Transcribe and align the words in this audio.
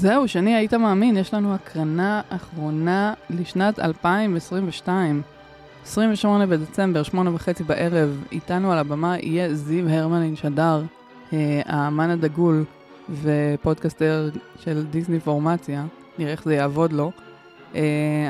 זהו, 0.00 0.28
שני, 0.28 0.54
היית 0.54 0.74
מאמין, 0.74 1.16
יש 1.16 1.34
לנו 1.34 1.54
הקרנה 1.54 2.20
אחרונה 2.28 3.14
לשנת 3.30 3.78
2022. 3.78 5.22
28 5.84 6.46
בדצמבר, 6.46 7.02
שמונה 7.02 7.34
וחצי 7.34 7.64
בערב, 7.64 8.24
איתנו 8.32 8.72
על 8.72 8.78
הבמה 8.78 9.18
יהיה 9.18 9.54
זיו 9.54 9.88
הרמלין 9.88 10.36
שדר, 10.36 10.82
אה, 11.32 11.60
האמן 11.64 12.10
הדגול 12.10 12.64
ופודקאסטר 13.22 14.30
של 14.60 14.86
דיסני 14.90 15.20
פורמציה, 15.20 15.84
נראה 16.18 16.32
איך 16.32 16.44
זה 16.44 16.54
יעבוד 16.54 16.92
לו. 16.92 17.12
אה, 17.74 17.80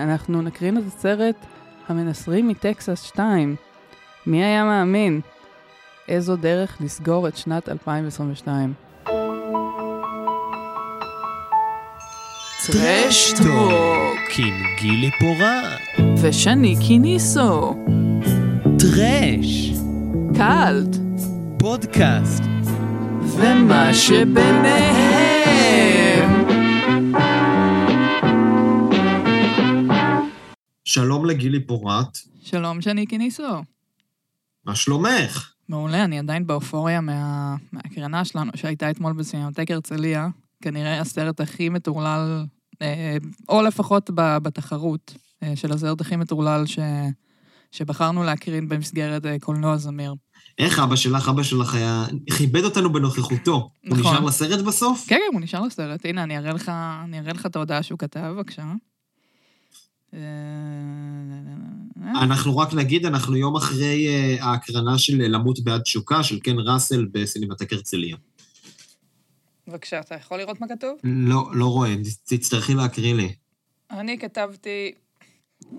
אנחנו 0.03 0.43
נקרין 0.43 0.79
את 0.79 0.83
הסרט 0.87 1.37
המנסרים 1.89 2.49
מטקסס 2.49 3.03
2. 3.03 3.57
מי 4.27 4.45
היה 4.45 4.65
מאמין? 4.65 5.21
איזו 6.09 6.37
דרך 6.37 6.77
לסגור 6.81 7.29
את 7.29 7.37
שנת 7.37 7.69
2022. 7.69 8.88
טרשטוק 12.73 14.29
עם 14.39 14.55
גילי 14.81 15.11
פורט. 15.21 16.09
ושני 16.23 16.77
קיניסו. 16.87 17.75
טרש. 18.79 19.71
קאלט. 20.37 20.97
פודקאסט. 21.59 22.43
ומה 23.23 23.95
שביניהם. 23.95 25.49
שלום 30.85 31.25
לגילי 31.25 31.67
פורט, 31.67 32.19
שלום, 32.43 32.81
שני 32.81 33.07
קיניסו. 33.07 33.63
מה 34.65 34.75
שלומך? 34.75 35.53
מעולה, 35.69 36.05
אני 36.05 36.19
עדיין 36.19 36.47
באופוריה 36.47 37.01
מה... 37.01 37.57
מהקרנה 37.73 38.25
שלנו 38.25 38.51
שהייתה 38.55 38.91
אתמול 38.91 39.13
בסינמטק 39.13 39.71
הרצליה. 39.71 40.29
כנראה 40.63 41.01
הסרט 41.01 41.41
הכי 41.41 41.69
מטורלל, 41.69 42.45
או 43.49 43.63
לפחות 43.63 44.11
בתחרות 44.15 45.15
אה, 45.43 45.57
של 45.57 45.73
הסרט 45.73 46.01
הכי 46.01 46.17
מטורלל 46.17 46.67
ש... 46.67 46.79
שבחרנו 47.73 48.25
להקרין 48.25 48.69
במסגרת 48.69 49.27
אה, 49.27 49.37
קולנוע 49.41 49.77
זמיר. 49.77 50.15
איך 50.59 50.79
אבא 50.79 50.97
שלך, 50.97 51.29
אבא 51.29 51.43
שלך 51.43 51.75
היה... 51.75 52.07
כיבד 52.37 52.65
אותנו 52.65 52.93
בנוכחותו. 52.93 53.53
הוא 53.53 53.99
נכון. 53.99 54.13
נשאר 54.13 54.25
לסרט 54.25 54.65
בסוף? 54.65 55.05
כן, 55.09 55.17
כן, 55.17 55.35
הוא 55.35 55.41
נשאר 55.41 55.63
לסרט. 55.63 56.05
הנה, 56.05 56.23
אני 56.23 56.39
אראה 56.39 56.53
לך, 56.53 56.69
אני 57.05 57.19
אראה 57.19 57.33
לך 57.33 57.47
את 57.47 57.57
ההודעה 57.57 57.83
שהוא 57.83 57.99
כתב, 57.99 58.21
בבקשה. 58.21 58.63
אה, 60.15 60.21
אנחנו 62.23 62.57
רק 62.57 62.75
נגיד, 62.75 63.07
אנחנו 63.07 63.37
יום 63.37 63.57
אחרי 63.57 64.09
אה, 64.09 64.37
ההקרנה 64.41 64.99
של 64.99 65.23
למות 65.23 65.61
בעד 65.61 65.81
תשוקה, 65.81 66.23
של 66.23 66.39
קן 66.39 66.57
ראסל 66.59 67.07
בסינמטק 67.13 67.73
הרצליה. 67.73 68.17
בבקשה, 69.69 70.01
אתה 70.01 70.15
יכול 70.15 70.39
לראות 70.39 70.61
מה 70.61 70.69
כתוב? 70.69 70.99
לא, 71.05 71.51
לא 71.53 71.67
רואה, 71.67 71.95
תצטרכי 72.25 72.75
להקריא 72.75 73.15
לי. 73.15 73.35
אני 73.91 74.19
כתבתי 74.19 74.93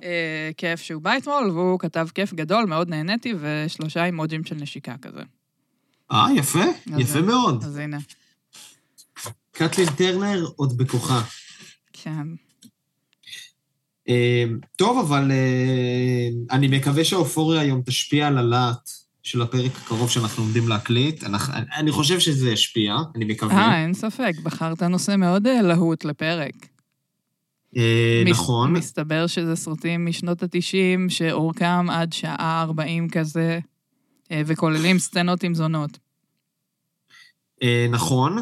אה, 0.04 0.50
כיף 0.58 0.82
שהוא 0.82 1.02
בא 1.02 1.18
אתמול, 1.18 1.52
והוא 1.52 1.80
כתב 1.80 2.08
כיף 2.16 2.34
גדול, 2.34 2.66
מאוד 2.66 2.90
נהניתי, 2.90 3.34
ושלושה 3.40 4.06
אימוג'ים 4.06 4.44
של 4.44 4.56
נשיקה 4.56 4.96
כזה. 5.02 5.22
אה, 6.12 6.28
יפה, 6.36 6.64
אז 6.94 7.00
יפה 7.00 7.22
מאוד. 7.22 7.64
אז 7.64 7.78
הנה, 7.78 7.98
קטלין 9.52 9.90
טרנר 9.98 10.46
עוד 10.56 10.78
בכוחה. 10.78 11.22
כן. 11.94 12.28
אה, 14.10 14.44
טוב, 14.76 14.98
אבל 14.98 15.32
אה, 15.32 16.30
אני 16.52 16.68
מקווה 16.68 17.04
שהאופוריה 17.04 17.62
היום 17.62 17.82
תשפיע 17.86 18.28
על 18.28 18.38
הלהט 18.38 18.90
של 19.30 19.42
הפרק 19.42 19.72
הקרוב 19.78 20.10
שאנחנו 20.10 20.44
עומדים 20.44 20.68
להקליט. 20.68 21.24
אנחנו- 21.24 21.54
אני- 21.76 21.92
חושב 21.92 22.20
שזה 22.20 22.52
ישפיע, 22.52 22.96
אני 23.16 23.26
מקווה. 23.26 23.56
אה, 23.56 23.82
אין 23.84 23.94
ספק, 23.94 24.34
בחרת 24.44 24.84
נושא 24.84 25.16
מאוד 25.18 25.48
אה, 25.48 25.62
להוט 25.62 26.06
לפרק. 26.06 26.54
אה, 27.78 28.24
מס- 28.26 28.32
נכון. 28.32 28.74
מסתבר 28.74 29.28
שזה 29.28 29.56
סרטים 29.56 30.06
משנות 30.06 30.44
ה-90, 30.44 30.56
שאורכם 31.10 31.90
עד 31.90 32.14
שעה 32.14 32.62
40 32.62 33.10
כזה, 33.10 33.60
אה, 34.32 34.42
וכוללים 34.46 35.00
סצנות 35.00 35.44
עם 35.44 35.56
זונות. 35.56 35.98
אה, 37.64 37.88
נכון, 37.90 38.38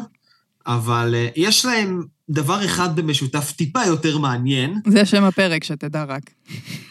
אבל 0.66 1.14
אה, 1.14 1.28
יש 1.36 1.64
להם 1.64 2.02
דבר 2.30 2.64
אחד 2.64 2.96
במשותף 2.96 3.52
טיפה 3.56 3.84
יותר 3.84 4.18
מעניין. 4.18 4.74
זה 4.86 5.06
שם 5.06 5.24
הפרק, 5.24 5.64
שתדע 5.64 6.04
רק. 6.04 6.22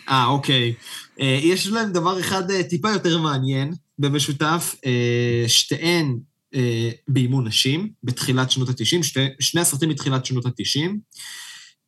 אה, 0.09 0.25
אוקיי. 0.25 0.73
אה, 1.19 1.39
יש 1.43 1.67
להם 1.67 1.91
דבר 1.91 2.19
אחד 2.19 2.43
טיפה 2.61 2.89
יותר 2.91 3.17
מעניין 3.17 3.73
במשותף. 3.99 4.75
אה, 4.85 5.43
שתיהן 5.47 6.17
אה, 6.55 6.89
ביימו 7.07 7.41
נשים 7.41 7.89
בתחילת 8.03 8.51
שנות 8.51 8.69
ה-90, 8.69 9.03
שתי, 9.03 9.25
שני 9.39 9.61
הסרטים 9.61 9.89
מתחילת 9.89 10.25
שנות 10.25 10.45
ה-90. 10.45 10.89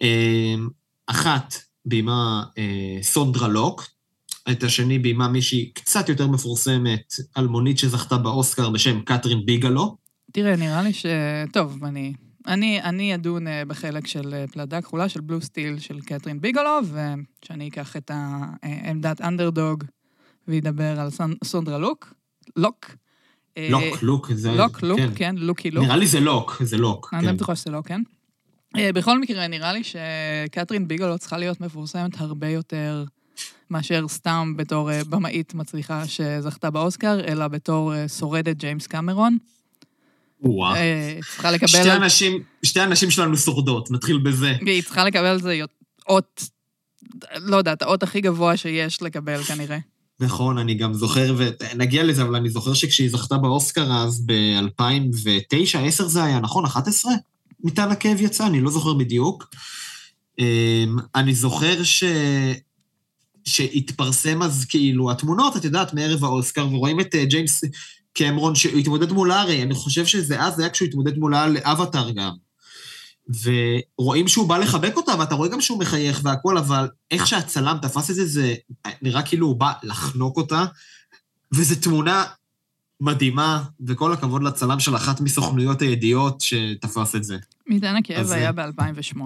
אה, 0.02 0.56
אחת 1.08 1.56
ביימה 1.86 2.44
סונדרה 3.02 3.48
לוק, 3.48 3.88
את 4.52 4.64
השני 4.64 5.00
ביימה 5.00 5.28
מישהי 5.28 5.72
קצת 5.74 6.10
יותר 6.10 6.28
מפורסמת, 6.28 7.14
אלמונית 7.38 7.80
שזכתה 7.80 8.18
באוסקר 8.18 8.70
בשם 8.70 9.02
קתרין 9.02 9.46
ביגלו. 9.46 9.98
תראה, 10.32 10.56
נראה 10.56 10.82
לי 10.82 10.94
ש... 10.94 11.06
טוב, 11.54 11.84
אני... 11.84 12.14
אני, 12.48 12.82
אני 12.82 13.16
אדון 13.16 13.46
בחלק 13.68 14.08
של 14.08 14.46
פלדה 14.52 14.82
כחולה 14.82 15.10
של 15.10 15.22
בלו 15.22 15.42
סטיל 15.42 15.80
של 15.80 16.02
קתרין 16.02 16.42
ביגלו, 16.42 16.80
ושאני 16.84 17.68
אקח 17.68 17.96
את 17.96 18.12
העמדת 18.64 19.22
אנדרדוג 19.22 19.84
וידבר 20.50 21.00
על 21.00 21.10
סונדרה 21.44 21.78
לוק. 21.78 22.14
לוק. 22.56 22.86
אה, 23.58 23.68
לוק, 23.72 24.04
לוק, 24.04 24.32
זה... 24.34 24.52
לוק, 24.52 24.84
לוק, 24.84 25.00
כן. 25.00 25.10
כן, 25.16 25.36
לוקי 25.38 25.72
לוק. 25.72 25.86
נראה 25.86 25.98
לי 25.98 26.08
זה 26.08 26.20
לוק, 26.20 26.62
זה 26.64 26.78
לוק. 26.78 27.10
אני 27.14 27.22
כן. 27.22 27.28
לא 27.28 27.34
בטוחה 27.34 27.56
שזה 27.56 27.72
לא, 27.72 27.82
כן. 27.86 28.02
אה, 28.78 28.94
בכל 28.94 29.20
מקרה, 29.20 29.48
נראה 29.48 29.74
לי 29.74 29.82
שקתרין 29.84 30.88
ביגלו 30.88 31.18
צריכה 31.18 31.38
להיות 31.38 31.62
מפורסמת 31.62 32.22
הרבה 32.22 32.50
יותר 32.50 33.04
מאשר 33.70 34.08
סתם 34.08 34.54
בתור 34.58 34.92
אה, 34.92 35.02
במאית 35.10 35.54
מצליחה 35.54 36.08
שזכתה 36.08 36.70
באוסקר, 36.70 37.20
אלא 37.28 37.48
בתור 37.48 37.94
שורדת 38.08 38.56
ג'יימס 38.56 38.88
קמרון. 38.88 39.38
וואו. 40.42 40.76
צריכה 41.22 41.52
לקבל... 41.52 41.68
שתי 41.68 41.92
אנשים, 41.92 42.44
שתי 42.64 42.84
אנשים 42.84 43.12
שלנו 43.12 43.38
שורדות, 43.38 43.92
נתחיל 43.92 44.18
בזה. 44.18 44.56
היא 44.66 44.84
צריכה 44.84 45.04
לקבל 45.04 45.26
על 45.26 45.42
זה 45.42 45.62
אות, 46.08 46.44
לא 47.36 47.58
יודעת, 47.58 47.82
האות 47.82 48.04
הכי 48.04 48.22
גבוה 48.22 48.58
שיש 48.58 49.02
לקבל 49.02 49.44
כנראה. 49.44 49.78
נכון, 50.20 50.58
אני 50.58 50.74
גם 50.74 50.94
זוכר, 50.94 51.36
ונגיע 51.38 52.04
לזה, 52.04 52.22
אבל 52.22 52.36
אני 52.36 52.50
זוכר 52.50 52.74
שכשהיא 52.74 53.10
זכתה 53.10 53.38
באוסקר 53.38 53.94
אז 53.94 54.26
ב-2009, 54.26 55.78
10 55.78 56.08
זה 56.08 56.24
היה, 56.24 56.40
נכון? 56.40 56.66
11? 56.66 57.12
מטען 57.64 57.92
הכאב 57.92 58.22
יצא, 58.22 58.48
אני 58.48 58.62
לא 58.62 58.72
זוכר 58.72 58.94
בדיוק. 58.94 59.50
אמ, 60.40 60.98
אני 61.16 61.36
זוכר 61.36 61.84
ש... 61.84 62.04
שהתפרסם 63.46 64.42
אז 64.42 64.66
כאילו 64.70 65.12
התמונות, 65.12 65.58
את 65.58 65.66
יודעת, 65.66 65.94
מערב 65.94 66.24
האוסקר, 66.24 66.68
ורואים 66.72 67.00
את 67.00 67.16
אה, 67.16 67.26
ג'יימס 67.26 67.64
קמרון 68.14 68.56
שהתמודד 68.56 69.12
מולה, 69.12 69.42
הרי 69.42 69.64
אני 69.64 69.74
חושב 69.74 70.06
שזה 70.06 70.42
אז 70.42 70.60
היה 70.60 70.70
כשהוא 70.70 70.88
התמודד 70.88 71.18
מולה 71.18 71.48
לאבטאר 71.48 72.12
גם. 72.12 72.32
ורואים 73.44 74.28
שהוא 74.28 74.50
בא 74.50 74.58
לחבק 74.58 74.98
אותה, 74.98 75.12
ואתה 75.20 75.36
רואה 75.36 75.50
גם 75.50 75.62
שהוא 75.62 75.80
מחייך 75.80 76.22
והכל, 76.24 76.58
אבל 76.58 76.90
איך 77.12 77.28
שהצלם 77.28 77.78
תפס 77.82 78.10
את 78.10 78.16
זה, 78.16 78.26
זה 78.26 78.56
נראה 79.02 79.22
כאילו 79.22 79.48
הוא 79.48 79.56
בא 79.56 79.74
לחנוק 79.84 80.38
אותה, 80.38 80.66
וזו 81.54 81.76
תמונה 81.82 82.26
מדהימה, 83.02 83.64
וכל 83.88 84.14
הכבוד 84.14 84.44
לצלם 84.44 84.80
של 84.80 84.96
אחת 84.96 85.22
מסוכנויות 85.22 85.82
הידיעות 85.82 86.42
שתפס 86.42 87.16
את 87.16 87.24
זה. 87.24 87.38
מטען 87.68 87.96
הכאב 87.96 88.20
אז, 88.20 88.32
היה 88.32 88.48
אה, 88.48 88.52
ב-2008. 88.52 89.22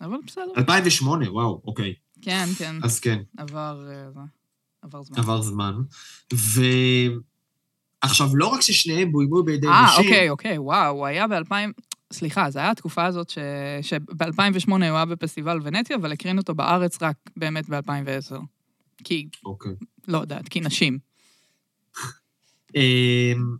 אבל 0.00 0.16
בסדר. 0.26 0.52
2008, 0.56 1.32
וואו, 1.32 1.62
אוקיי. 1.64 1.94
כן, 2.22 2.46
כן, 2.58 2.76
אז 2.82 3.00
כן, 3.00 3.18
עבר 3.36 3.88
אה. 3.90 4.22
עבר 4.82 5.02
זמן. 5.02 5.18
עבר 5.18 5.42
זמן. 5.42 5.74
ו... 6.34 6.62
עכשיו, 8.00 8.36
לא 8.36 8.46
רק 8.46 8.60
ששניהם 8.60 9.12
בוימו 9.12 9.42
בידי 9.42 9.66
אה, 9.66 9.84
נשים, 9.84 10.04
אוקיי, 10.04 10.30
אוקיי, 10.30 10.58
וואו, 10.58 10.96
הוא 10.96 11.06
היה 11.06 11.26
ב-2000... 11.26 11.87
סליחה, 12.12 12.50
זו 12.50 12.58
הייתה 12.58 12.70
התקופה 12.70 13.06
הזאת 13.06 13.30
ש... 13.30 13.38
שב-2008 13.82 14.70
הוא 14.70 14.78
היה 14.78 15.04
בפסטיבל 15.04 15.60
ונציה, 15.62 15.96
אבל 15.96 16.12
הקרינו 16.12 16.40
אותו 16.40 16.54
בארץ 16.54 17.02
רק 17.02 17.16
באמת 17.36 17.68
ב-2010. 17.68 18.36
כי, 19.04 19.28
אוקיי. 19.44 19.72
לא 20.08 20.18
יודעת, 20.18 20.48
כי 20.48 20.60
נשים. 20.60 20.98
אמ, 22.74 23.56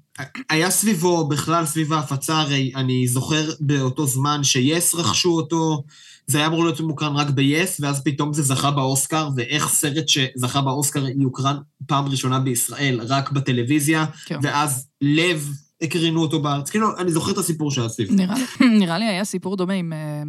היה 0.51 0.71
סביבו, 0.71 1.29
בכלל 1.29 1.67
סביב 1.67 1.93
ההפצה, 1.93 2.41
הרי 2.41 2.73
אני 2.77 3.09
זוכר 3.09 3.51
באותו 3.61 4.07
זמן 4.07 4.45
שיס 4.45 4.95
רכשו 4.95 5.31
אותו, 5.31 5.85
זה 6.27 6.39
היה 6.39 6.47
אמור 6.47 6.65
להיות 6.65 6.81
מוקרן 6.81 7.17
רק 7.17 7.31
ביס, 7.31 7.81
ואז 7.81 8.03
פתאום 8.05 8.33
זה 8.33 8.43
זכה 8.43 8.71
באוסקר, 8.71 9.29
ואיך 9.37 9.69
סרט 9.69 10.09
שזכה 10.09 10.61
באוסקר 10.61 11.09
יוקרן 11.09 11.57
פעם 11.87 12.07
ראשונה 12.07 12.39
בישראל 12.39 13.01
רק 13.09 13.33
בטלוויזיה, 13.33 14.07
כן. 14.27 14.39
ואז 14.43 14.87
לב 15.01 15.49
הקרינו 15.83 16.23
אותו 16.23 16.43
בארץ. 16.43 16.71
כאילו, 16.71 16.99
אני 16.99 17.13
זוכר 17.13 17.33
את 17.33 17.39
הסיפור 17.39 17.71
שהיה 17.71 17.89
סביב. 17.89 18.09
נראה, 18.81 18.99
לי 18.99 19.05
היה 19.05 19.25
סיפור 19.25 19.57
דומה 19.57 19.73
עם... 19.73 19.93
אה, 19.93 20.23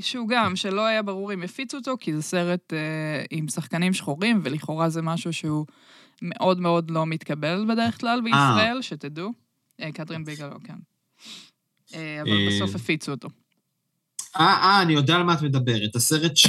שהוא 0.00 0.28
גם, 0.28 0.56
שלא 0.56 0.86
היה 0.86 1.02
ברור 1.02 1.34
אם 1.34 1.42
יפיצו 1.42 1.76
אותו, 1.76 1.94
כי 2.00 2.14
זה 2.14 2.22
סרט 2.22 2.72
אה, 2.72 3.24
עם 3.30 3.48
שחקנים 3.48 3.92
שחורים, 3.92 4.40
ולכאורה 4.44 4.88
זה 4.88 5.02
משהו 5.02 5.32
שהוא 5.32 5.66
מאוד 6.22 6.60
מאוד 6.60 6.90
לא 6.90 7.06
מתקבל 7.06 7.64
בדרך 7.68 8.00
כלל 8.00 8.20
בישראל, 8.24 8.78
שתדעו. 8.82 9.32
אה, 9.80 9.92
קתרין 9.92 10.24
ביגלו, 10.24 10.56
כן. 10.64 10.74
אה, 11.94 12.22
אבל 12.22 12.30
אה, 12.30 12.48
בסוף 12.48 12.74
הפיצו 12.74 13.12
אותו. 13.12 13.28
אה, 14.40 14.46
אה, 14.46 14.82
אני 14.82 14.92
יודע 14.92 15.16
על 15.16 15.22
מה 15.22 15.34
את 15.34 15.42
מדברת. 15.42 15.96
הסרט 15.96 16.36
ש... 16.36 16.46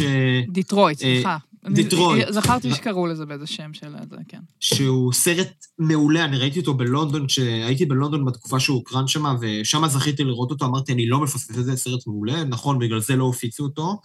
דיטרויט, 0.49 1.03
אה, 1.03 1.13
סליחה. 1.15 1.38
דיטרויט. 1.73 2.31
זכרתי 2.31 2.73
שקראו 2.73 3.07
לזה 3.07 3.25
באיזה 3.25 3.47
שם 3.47 3.73
של 3.73 3.91
זה, 4.09 4.15
כן. 4.27 4.39
שהוא 4.59 5.13
סרט 5.13 5.65
מעולה, 5.79 6.25
אני 6.25 6.38
ראיתי 6.38 6.59
אותו 6.59 6.73
בלונדון, 6.73 7.27
כשהייתי 7.27 7.85
בלונדון 7.85 8.25
בתקופה 8.25 8.59
שהוא 8.59 8.77
הוקרן 8.77 9.07
שם, 9.07 9.35
ושם 9.41 9.88
זכיתי 9.88 10.23
לראות 10.23 10.51
אותו, 10.51 10.65
אמרתי, 10.65 10.94
אני 10.94 11.07
לא 11.07 11.19
מפספס 11.19 11.59
את 11.59 11.65
זה, 11.65 11.75
סרט 11.75 12.07
מעולה, 12.07 12.44
נכון, 12.44 12.79
בגלל 12.79 13.00
זה 13.00 13.15
לא 13.15 13.29
הפיצו 13.29 13.63
אותו 13.63 14.01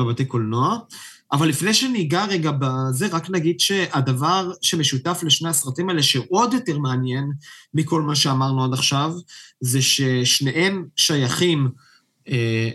בבתי 0.00 0.24
קולנוע. 0.24 0.78
אבל 1.32 1.48
לפני 1.48 1.74
שניגע 1.74 2.24
רגע 2.24 2.50
בזה, 2.58 3.06
רק 3.06 3.30
נגיד 3.30 3.60
שהדבר 3.60 4.52
שמשותף 4.62 5.20
לשני 5.26 5.48
הסרטים 5.48 5.88
האלה, 5.88 6.02
שעוד 6.02 6.52
יותר 6.52 6.78
מעניין 6.78 7.32
מכל 7.74 8.02
מה 8.02 8.16
שאמרנו 8.16 8.64
עד 8.64 8.72
עכשיו, 8.72 9.12
זה 9.60 9.82
ששניהם 9.82 10.84
שייכים 10.96 11.68
אה, 12.28 12.70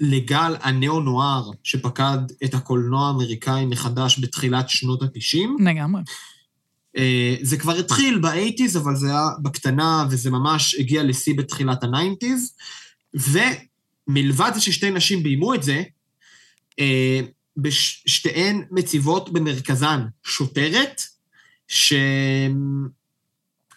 לגל 0.00 0.56
הנאו-נואר 0.60 1.50
שפקד 1.62 2.18
את 2.44 2.54
הקולנוע 2.54 3.06
האמריקאי 3.06 3.66
מחדש 3.66 4.18
בתחילת 4.18 4.68
שנות 4.68 5.02
ה-90. 5.02 5.62
לגמרי. 5.64 6.02
אה, 6.96 7.36
זה 7.42 7.56
כבר 7.56 7.72
התחיל 7.72 8.18
ב 8.18 8.24
eighties, 8.24 8.76
אבל 8.76 8.96
זה 8.96 9.06
היה 9.06 9.28
בקטנה, 9.42 10.06
וזה 10.10 10.30
ממש 10.30 10.74
הגיע 10.74 11.02
לשיא 11.02 11.34
בתחילת 11.36 11.84
ה 11.84 11.91
nineties. 11.91 12.54
ומלבד 13.14 14.50
זה 14.54 14.60
ששתי 14.60 14.90
נשים 14.90 15.22
ביימו 15.22 15.54
את 15.54 15.62
זה, 15.62 15.82
אה, 16.78 17.20
שתיהן 18.06 18.64
מציבות 18.70 19.32
במרכזן 19.32 20.00
שוטרת, 20.24 21.02
ש... 21.68 21.92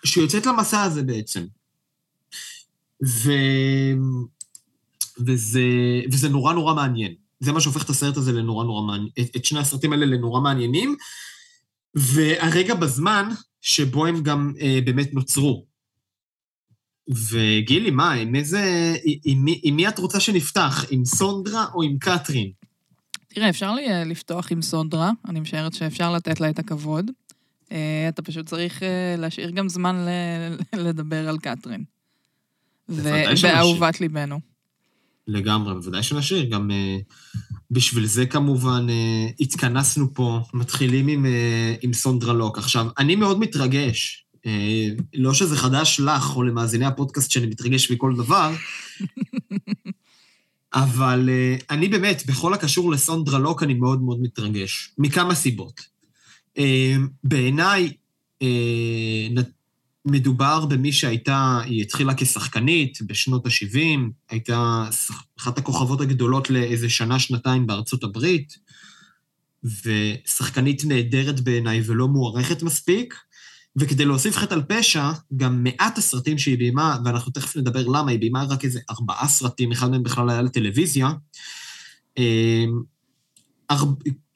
שיוצאת 0.05 0.45
למסע 0.45 0.83
הזה 0.83 1.03
בעצם. 1.03 1.45
ו... 3.05 3.31
וזה, 5.25 5.61
וזה 6.11 6.29
נורא 6.29 6.53
נורא 6.53 6.73
מעניין. 6.73 7.13
זה 7.39 7.51
מה 7.51 7.61
שהופך 7.61 7.83
את 7.83 7.89
הסרט 7.89 8.17
הזה 8.17 8.31
לנורא 8.31 8.65
נורא 8.65 8.81
מעניין, 8.81 9.09
את, 9.19 9.35
את 9.35 9.45
שני 9.45 9.59
הסרטים 9.59 9.93
האלה 9.93 10.05
לנורא 10.05 10.41
מעניינים, 10.41 10.95
והרגע 11.95 12.73
בזמן 12.75 13.29
שבו 13.61 14.05
הם 14.05 14.23
גם 14.23 14.53
אה, 14.61 14.79
באמת 14.85 15.13
נוצרו. 15.13 15.65
וגילי, 17.29 17.91
מה, 17.91 18.11
עם 18.11 18.35
איזה... 18.35 18.95
עם 19.25 19.45
מי, 19.45 19.59
עם 19.63 19.75
מי 19.75 19.87
את 19.87 19.99
רוצה 19.99 20.19
שנפתח? 20.19 20.85
עם 20.89 21.05
סונדרה 21.05 21.65
או 21.73 21.83
עם 21.83 21.97
קטרין? 21.99 22.51
תראה, 23.27 23.49
אפשר 23.49 23.73
לי 23.73 23.89
אה, 23.89 24.03
לפתוח 24.03 24.51
עם 24.51 24.61
סונדרה, 24.61 25.11
אני 25.27 25.39
משערת 25.39 25.73
שאפשר 25.73 26.13
לתת 26.13 26.39
לה 26.39 26.49
את 26.49 26.59
הכבוד. 26.59 27.11
אה, 27.71 28.05
אתה 28.09 28.21
פשוט 28.21 28.45
צריך 28.45 28.83
אה, 28.83 29.15
להשאיר 29.17 29.49
גם 29.49 29.69
זמן 29.69 29.95
ל- 29.95 30.79
לדבר 30.87 31.29
על 31.29 31.37
קתרין. 31.37 31.83
שנשאיר. 32.95 33.53
ואהובת 33.53 34.01
ליבנו. 34.01 34.50
לגמרי, 35.31 35.73
בוודאי 35.73 36.03
שנשאיר. 36.03 36.43
גם 36.49 36.71
אה, 36.71 36.97
בשביל 37.71 38.05
זה 38.05 38.25
כמובן 38.25 38.87
אה, 38.89 39.27
התכנסנו 39.39 40.13
פה, 40.13 40.39
מתחילים 40.53 41.07
עם, 41.07 41.25
אה, 41.25 41.75
עם 41.81 41.93
סונדרה 41.93 42.33
לוק. 42.33 42.57
עכשיו, 42.57 42.87
אני 42.97 43.15
מאוד 43.15 43.39
מתרגש. 43.39 44.25
אה, 44.45 44.87
לא 45.13 45.33
שזה 45.33 45.57
חדש 45.57 45.99
לך 45.99 46.35
או 46.35 46.43
למאזיני 46.43 46.85
הפודקאסט 46.85 47.31
שאני 47.31 47.45
מתרגש 47.45 47.91
מכל 47.91 48.13
דבר, 48.17 48.51
אבל 50.73 51.29
אה, 51.29 51.55
אני 51.69 51.87
באמת, 51.87 52.23
בכל 52.27 52.53
הקשור 52.53 52.91
לסונדרה 52.91 53.39
לוק, 53.39 53.63
אני 53.63 53.73
מאוד 53.73 54.01
מאוד 54.01 54.21
מתרגש. 54.21 54.91
מכמה 54.97 55.35
סיבות. 55.35 55.81
אה, 56.57 56.95
בעיניי, 57.23 57.93
נ- 59.31 59.60
מדובר 60.05 60.65
במי 60.65 60.91
שהייתה, 60.91 61.59
היא 61.65 61.81
התחילה 61.81 62.13
כשחקנית 62.17 63.01
בשנות 63.01 63.45
ה-70, 63.45 63.99
הייתה 64.29 64.85
אחת 65.39 65.57
הכוכבות 65.57 66.01
הגדולות 66.01 66.49
לאיזה 66.49 66.89
שנה-שנתיים 66.89 67.67
בארצות 67.67 68.03
הברית, 68.03 68.57
ושחקנית 69.63 70.85
נהדרת 70.85 71.39
בעיניי 71.39 71.81
ולא 71.85 72.07
מוערכת 72.07 72.63
מספיק. 72.63 73.15
וכדי 73.75 74.05
להוסיף 74.05 74.37
חטא 74.37 74.53
על 74.53 74.63
פשע, 74.67 75.11
גם 75.35 75.63
מעט 75.63 75.97
הסרטים 75.97 76.37
שהיא 76.37 76.57
ביימה, 76.57 76.97
ואנחנו 77.05 77.31
תכף 77.31 77.57
נדבר 77.57 77.87
למה, 77.87 78.11
היא 78.11 78.19
ביימה 78.19 78.43
רק 78.43 78.65
איזה 78.65 78.79
ארבעה 78.89 79.27
סרטים, 79.27 79.71
אחד 79.71 79.91
מהם 79.91 80.03
בכלל 80.03 80.29
היה 80.29 80.41
לטלוויזיה. 80.41 81.11
אה, 82.17 82.65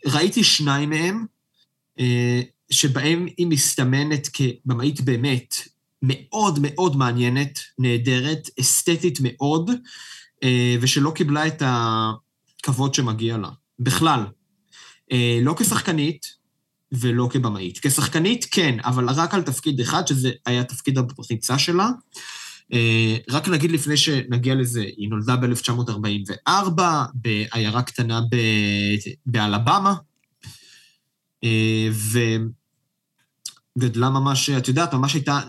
ראיתי 0.06 0.44
שניים 0.44 0.89
מהם, 0.89 1.25
אה, 2.00 2.41
שבהם 2.69 3.27
היא 3.38 3.47
מסתמנת 3.47 4.29
כבמאית 4.33 5.01
באמת 5.01 5.56
מאוד 6.01 6.59
מאוד 6.62 6.95
מעניינת, 6.97 7.59
נהדרת, 7.79 8.50
אסתטית 8.59 9.19
מאוד, 9.21 9.71
אה, 10.44 10.75
ושלא 10.81 11.12
קיבלה 11.15 11.47
את 11.47 11.62
הכבוד 11.65 12.94
שמגיע 12.94 13.38
לה. 13.38 13.50
בכלל. 13.79 14.25
אה, 15.12 15.39
לא 15.41 15.56
כשחקנית 15.57 16.25
ולא 16.91 17.27
כבמאית. 17.31 17.79
כשחקנית, 17.79 18.45
כן, 18.51 18.77
אבל 18.83 19.09
רק 19.09 19.33
על 19.33 19.41
תפקיד 19.41 19.79
אחד, 19.79 20.07
שזה 20.07 20.31
היה 20.45 20.63
תפקיד 20.63 20.97
הפריצה 20.97 21.59
שלה. 21.59 21.89
אה, 22.73 23.18
רק 23.29 23.47
נגיד 23.47 23.71
לפני 23.71 23.97
שנגיע 23.97 24.56
לזה, 24.56 24.81
היא 24.81 25.09
נולדה 25.09 25.35
ב-1944, 25.35 26.81
בעיירה 27.13 27.81
קטנה 27.81 28.21
ב- 28.21 28.95
באלבמה, 29.25 29.95
וגדלה 33.77 34.09
ממש, 34.09 34.50
את 34.50 34.68
יודעת, 34.68 34.94
ממש 34.94 35.13
הייתה 35.13 35.39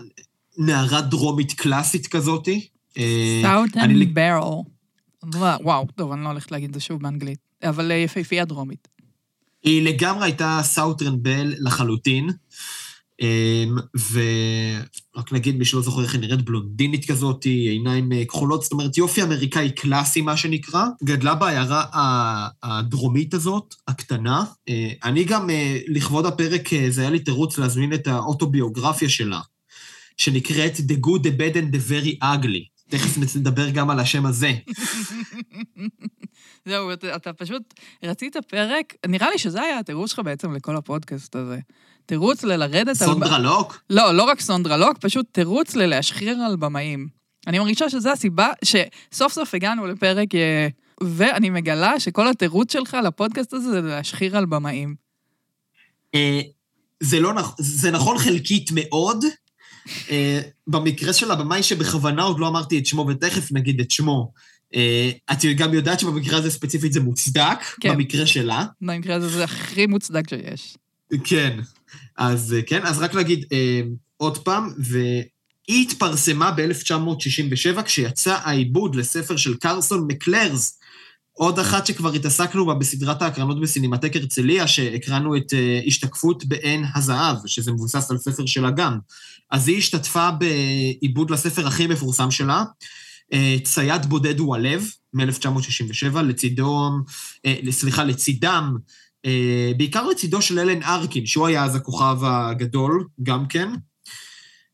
נערה 0.57 1.01
דרומית 1.01 1.53
קלאסית 1.53 2.07
כזאתי. 2.07 2.67
אה, 2.97 3.41
southern- 3.43 4.05
belle. 4.05 4.39
וואו, 5.63 5.87
טוב, 5.95 6.11
אני 6.11 6.23
לא 6.23 6.29
הולכת 6.29 6.51
להגיד 6.51 6.69
את 6.69 6.73
זה 6.73 6.79
שוב 6.79 7.01
באנגלית. 7.01 7.39
אבל 7.63 7.91
אה, 7.91 7.95
יפהפייה 7.97 8.45
דרומית. 8.45 8.87
היא 9.63 9.81
לגמרי 9.81 10.25
הייתה 10.25 10.59
southern 10.63 11.23
belle 11.23 11.53
לחלוטין. 11.59 12.29
אמ, 13.21 13.77
ורק 14.11 15.33
נגיד, 15.33 15.57
מי 15.57 15.65
שלא 15.65 15.81
זוכר 15.81 16.03
איך 16.03 16.13
היא 16.13 16.21
נראית 16.21 16.41
בלונדינית 16.41 17.05
כזאת, 17.05 17.45
עיניים 17.45 18.11
אה, 18.11 18.25
כחולות, 18.25 18.63
זאת 18.63 18.71
אומרת, 18.71 18.97
יופי 18.97 19.23
אמריקאי 19.23 19.71
קלאסי, 19.71 20.21
מה 20.21 20.37
שנקרא. 20.37 20.85
גדלה 21.03 21.35
בעיירה 21.35 21.83
הדרומית 22.63 23.33
הזאת, 23.33 23.75
הקטנה. 23.87 24.43
אה, 24.69 24.89
אני 25.03 25.23
גם, 25.23 25.49
אה, 25.49 25.79
לכבוד 25.87 26.25
הפרק, 26.25 26.69
זה 26.89 27.01
היה 27.01 27.09
לי 27.09 27.19
תירוץ 27.19 27.57
להזמין 27.57 27.93
את 27.93 28.07
האוטוביוגרפיה 28.07 29.09
שלה, 29.09 29.41
שנקראת 30.17 30.75
The 30.75 31.05
Good, 31.05 31.23
The 31.23 31.39
Bad 31.39 31.55
and 31.55 31.75
The 31.75 31.91
Very 31.91 32.23
Ugly. 32.23 32.77
תכף 32.89 33.35
נדבר 33.35 33.69
גם 33.69 33.89
על 33.89 33.99
השם 33.99 34.25
הזה. 34.25 34.51
זהו, 36.65 36.93
אתה, 36.93 37.15
אתה 37.15 37.33
פשוט 37.33 37.73
רצית 38.03 38.35
פרק, 38.47 38.93
נראה 39.07 39.29
לי 39.29 39.37
שזה 39.37 39.61
היה 39.61 39.79
התירוץ 39.79 40.09
שלך 40.09 40.19
בעצם 40.25 40.53
לכל 40.53 40.75
הפודקאסט 40.75 41.35
הזה. 41.35 41.59
תירוץ 42.05 42.43
ללרדת 42.43 42.87
על... 42.87 43.07
סונדרה 43.07 43.39
לוק? 43.39 43.81
לא, 43.89 44.11
לא 44.11 44.23
רק 44.23 44.41
סונדרה 44.41 44.77
לוק, 44.77 44.97
פשוט 44.97 45.25
תירוץ 45.31 45.75
ללהשחיר 45.75 46.37
על 46.37 46.55
במאים. 46.55 47.07
אני 47.47 47.59
מרגישה 47.59 47.89
שזו 47.89 48.09
הסיבה 48.09 48.49
שסוף 48.63 49.33
סוף 49.33 49.55
הגענו 49.55 49.87
לפרק, 49.87 50.35
אה, 50.35 50.67
ואני 51.01 51.49
מגלה 51.49 51.99
שכל 51.99 52.27
התירוץ 52.27 52.73
שלך 52.73 52.97
לפודקאסט 53.03 53.53
הזה 53.53 53.69
זה 53.69 53.81
להשחיר 53.81 54.37
על 54.37 54.45
במאים. 54.45 54.95
אה, 56.15 56.41
זה 56.99 57.19
לא 57.19 57.33
נכון, 57.33 57.55
זה 57.59 57.91
נכון 57.91 58.17
חלקית 58.17 58.69
מאוד. 58.73 59.25
אה, 60.09 60.39
במקרה 60.67 61.13
של 61.13 61.31
הבמאי 61.31 61.63
שבכוונה 61.63 62.23
עוד 62.23 62.39
לא 62.39 62.47
אמרתי 62.47 62.79
את 62.79 62.85
שמו, 62.85 63.07
ותכף 63.09 63.51
נגיד 63.51 63.79
את 63.79 63.91
שמו, 63.91 64.31
את 65.31 65.45
גם 65.55 65.73
יודעת 65.73 65.99
שבמקרה 65.99 66.37
הזה 66.37 66.51
ספציפית 66.51 66.93
זה 66.93 66.99
מוצדק, 66.99 67.59
כן. 67.79 67.93
במקרה 67.93 68.25
שלה. 68.25 68.65
במקרה 68.81 69.15
הזה 69.15 69.29
זה 69.29 69.43
הכי 69.43 69.87
מוצדק 69.87 70.29
שיש. 70.29 70.77
כן. 71.23 71.59
אז 72.17 72.53
אה, 72.53 72.61
כן, 72.61 72.85
אז 72.85 72.99
רק 72.99 73.15
נגיד 73.15 73.45
אה, 73.51 73.81
עוד 74.17 74.37
פעם, 74.37 74.69
והיא 74.77 75.87
התפרסמה 75.87 76.51
ב-1967 76.51 77.81
כשיצא 77.81 78.37
העיבוד 78.43 78.95
לספר 78.95 79.37
של 79.37 79.53
קרסון 79.53 80.05
מקלרס, 80.07 80.79
עוד 81.33 81.59
אחת 81.59 81.85
שכבר 81.85 82.13
התעסקנו 82.13 82.65
בה 82.65 82.73
בסדרת 82.73 83.21
ההקרנות 83.21 83.61
בסינמטק 83.61 84.15
הרצליה, 84.15 84.67
שהקרנו 84.67 85.37
את 85.37 85.53
אה, 85.53 85.81
השתקפות 85.85 86.45
בעין 86.45 86.85
הזהב, 86.95 87.37
שזה 87.45 87.71
מבוסס 87.71 88.11
על 88.11 88.17
ספר 88.17 88.45
שלה 88.45 88.71
גם. 88.71 88.97
אז 89.51 89.67
היא 89.67 89.77
השתתפה 89.77 90.29
בעיבוד 90.31 91.31
לספר 91.31 91.67
הכי 91.67 91.87
מפורסם 91.87 92.31
שלה, 92.31 92.57
אה, 92.57 92.63
צייד 93.63 94.05
בודד 94.05 94.39
הוא 94.39 94.55
הלב, 94.55 94.85
מ-1967, 95.13 96.21
לצידו, 96.21 96.89
אה, 97.45 97.55
סליחה, 97.71 98.03
לצידם, 98.03 98.77
אה, 99.25 99.71
בעיקר 99.77 100.07
לצידו 100.07 100.41
של 100.41 100.59
אלן 100.59 100.83
ארקין, 100.83 101.25
שהוא 101.25 101.47
היה 101.47 101.63
אז 101.63 101.75
הכוכב 101.75 102.17
הגדול, 102.23 103.07
גם 103.23 103.47
כן. 103.47 103.69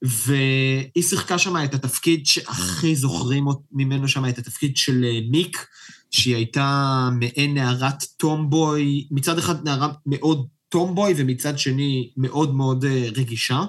והיא 0.01 1.03
שיחקה 1.03 1.37
שם 1.37 1.63
את 1.63 1.73
התפקיד 1.73 2.25
שהכי 2.25 2.95
זוכרים 2.95 3.45
ממנו 3.71 4.07
שם, 4.07 4.25
את 4.29 4.37
התפקיד 4.37 4.77
של 4.77 5.05
אה, 5.05 5.19
ניק, 5.31 5.67
שהיא 6.11 6.35
הייתה 6.35 7.09
מעין 7.19 7.53
נערת 7.53 8.03
טומבוי, 8.17 9.07
מצד 9.11 9.37
אחד 9.37 9.67
נערה 9.67 9.89
מאוד 10.05 10.47
טומבוי, 10.69 11.13
ומצד 11.17 11.59
שני 11.59 12.09
מאוד 12.17 12.55
מאוד 12.55 12.85
אה, 12.85 13.05
רגישה. 13.15 13.63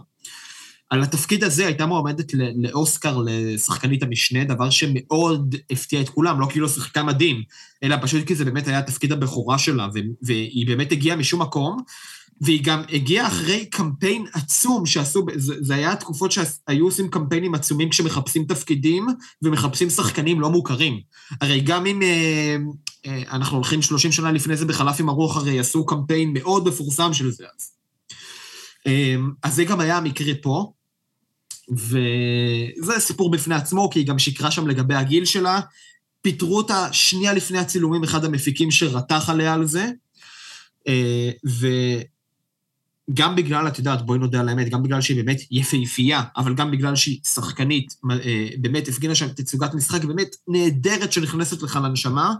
על 0.94 1.02
התפקיד 1.02 1.44
הזה 1.44 1.66
הייתה 1.66 1.86
מועמדת 1.86 2.32
לאוסקר 2.56 3.22
לשחקנית 3.26 4.02
המשנה, 4.02 4.44
דבר 4.44 4.70
שמאוד 4.70 5.54
הפתיע 5.70 6.00
את 6.00 6.08
כולם, 6.08 6.40
לא 6.40 6.46
כי 6.46 6.60
לא 6.60 6.68
שיחקה 6.68 7.02
מדהים, 7.02 7.42
אלא 7.82 7.96
פשוט 8.02 8.26
כי 8.26 8.34
זה 8.34 8.44
באמת 8.44 8.68
היה 8.68 8.82
תפקיד 8.82 9.12
הבכורה 9.12 9.58
שלה, 9.58 9.88
והיא 10.22 10.66
באמת 10.66 10.92
הגיעה 10.92 11.16
משום 11.16 11.42
מקום, 11.42 11.76
והיא 12.40 12.60
גם 12.64 12.82
הגיעה 12.92 13.26
אחרי 13.26 13.66
קמפיין 13.66 14.26
עצום 14.32 14.86
שעשו, 14.86 15.26
זה, 15.34 15.54
זה 15.60 15.74
היה 15.74 15.96
תקופות 15.96 16.32
שהיו 16.32 16.84
עושים 16.84 17.08
קמפיינים 17.08 17.54
עצומים 17.54 17.88
כשמחפשים 17.88 18.44
תפקידים 18.44 19.06
ומחפשים 19.42 19.90
שחקנים 19.90 20.40
לא 20.40 20.50
מוכרים. 20.50 21.00
הרי 21.40 21.60
גם 21.60 21.86
אם 21.86 22.02
אה, 22.02 22.56
אה, 23.06 23.22
אנחנו 23.30 23.56
הולכים 23.56 23.82
30 23.82 24.12
שנה 24.12 24.32
לפני 24.32 24.56
זה 24.56 24.66
בחלף 24.66 25.00
עם 25.00 25.08
הרוח, 25.08 25.36
הרי 25.36 25.60
עשו 25.60 25.86
קמפיין 25.86 26.32
מאוד 26.32 26.68
מפורסם 26.68 27.12
של 27.12 27.30
זה 27.30 27.44
אז. 27.56 27.70
אה, 28.86 29.16
אז 29.42 29.54
זה 29.54 29.64
גם 29.64 29.80
היה 29.80 29.96
המקרה 29.96 30.32
פה, 30.42 30.72
וזה 31.70 32.98
סיפור 32.98 33.30
בפני 33.30 33.54
עצמו, 33.54 33.90
כי 33.90 33.98
היא 33.98 34.06
גם 34.06 34.18
שיקרה 34.18 34.50
שם 34.50 34.66
לגבי 34.66 34.94
הגיל 34.94 35.24
שלה. 35.24 35.60
פיטרו 36.22 36.56
אותה 36.56 36.88
שנייה 36.92 37.32
לפני 37.32 37.58
הצילומים, 37.58 38.04
אחד 38.04 38.24
המפיקים 38.24 38.70
שרתח 38.70 39.30
עליה 39.30 39.54
על 39.54 39.66
זה. 39.66 39.90
אה, 40.88 41.30
וגם 43.10 43.36
בגלל, 43.36 43.68
את 43.68 43.78
יודעת, 43.78 44.06
בואי 44.06 44.18
נודה 44.18 44.40
על 44.40 44.48
האמת, 44.48 44.68
גם 44.68 44.82
בגלל 44.82 45.00
שהיא 45.00 45.16
באמת 45.16 45.40
יפהפייה, 45.50 46.22
אבל 46.36 46.54
גם 46.54 46.70
בגלל 46.70 46.96
שהיא 46.96 47.20
שחקנית, 47.24 47.94
אה, 48.10 48.48
באמת 48.58 48.88
הפגינה 48.88 49.14
שם 49.14 49.28
תצוגת 49.28 49.74
משחק 49.74 50.04
באמת 50.04 50.36
נהדרת 50.48 51.12
שנכנסת 51.12 51.62
לך 51.62 51.78
לנשמה, 51.82 52.34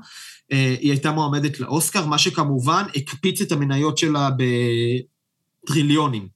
אה, 0.53 0.77
היא 0.81 0.91
הייתה 0.91 1.13
מועמדת 1.13 1.61
לאוסקר, 1.61 2.07
מה 2.07 2.19
שכמובן 2.19 2.85
הקפיץ 2.97 3.41
את 3.41 3.53
המניות 3.53 3.99
שלה 3.99 4.31
בטריליונים. 5.65 6.34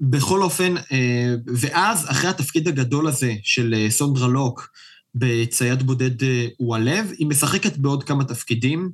בכל 0.00 0.42
אופן, 0.42 0.74
ואז, 1.46 2.10
אחרי 2.10 2.30
התפקיד 2.30 2.68
הגדול 2.68 3.08
הזה 3.08 3.34
של 3.42 3.86
סונדרה 3.90 4.28
לוק 4.28 4.70
בצייד 5.14 5.82
בודד 5.82 6.26
הוא 6.60 6.81
הלב, 6.81 7.10
היא 7.18 7.26
משחקת 7.26 7.76
בעוד 7.76 8.04
כמה 8.04 8.24
תפקידים. 8.24 8.90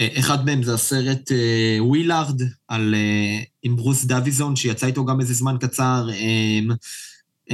אחד 0.00 0.44
מהם 0.44 0.62
זה 0.62 0.74
הסרט 0.74 1.30
ווילארד, 1.80 2.42
על, 2.68 2.94
עם 3.62 3.76
ברוס 3.76 4.04
דוויזון, 4.04 4.56
שיצא 4.56 4.86
איתו 4.86 5.04
גם 5.04 5.20
איזה 5.20 5.34
זמן 5.34 5.56
קצר. 5.60 6.08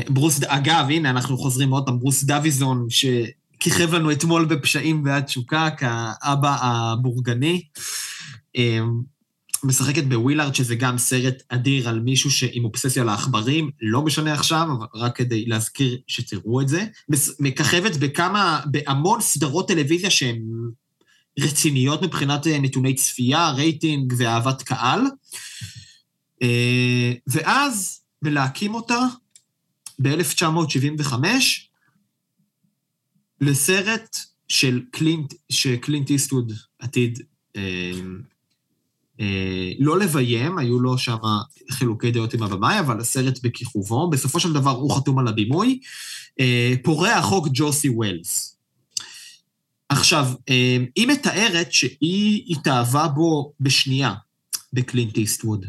ברוס, 0.08 0.40
אגב, 0.46 0.86
הנה, 0.90 1.10
אנחנו 1.10 1.38
חוזרים 1.38 1.70
עוד 1.70 1.86
פעם, 1.86 1.98
ברוס 1.98 2.24
דוויזון, 2.24 2.86
שכיכב 2.88 3.94
לנו 3.94 4.12
אתמול 4.12 4.44
בפשעים 4.44 5.02
ועד 5.04 5.24
תשוקה, 5.24 5.68
כאבא 5.70 6.56
הבורגני. 6.60 7.62
משחקת 9.66 10.04
בווילארד, 10.04 10.54
שזה 10.54 10.74
גם 10.74 10.98
סרט 10.98 11.42
אדיר 11.48 11.88
על 11.88 12.00
מישהו 12.00 12.30
שעם 12.30 12.64
אובססיה 12.64 13.04
לעכברים, 13.04 13.70
לא 13.82 14.02
משנה 14.02 14.32
עכשיו, 14.34 14.68
אבל 14.78 14.86
רק 14.94 15.16
כדי 15.16 15.46
להזכיר 15.46 15.98
שתראו 16.06 16.60
את 16.60 16.68
זה. 16.68 16.86
מככבת 17.40 17.96
בכמה, 17.96 18.60
בהמון 18.66 19.20
סדרות 19.20 19.68
טלוויזיה 19.68 20.10
שהן 20.10 20.42
רציניות 21.40 22.02
מבחינת 22.02 22.46
נתוני 22.46 22.94
צפייה, 22.94 23.50
רייטינג 23.50 24.14
ואהבת 24.18 24.62
קהל. 24.62 25.00
ואז, 27.26 28.00
ומלהקים 28.22 28.74
אותה 28.74 28.98
ב-1975, 29.98 31.14
לסרט 33.40 34.16
של 34.48 34.80
קלינט, 34.90 35.34
שקלינט 35.48 36.10
איסטווד 36.10 36.52
עתיד 36.78 37.22
לא 39.78 39.98
לביים, 39.98 40.58
היו 40.58 40.80
לו 40.80 40.98
שם 40.98 41.16
חילוקי 41.70 42.10
דעות 42.10 42.34
עם 42.34 42.42
הבמאי, 42.42 42.80
אבל 42.80 43.00
הסרט 43.00 43.38
בכיכובו, 43.42 44.10
בסופו 44.10 44.40
של 44.40 44.52
דבר 44.52 44.70
הוא 44.70 44.96
חתום 44.96 45.18
על 45.18 45.28
הבימוי, 45.28 45.80
פורע 46.82 47.12
החוק 47.12 47.48
ג'וסי 47.52 47.88
ווילס. 47.88 48.56
עכשיו, 49.88 50.28
היא 50.96 51.08
מתארת 51.08 51.72
שהיא 51.72 52.56
התאהבה 52.56 53.08
בו 53.08 53.52
בשנייה, 53.60 54.14
בקלינט 54.72 55.16
איסטווד, 55.16 55.66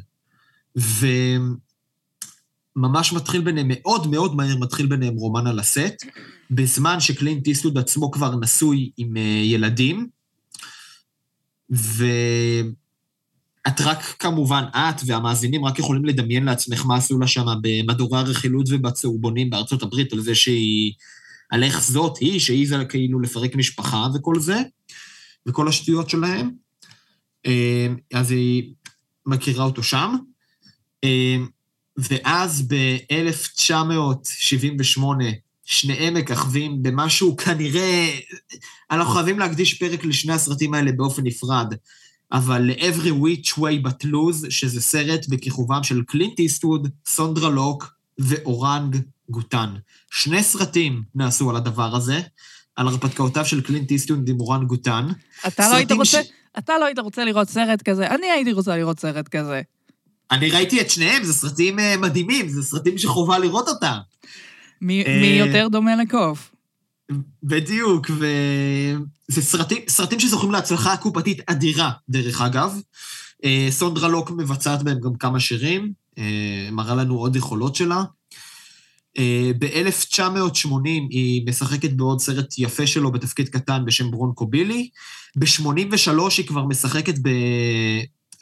וממש 2.76 3.14
מתחיל 3.14 3.42
ביניהם, 3.42 3.68
מאוד 3.70 4.08
מאוד 4.08 4.36
מהר 4.36 4.58
מתחיל 4.58 4.86
ביניהם 4.86 5.16
רומן 5.16 5.48
על 5.48 5.60
הסט, 5.60 6.06
בזמן 6.52 7.00
שקלינט 7.00 7.48
איסטווד 7.48 7.78
עצמו 7.78 8.12
כבר 8.12 8.36
נשוי 8.36 8.92
עם 8.98 9.18
ילדים, 9.44 10.08
ו... 11.72 12.06
את 13.68 13.82
רק 13.82 14.16
כמובן, 14.20 14.64
את 14.76 15.02
והמאזינים 15.06 15.66
רק 15.66 15.80
יכולים 15.80 16.06
לדמיין 16.06 16.44
לעצמך 16.44 16.86
מה 16.86 16.96
עשו 16.96 17.20
לה 17.20 17.28
שם 17.28 17.46
במדורי 17.62 18.20
הרכילות 18.20 18.66
ובצהובונים 18.70 19.50
בארצות 19.50 19.84
הברית, 19.84 20.14
על 20.14 20.20
זה 20.20 20.36
שהיא, 20.36 20.94
על 21.50 21.64
איך 21.64 21.84
זאת 21.84 22.18
היא, 22.18 22.40
שהעיזה 22.40 22.86
כאילו 22.90 23.20
לפרק 23.20 23.56
משפחה 23.56 24.08
וכל 24.16 24.40
זה, 24.40 24.62
וכל 25.48 25.68
השטויות 25.68 26.10
שלהם. 26.10 26.52
אז 28.14 28.32
היא 28.32 28.74
מכירה 29.26 29.66
אותו 29.66 29.84
שם. 29.84 30.16
ואז 31.98 32.68
ב-1978, 32.68 35.04
שניהם 35.66 36.14
מככבים 36.14 36.84
במשהו 36.84 37.38
כנראה, 37.38 38.20
אנחנו 38.92 39.14
חייבים 39.14 39.40
להקדיש 39.40 39.74
פרק 39.74 40.06
לשני 40.06 40.34
הסרטים 40.34 40.74
האלה 40.74 40.92
באופן 40.92 41.24
נפרד. 41.24 41.74
אבל 42.32 42.62
ל-Every 42.62 43.12
Which 43.12 43.58
Way 43.58 43.88
But 43.88 44.06
Loose, 44.06 44.50
שזה 44.50 44.82
סרט 44.82 45.26
בכיכובם 45.30 45.84
של 45.84 46.02
קלינט 46.08 46.40
איסטווד, 46.40 46.90
סונדרה 47.08 47.50
לוק 47.50 47.94
ואורנגאוטן. 48.20 49.70
שני 50.12 50.44
סרטים 50.44 51.04
נעשו 51.16 51.50
על 51.50 51.56
הדבר 51.56 51.96
הזה, 51.96 52.20
על 52.76 52.88
הרפתקאותיו 52.88 53.46
של 53.46 53.62
קלינט 53.62 53.92
איסטווד 53.92 54.30
עם 54.30 54.40
אורנגאוטן. 54.40 55.08
אתה 55.48 55.70
לא 55.70 55.76
היית 55.76 55.92
רוצה, 55.92 56.24
ש... 56.24 56.28
אתה 56.58 56.74
לא 56.80 56.86
היית 56.86 57.00
רוצה 57.00 57.26
לראות 57.26 57.50
סרט 57.50 57.82
כזה, 57.82 58.08
אני 58.08 58.28
הייתי 58.28 58.54
רוצה 58.54 58.78
לראות 58.78 59.00
סרט 59.00 59.28
כזה. 59.28 59.62
אני 60.32 60.50
ראיתי 60.50 60.82
את 60.82 60.90
שניהם, 60.90 61.24
זה 61.24 61.34
סרטים 61.34 61.78
מדהימים, 62.02 62.50
זה 62.50 62.64
סרטים 62.64 62.98
שחובה 62.98 63.40
לראות 63.40 63.68
אותם. 63.68 63.98
מי, 64.82 65.04
מי 65.22 65.28
יותר 65.28 65.68
דומה 65.68 65.96
לקוף? 65.96 66.52
בדיוק, 67.44 68.12
וזה 68.12 69.42
סרטים, 69.42 69.82
סרטים 69.88 70.20
שזוכים 70.20 70.52
להצלחה 70.52 70.98
קופתית 70.98 71.50
אדירה, 71.50 71.92
דרך 72.10 72.42
אגב. 72.42 72.80
סונדרה 73.70 74.08
לוק 74.08 74.32
מבצעת 74.32 74.84
בהם 74.84 75.00
גם 75.00 75.16
כמה 75.16 75.40
שירים, 75.40 75.92
מראה 76.72 76.96
לנו 76.96 77.18
עוד 77.18 77.36
יכולות 77.36 77.76
שלה. 77.76 78.04
ב-1980 79.60 80.70
היא 81.10 81.48
משחקת 81.48 81.92
בעוד 81.92 82.20
סרט 82.20 82.54
יפה 82.58 82.88
שלו 82.88 83.12
בתפקיד 83.12 83.50
קטן 83.50 83.86
בשם 83.86 84.12
ברונקו 84.12 84.48
בילי. 84.48 84.90
ב-83 85.36 86.12
היא 86.38 86.48
כבר 86.48 86.66
משחקת 86.66 87.16
ב... 87.22 87.30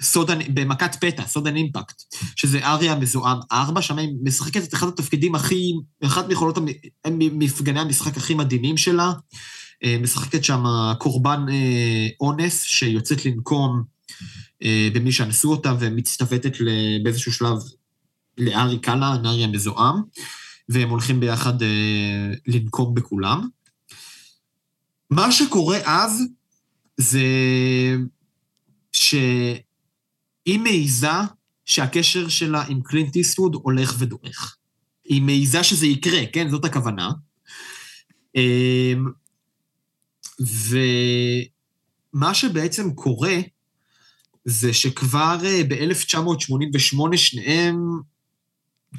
סודן, 0.01 0.39
במכת 0.53 0.95
פתע, 0.95 1.23
סודן 1.25 1.55
אימפקט, 1.55 2.03
שזה 2.35 2.65
אריה 2.65 2.95
מזוהם 2.95 3.37
ארבע, 3.51 3.81
שם 3.81 3.97
היא 3.97 4.09
משחקת 4.23 4.63
את 4.63 4.73
אחד 4.73 4.87
התפקידים 4.87 5.35
הכי, 5.35 5.73
אחת 6.05 6.27
מיכולות 6.27 6.57
מפגני 7.07 7.79
המשחק 7.79 8.17
הכי 8.17 8.33
מדהימים 8.33 8.77
שלה. 8.77 9.13
משחקת 10.01 10.43
שם 10.43 10.63
קורבן 10.99 11.45
אונס 12.21 12.63
שיוצאת 12.63 13.25
לנקום 13.25 13.83
במי 14.93 15.11
שאנסו 15.11 15.51
אותה 15.51 15.73
ומצטוותת 15.79 16.51
באיזשהו 17.03 17.33
שלב 17.33 17.57
לארי 18.37 18.79
קאלה, 18.79 19.17
נארי 19.23 19.43
המזוהם, 19.43 19.95
והם 20.69 20.89
הולכים 20.89 21.19
ביחד 21.19 21.53
לנקום 22.47 22.95
בכולם. 22.95 23.47
מה 25.09 25.31
שקורה 25.31 25.77
אז 25.85 26.23
זה 26.97 27.25
ש... 28.91 29.15
היא 30.45 30.59
מעיזה 30.59 31.07
שהקשר 31.65 32.29
שלה 32.29 32.63
עם 32.63 32.81
קלינט 32.81 33.15
איסטווד 33.15 33.55
הולך 33.55 33.95
ודועך. 33.99 34.57
היא 35.05 35.21
מעיזה 35.21 35.63
שזה 35.63 35.87
יקרה, 35.87 36.25
כן? 36.33 36.49
זאת 36.49 36.65
הכוונה. 36.65 37.11
ומה 42.13 42.33
שבעצם 42.33 42.93
קורה, 42.93 43.35
זה 44.45 44.73
שכבר 44.73 45.37
ב-1988 45.67 47.17
שניהם 47.17 47.99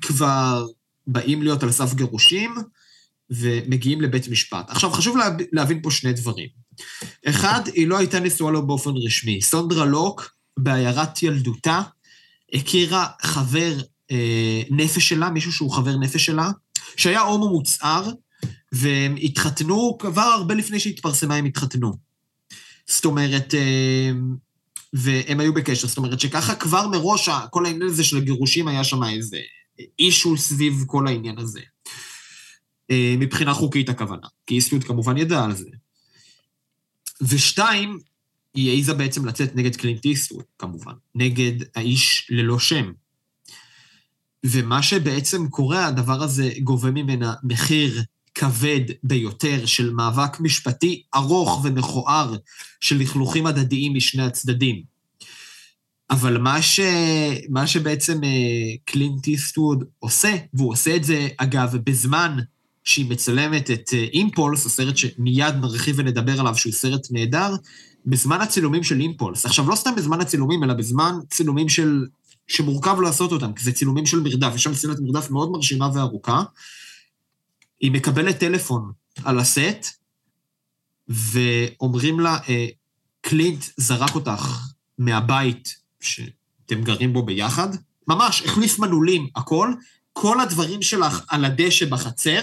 כבר 0.03 0.67
באים 1.07 1.43
להיות 1.43 1.63
על 1.63 1.73
סף 1.73 1.95
גירושים 1.95 2.55
ומגיעים 3.31 4.01
לבית 4.01 4.29
משפט. 4.29 4.71
עכשיו, 4.71 4.91
חשוב 4.91 5.17
להבין 5.53 5.83
פה 5.83 5.91
שני 5.91 6.13
דברים. 6.13 6.49
אחד, 7.27 7.61
היא 7.75 7.87
לא 7.87 7.99
הייתה 7.99 8.21
נשואה 8.21 8.53
לו 8.53 8.67
באופן 8.67 8.91
רשמי. 9.07 9.43
סונדרה 9.43 9.85
לוק, 9.85 10.36
בעיירת 10.57 11.23
ילדותה, 11.23 11.83
הכירה 12.53 13.07
חבר 13.23 13.73
אה, 14.11 14.63
נפש 14.71 15.09
שלה, 15.09 15.31
מישהו 15.31 15.53
שהוא 15.53 15.73
חבר 15.73 15.97
נפש 15.97 16.27
שלה, 16.27 16.51
שהיה 16.97 17.21
הומו 17.21 17.49
מוצהר, 17.49 18.11
והם 18.73 19.17
התחתנו, 19.23 19.97
כבר 19.99 20.23
הרבה 20.23 20.55
לפני 20.55 20.81
שהתפרסמה 20.81 21.35
הם 21.35 21.45
התחתנו. 21.45 21.97
זאת 22.87 23.05
אומרת, 23.05 23.55
אה, 23.55 24.11
והם 24.93 25.41
היו 25.41 25.55
בקשר, 25.55 25.89
זאת 25.89 25.99
אומרת 25.99 26.21
שככה 26.21 26.55
כבר 26.55 26.89
מראש, 26.89 27.29
כל 27.51 27.67
העניין 27.67 27.89
הזה 27.89 28.05
של 28.05 28.17
הגירושים 28.17 28.69
היה 28.69 28.85
שם 28.85 29.05
איזה 29.05 29.39
אישו 29.99 30.37
סביב 30.37 30.85
כל 30.87 31.07
העניין 31.07 31.39
הזה. 31.39 31.61
אה, 32.91 33.15
מבחינה 33.19 33.55
חוקית 33.55 33.89
הכוונה, 33.89 34.27
כי 34.47 34.55
איסטווד 34.55 34.85
כמובן 34.85 35.17
ידע 35.17 35.45
על 35.45 35.57
זה. 35.57 35.71
ושתיים, 37.21 37.99
היא 38.57 38.71
העיזה 38.71 38.95
בעצם 38.95 39.27
לצאת 39.27 39.57
נגד 39.57 39.77
קלינט 39.77 40.05
איסטווד, 40.05 40.45
כמובן, 40.59 40.93
נגד 41.15 41.53
האיש 41.75 42.27
ללא 42.31 42.59
שם. 42.59 42.93
ומה 44.45 44.83
שבעצם 44.83 45.49
קורה, 45.49 45.87
הדבר 45.87 46.23
הזה 46.23 46.51
גובה 46.63 46.91
ממנה 46.91 47.35
מחיר 47.43 48.03
כבד 48.35 48.81
ביותר 49.03 49.67
של 49.67 49.93
מאבק 49.93 50.41
משפטי 50.41 51.03
ארוך 51.15 51.61
ומכוער 51.65 52.37
של 52.81 52.99
לכלוכים 52.99 53.47
הדדיים 53.47 53.95
משני 53.95 54.23
הצדדים. 54.23 54.83
אבל 56.11 56.39
מה, 56.39 56.63
ש... 56.63 56.81
מה 57.49 57.67
שבעצם 57.67 58.25
אה, 58.25 58.29
קלינט 58.85 59.27
איסטווד 59.27 59.85
עושה, 59.99 60.37
והוא 60.55 60.73
עושה 60.73 60.97
את 60.97 61.05
זה, 61.05 61.29
אגב, 61.37 61.77
בזמן 61.85 62.39
שהיא 62.85 63.11
מצלמת 63.11 63.71
את 63.71 63.91
אה, 63.95 64.07
אימפולס, 64.13 64.67
הסרט 64.67 64.97
שמיד 64.97 65.55
נרחיב 65.61 65.97
ונדבר 65.99 66.41
עליו, 66.41 66.57
שהוא 66.57 66.73
סרט 66.73 67.07
נהדר, 67.11 67.55
בזמן 68.07 68.41
הצילומים 68.41 68.83
של 68.83 69.01
אימפולס. 69.01 69.47
עכשיו, 69.47 69.71
לא 69.71 69.75
סתם 69.77 69.95
בזמן 69.97 70.21
הצילומים, 70.21 70.65
אלא 70.65 70.75
בזמן 70.75 71.13
צילומים 71.31 71.69
של... 71.69 72.07
שמורכב 72.49 73.01
לעשות 73.01 73.33
אותם, 73.33 73.53
כי 73.53 73.65
זה 73.65 73.73
צילומים 73.73 74.07
של 74.07 74.21
מרדף, 74.21 74.53
יש 74.55 74.63
שם 74.63 74.75
סצנת 74.75 74.97
מרדף 75.01 75.31
מאוד 75.31 75.51
מרשימה 75.51 75.89
וארוכה. 75.95 76.43
היא 77.81 77.93
מקבלת 77.93 78.39
טלפון 78.39 78.93
על 79.25 79.39
הסט, 79.39 79.87
ואומרים 81.09 82.21
לה, 82.21 82.39
אה, 82.49 82.67
קלינט 83.21 83.65
זרק 83.77 84.15
אותך 84.15 84.69
מהבית 84.99 85.77
שאתם 86.01 86.83
גרים 86.83 87.13
בו 87.13 87.23
ביחד, 87.23 87.69
ממש 88.09 88.43
החליף 88.43 88.79
מנעולים, 88.79 89.29
הכל, 89.37 89.73
כל 90.13 90.41
הדברים 90.41 90.83
שלך 90.83 91.25
על 91.29 91.45
הדשא 91.45 91.87
בחצר, 91.87 92.41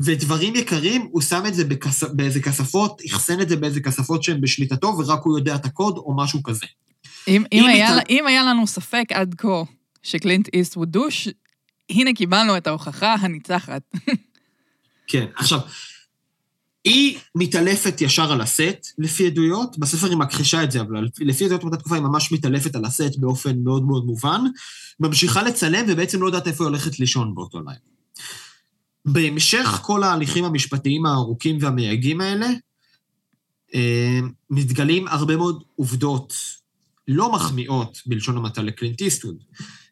ודברים 0.00 0.54
יקרים, 0.54 1.08
הוא 1.10 1.22
שם 1.22 1.42
את 1.48 1.54
זה 1.54 1.64
בכס... 1.64 2.02
באיזה 2.02 2.40
כספות, 2.40 3.02
אחסן 3.10 3.40
את 3.40 3.48
זה 3.48 3.56
באיזה 3.56 3.80
כספות 3.80 4.22
שהן 4.22 4.40
בשליטתו, 4.40 4.86
ורק 4.86 5.20
הוא 5.22 5.38
יודע 5.38 5.54
את 5.54 5.64
הקוד 5.64 5.96
או 5.96 6.16
משהו 6.16 6.42
כזה. 6.42 6.66
אם, 7.28 7.44
אם, 7.52 7.62
אם, 7.62 7.66
היה, 7.66 7.96
מת... 7.96 8.02
אם 8.10 8.26
היה 8.26 8.44
לנו 8.44 8.66
ספק 8.66 9.04
עד 9.12 9.34
כה 9.38 9.62
שקלינט 10.02 10.48
איסט 10.54 10.74
הוא 10.74 10.84
דוש, 10.84 11.28
הנה 11.90 12.12
קיבלנו 12.14 12.56
את 12.56 12.66
ההוכחה 12.66 13.14
הניצחת. 13.14 13.82
כן, 15.10 15.26
עכשיו, 15.36 15.60
היא 16.84 17.18
מתעלפת 17.34 18.00
ישר 18.00 18.32
על 18.32 18.40
הסט, 18.40 18.86
לפי 18.98 19.26
עדויות, 19.26 19.78
בספר 19.78 20.06
היא 20.06 20.16
מכחישה 20.16 20.64
את 20.64 20.70
זה, 20.70 20.80
אבל 20.80 21.08
לפי 21.20 21.44
עדויות 21.44 21.62
באותה 21.62 21.76
תקופה 21.76 21.94
היא 21.94 22.02
ממש 22.02 22.32
מתעלפת 22.32 22.76
על 22.76 22.84
הסט 22.84 23.16
באופן 23.16 23.58
מאוד 23.64 23.86
מאוד 23.86 24.04
מובן, 24.04 24.40
ממשיכה 25.00 25.42
לצלם 25.42 25.84
ובעצם 25.88 26.20
לא 26.20 26.26
יודעת 26.26 26.46
איפה 26.46 26.64
היא 26.64 26.68
הולכת 26.68 26.98
לישון 26.98 27.34
באותו 27.34 27.58
לילה. 27.58 27.95
בהמשך 29.06 29.78
כל 29.82 30.02
ההליכים 30.02 30.44
המשפטיים 30.44 31.06
הארוכים 31.06 31.58
והמייגעים 31.60 32.20
האלה, 32.20 32.46
אה, 33.74 34.20
מתגלים 34.50 35.08
הרבה 35.08 35.36
מאוד 35.36 35.62
עובדות 35.76 36.34
לא 37.08 37.32
מחמיאות, 37.32 37.98
בלשון 38.06 38.36
המעטה, 38.36 38.62
לקלינט 38.62 39.00
איסטווד. 39.00 39.36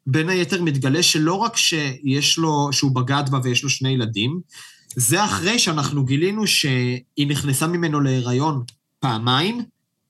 בין 0.06 0.28
היתר 0.28 0.62
מתגלה 0.62 1.02
שלא 1.02 1.35
רק 1.35 1.56
שיש 1.56 2.38
לו, 2.38 2.68
שהוא 2.73 2.94
בגד 2.94 3.25
בה 3.30 3.38
ויש 3.42 3.62
לו 3.62 3.71
שני 3.71 3.88
ילדים, 3.88 4.40
זה 4.97 5.25
אחרי 5.25 5.59
שאנחנו 5.59 6.04
גילינו 6.04 6.47
שהיא 6.47 7.26
נכנסה 7.28 7.66
ממנו 7.66 8.00
להיריון 8.00 8.64
פעמיים, 9.00 9.62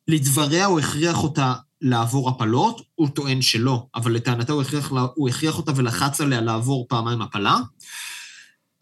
לדבריה 0.08 0.66
הוא 0.66 0.80
הכריח 0.80 1.22
אותה 1.22 1.54
לעבור 1.80 2.28
הפלות, 2.28 2.82
הוא 2.94 3.08
טוען 3.08 3.42
שלא, 3.42 3.86
אבל 3.94 4.12
לטענתו 4.12 4.52
הוא 4.52 4.62
הכריח, 4.62 4.92
הוא 5.14 5.28
הכריח 5.28 5.58
אותה 5.58 5.72
ולחץ 5.76 6.20
עליה 6.20 6.40
לעבור 6.40 6.86
פעמיים 6.88 7.22
הפלה. 7.22 7.58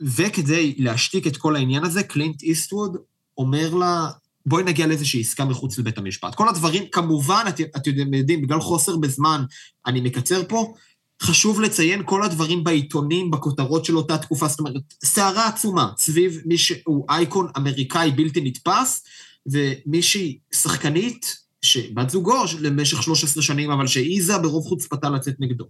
וכדי 0.03 0.75
להשתיק 0.79 1.27
את 1.27 1.37
כל 1.37 1.57
העניין 1.57 1.85
הזה, 1.85 2.03
קלינט 2.03 2.43
איסטווד 2.43 2.97
אומר 3.39 3.75
לה, 3.75 4.11
בואי 4.47 4.65
נגיע 4.65 4.87
לאיזושהי 4.87 5.21
עסקה 5.21 5.45
מחוץ 5.45 5.79
לבית 5.79 5.99
המשפט. 5.99 6.35
כל 6.35 6.49
הדברים, 6.49 6.83
כמובן, 6.93 7.45
את, 7.49 7.61
את 7.77 7.87
יודעים, 7.87 8.43
בגלל 8.43 8.61
חוסר 8.61 8.97
בזמן, 8.97 9.45
אני 9.87 10.01
מקצר 10.01 10.43
פה, 10.49 10.75
חשוב 11.23 11.61
לציין 11.61 12.03
כל 12.05 12.23
הדברים 12.23 12.65
בעיתונים, 12.65 13.31
בכותרות 13.31 13.85
של 13.85 13.97
אותה 13.97 14.19
תקופה, 14.19 14.49
זאת 14.49 14.61
אומרת, 14.61 14.83
סערה 15.05 15.49
עצומה 15.49 15.93
סביב 15.99 16.41
מי 16.45 16.59
שהוא 16.59 17.07
אייקון 17.11 17.49
אמריקאי 17.57 18.11
בלתי 18.11 18.41
נתפס, 18.41 19.05
ומישהי 19.47 20.39
שחקנית, 20.53 21.37
שבת 21.63 22.11
זוגו 22.11 22.45
למשך 22.61 23.03
13 23.03 23.43
שנים, 23.43 23.71
אבל 23.71 23.87
שהעיזה 23.87 24.39
ברוב 24.39 24.67
חוצפתה 24.67 25.11
לצאת 25.11 25.35
נגדו. 25.39 25.65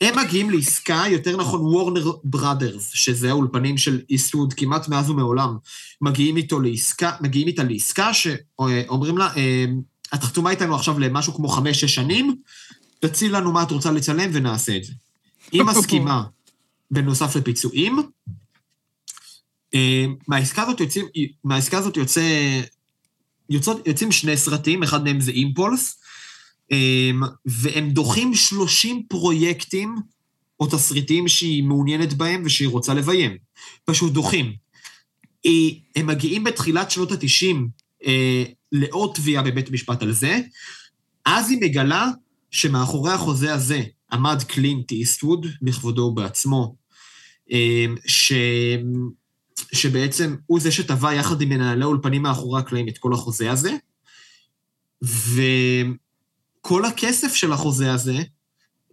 הם 0.00 0.18
מגיעים 0.18 0.50
לעסקה, 0.50 1.04
יותר 1.08 1.36
נכון 1.36 1.60
וורנר 1.60 2.12
בראדרס, 2.24 2.90
שזה 2.94 3.30
האולפנים 3.30 3.78
של 3.78 4.00
איסטווד 4.10 4.52
כמעט 4.52 4.88
מאז 4.88 5.10
ומעולם, 5.10 5.56
מגיעים 6.00 6.36
איתו 6.36 6.60
לעסקה, 6.60 7.12
מגיעים 7.20 7.48
איתה 7.48 7.62
לעסקה 7.62 8.14
שאומרים 8.14 9.18
לה, 9.18 9.30
את 10.14 10.22
חתומה 10.22 10.50
איתנו 10.50 10.74
עכשיו 10.74 10.98
למשהו 10.98 11.34
כמו 11.34 11.48
חמש-שש 11.48 11.94
שנים, 11.94 12.36
תציעי 13.00 13.30
לנו 13.30 13.52
מה 13.52 13.62
את 13.62 13.70
רוצה 13.70 13.92
לצלם 13.92 14.30
ונעשה 14.32 14.76
את 14.76 14.84
זה. 14.84 14.92
היא 15.52 15.62
מסכימה, 15.70 16.24
בנוסף 16.90 17.36
לפיצויים. 17.36 17.98
אה, 19.74 20.06
מהעסקה 20.28 20.62
הזאת 20.62 20.80
יוצאים, 20.80 21.06
מהעסקה 21.44 21.78
הזאת 21.78 21.96
יוצא, 21.96 22.22
יוצאות, 23.50 23.86
יוצאים 23.86 24.12
שני 24.12 24.36
סרטים, 24.36 24.82
אחד 24.82 25.04
מהם 25.04 25.20
זה 25.20 25.30
אימפולס, 25.30 26.00
והם 27.46 27.90
דוחים 27.90 28.34
30 28.34 29.02
פרויקטים 29.08 29.94
או 30.60 30.66
תסריטים 30.66 31.28
שהיא 31.28 31.62
מעוניינת 31.62 32.14
בהם 32.14 32.42
ושהיא 32.44 32.68
רוצה 32.68 32.94
לביים. 32.94 33.36
פשוט 33.84 34.12
דוחים. 34.12 34.52
הם 35.96 36.06
מגיעים 36.06 36.44
בתחילת 36.44 36.90
שנות 36.90 37.12
ה-90 37.12 37.56
אה, 38.06 38.44
לעוד 38.72 39.10
תביעה 39.14 39.42
בבית 39.42 39.70
משפט 39.70 40.02
על 40.02 40.12
זה, 40.12 40.40
אז 41.26 41.50
היא 41.50 41.58
מגלה 41.60 42.10
שמאחורי 42.50 43.12
החוזה 43.12 43.54
הזה 43.54 43.82
עמד 44.12 44.42
קלינט 44.42 44.92
איסטווד, 44.92 45.46
בכבודו 45.62 46.02
ובעצמו, 46.02 46.76
אמ, 47.50 47.96
ש... 48.06 48.32
שבעצם 49.72 50.36
הוא 50.46 50.60
זה 50.60 50.70
שטבע 50.70 51.14
יחד 51.14 51.40
עם 51.40 51.48
מנהלי 51.48 51.84
אולפנים 51.84 52.22
מאחורי 52.22 52.60
הקלעים 52.60 52.88
את 52.88 52.98
כל 52.98 53.12
החוזה 53.12 53.52
הזה, 53.52 53.76
וכל 56.64 56.84
הכסף 56.84 57.34
של 57.34 57.52
החוזה 57.52 57.92
הזה, 57.92 58.16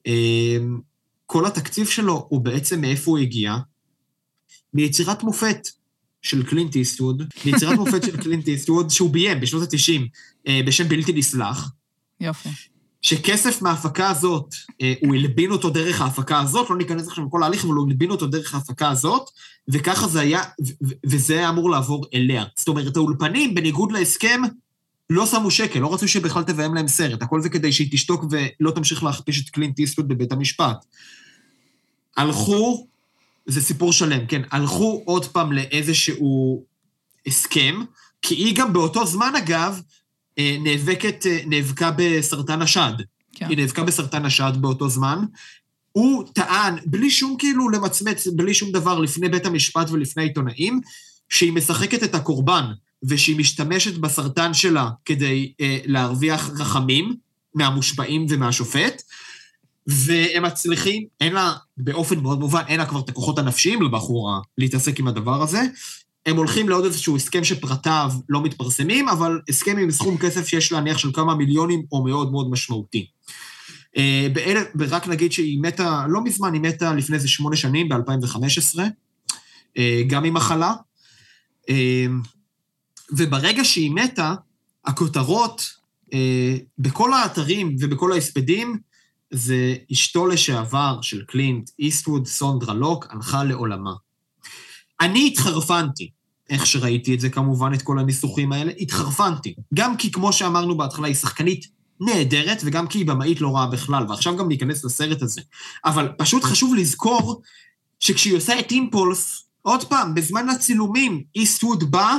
אמ, 0.05 0.79
כל 1.25 1.45
התקציב 1.45 1.87
שלו 1.87 2.25
הוא 2.29 2.41
בעצם 2.41 2.81
מאיפה 2.81 3.11
הוא 3.11 3.17
הגיע? 3.17 3.57
מיצירת 4.73 5.23
מופת 5.23 5.67
של 6.21 6.43
קלינט 6.43 6.75
איסטווד, 6.75 7.23
מיצירת 7.45 7.77
מופת 7.77 8.03
של 8.03 8.17
קלינט 8.17 8.47
איסטווד 8.47 8.89
שהוא 8.89 9.09
ביים 9.09 9.39
בשנות 9.39 9.63
ה-90 9.63 10.01
אה, 10.47 10.61
בשם 10.65 10.87
בלתי 10.87 11.13
נסלח. 11.13 11.71
יופי. 12.19 12.49
שכסף 13.01 13.61
מההפקה 13.61 14.09
הזאת, 14.09 14.55
אה, 14.81 14.93
הוא 15.01 15.15
הלבין 15.15 15.51
אותו 15.51 15.69
דרך 15.69 16.01
ההפקה 16.01 16.39
הזאת, 16.39 16.69
לא 16.69 16.77
ניכנס 16.77 17.07
עכשיו 17.07 17.25
לכל 17.25 17.43
ההליך, 17.43 17.65
אבל 17.65 17.73
הוא 17.73 17.87
הלבין 17.87 18.11
אותו 18.11 18.27
דרך 18.27 18.53
ההפקה 18.53 18.89
הזאת, 18.89 19.29
וככה 19.67 20.07
זה 20.07 20.19
היה, 20.19 20.43
וזה 21.05 21.33
היה 21.33 21.49
אמור 21.49 21.69
לעבור 21.69 22.05
אליה. 22.13 22.45
זאת 22.55 22.67
אומרת, 22.67 22.97
האולפנים, 22.97 23.55
בניגוד 23.55 23.91
להסכם, 23.91 24.41
לא 25.13 25.25
שמו 25.25 25.51
שקל, 25.51 25.79
לא 25.79 25.93
רצו 25.93 26.07
שבכלל 26.07 26.43
תביים 26.43 26.75
להם 26.75 26.87
סרט, 26.87 27.21
הכל 27.21 27.41
זה 27.41 27.49
כדי 27.49 27.71
שהיא 27.71 27.87
תשתוק 27.91 28.25
ולא 28.29 28.71
תמשיך 28.71 29.03
להכפיש 29.03 29.43
את 29.43 29.49
קלינט 29.49 29.79
איסטוד 29.79 30.07
בבית 30.07 30.31
המשפט. 30.31 30.85
הלכו, 32.17 32.87
זה 33.45 33.61
סיפור 33.61 33.93
שלם, 33.93 34.25
כן, 34.25 34.41
הלכו 34.51 35.03
עוד 35.05 35.25
פעם 35.25 35.51
לאיזשהו 35.51 36.63
הסכם, 37.27 37.81
כי 38.21 38.35
היא 38.35 38.55
גם 38.55 38.73
באותו 38.73 39.05
זמן, 39.05 39.33
אגב, 39.37 39.81
אה, 40.39 40.57
נאבקת, 40.63 41.25
אה, 41.25 41.39
נאבקה 41.45 41.91
בסרטן 41.97 42.61
השד. 42.61 42.93
כן. 43.35 43.45
היא 43.49 43.57
נאבקה 43.57 43.83
בסרטן 43.83 44.25
השד 44.25 44.51
באותו 44.55 44.89
זמן. 44.89 45.25
הוא 45.91 46.23
טען, 46.33 46.75
בלי 46.85 47.09
שום 47.09 47.35
כאילו 47.39 47.69
למצמץ, 47.69 48.27
בלי 48.27 48.53
שום 48.53 48.71
דבר, 48.71 48.99
לפני 48.99 49.29
בית 49.29 49.45
המשפט 49.45 49.89
ולפני 49.89 50.23
העיתונאים, 50.23 50.81
שהיא 51.29 51.53
משחקת 51.53 52.03
את 52.03 52.15
הקורבן, 52.15 52.65
ושהיא 53.03 53.37
משתמשת 53.37 53.97
בסרטן 53.97 54.53
שלה 54.53 54.89
כדי 55.05 55.53
אה, 55.61 55.77
להרוויח 55.85 56.49
רחמים 56.59 57.15
מהמושפעים 57.55 58.25
ומהשופט, 58.29 59.01
והם 59.87 60.43
מצליחים, 60.43 61.05
אין 61.21 61.33
לה, 61.33 61.53
באופן 61.77 62.19
מאוד 62.19 62.39
מובן, 62.39 62.61
אין 62.67 62.79
לה 62.79 62.85
כבר 62.85 62.99
את 62.99 63.09
הכוחות 63.09 63.39
הנפשיים 63.39 63.81
לבחורה 63.81 64.39
להתעסק 64.57 64.99
עם 64.99 65.07
הדבר 65.07 65.41
הזה, 65.41 65.61
הם 66.25 66.37
הולכים 66.37 66.69
לעוד 66.69 66.85
איזשהו 66.85 67.15
הסכם 67.15 67.43
שפרטיו 67.43 68.11
לא 68.29 68.43
מתפרסמים, 68.43 69.09
אבל 69.09 69.39
הסכם 69.49 69.77
עם 69.77 69.91
סכום 69.91 70.17
כסף 70.17 70.47
שיש 70.47 70.71
להניח 70.71 70.97
של 70.97 71.11
כמה 71.13 71.35
מיליונים 71.35 71.83
או 71.91 72.03
מאוד 72.03 72.31
מאוד 72.31 72.51
משמעותי. 72.51 73.05
אה, 73.97 74.27
ורק 74.79 75.07
נגיד 75.07 75.31
שהיא 75.31 75.61
מתה, 75.61 76.05
לא 76.09 76.23
מזמן, 76.23 76.53
היא 76.53 76.61
מתה 76.61 76.93
לפני 76.93 77.15
איזה 77.15 77.27
שמונה 77.27 77.55
שנים, 77.55 77.89
ב-2015, 77.89 78.79
אה, 79.77 80.01
גם 80.07 80.25
עם 80.25 80.33
מחלה. 80.33 80.73
אה, 81.69 82.05
וברגע 83.11 83.65
שהיא 83.65 83.91
מתה, 83.91 84.35
הכותרות 84.85 85.69
בכל 86.77 87.13
האתרים 87.13 87.75
ובכל 87.79 88.11
ההספדים 88.11 88.77
זה 89.31 89.75
אשתו 89.91 90.27
לשעבר 90.27 90.99
של 91.01 91.23
קלינט, 91.27 91.69
איסטווד 91.79 92.27
סונדרה 92.27 92.73
לוק, 92.73 93.07
הלכה 93.09 93.43
לעולמה. 93.43 93.93
אני 95.01 95.27
התחרפנתי, 95.27 96.09
איך 96.49 96.65
שראיתי 96.65 97.15
את 97.15 97.19
זה 97.19 97.29
כמובן, 97.29 97.73
את 97.73 97.81
כל 97.81 97.99
הניסוחים 97.99 98.51
האלה, 98.51 98.71
התחרפנתי. 98.79 99.55
גם 99.73 99.97
כי, 99.97 100.11
כמו 100.11 100.33
שאמרנו 100.33 100.77
בהתחלה, 100.77 101.07
היא 101.07 101.15
שחקנית 101.15 101.65
נהדרת, 101.99 102.61
וגם 102.65 102.87
כי 102.87 102.97
היא 102.97 103.05
במאית 103.05 103.41
לא 103.41 103.55
רעה 103.55 103.67
בכלל, 103.67 104.05
ועכשיו 104.09 104.37
גם 104.37 104.47
ניכנס 104.47 104.85
לסרט 104.85 105.21
הזה. 105.21 105.41
אבל 105.85 106.09
פשוט 106.17 106.43
חשוב 106.43 106.75
לזכור 106.75 107.41
שכשהיא 107.99 108.37
עושה 108.37 108.59
את 108.59 108.71
אימפולס, 108.71 109.43
עוד 109.61 109.83
פעם, 109.83 110.13
בזמן 110.13 110.49
הצילומים, 110.49 111.23
איסטווד 111.35 111.91
בא, 111.91 112.17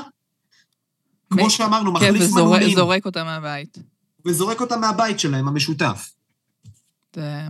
כמו 1.32 1.46
מ- 1.46 1.50
שאמרנו, 1.50 1.94
כן, 1.94 2.14
מחליף 2.14 2.32
מנעולים, 2.32 2.72
וזורק 2.72 3.06
אותה 3.06 3.24
מהבית. 3.24 3.78
וזורק 4.26 4.60
אותה 4.60 4.76
מהבית 4.76 5.20
שלהם, 5.20 5.48
המשותף. 5.48 6.12
זה... 7.16 7.40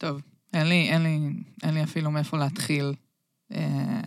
טוב, 0.00 0.20
אין 0.54 0.66
לי, 0.66 0.88
אין 0.88 1.02
לי, 1.02 1.18
אין 1.62 1.74
לי 1.74 1.82
אפילו 1.82 2.10
מאיפה 2.10 2.36
להתחיל 2.38 2.94
אה, 3.54 4.00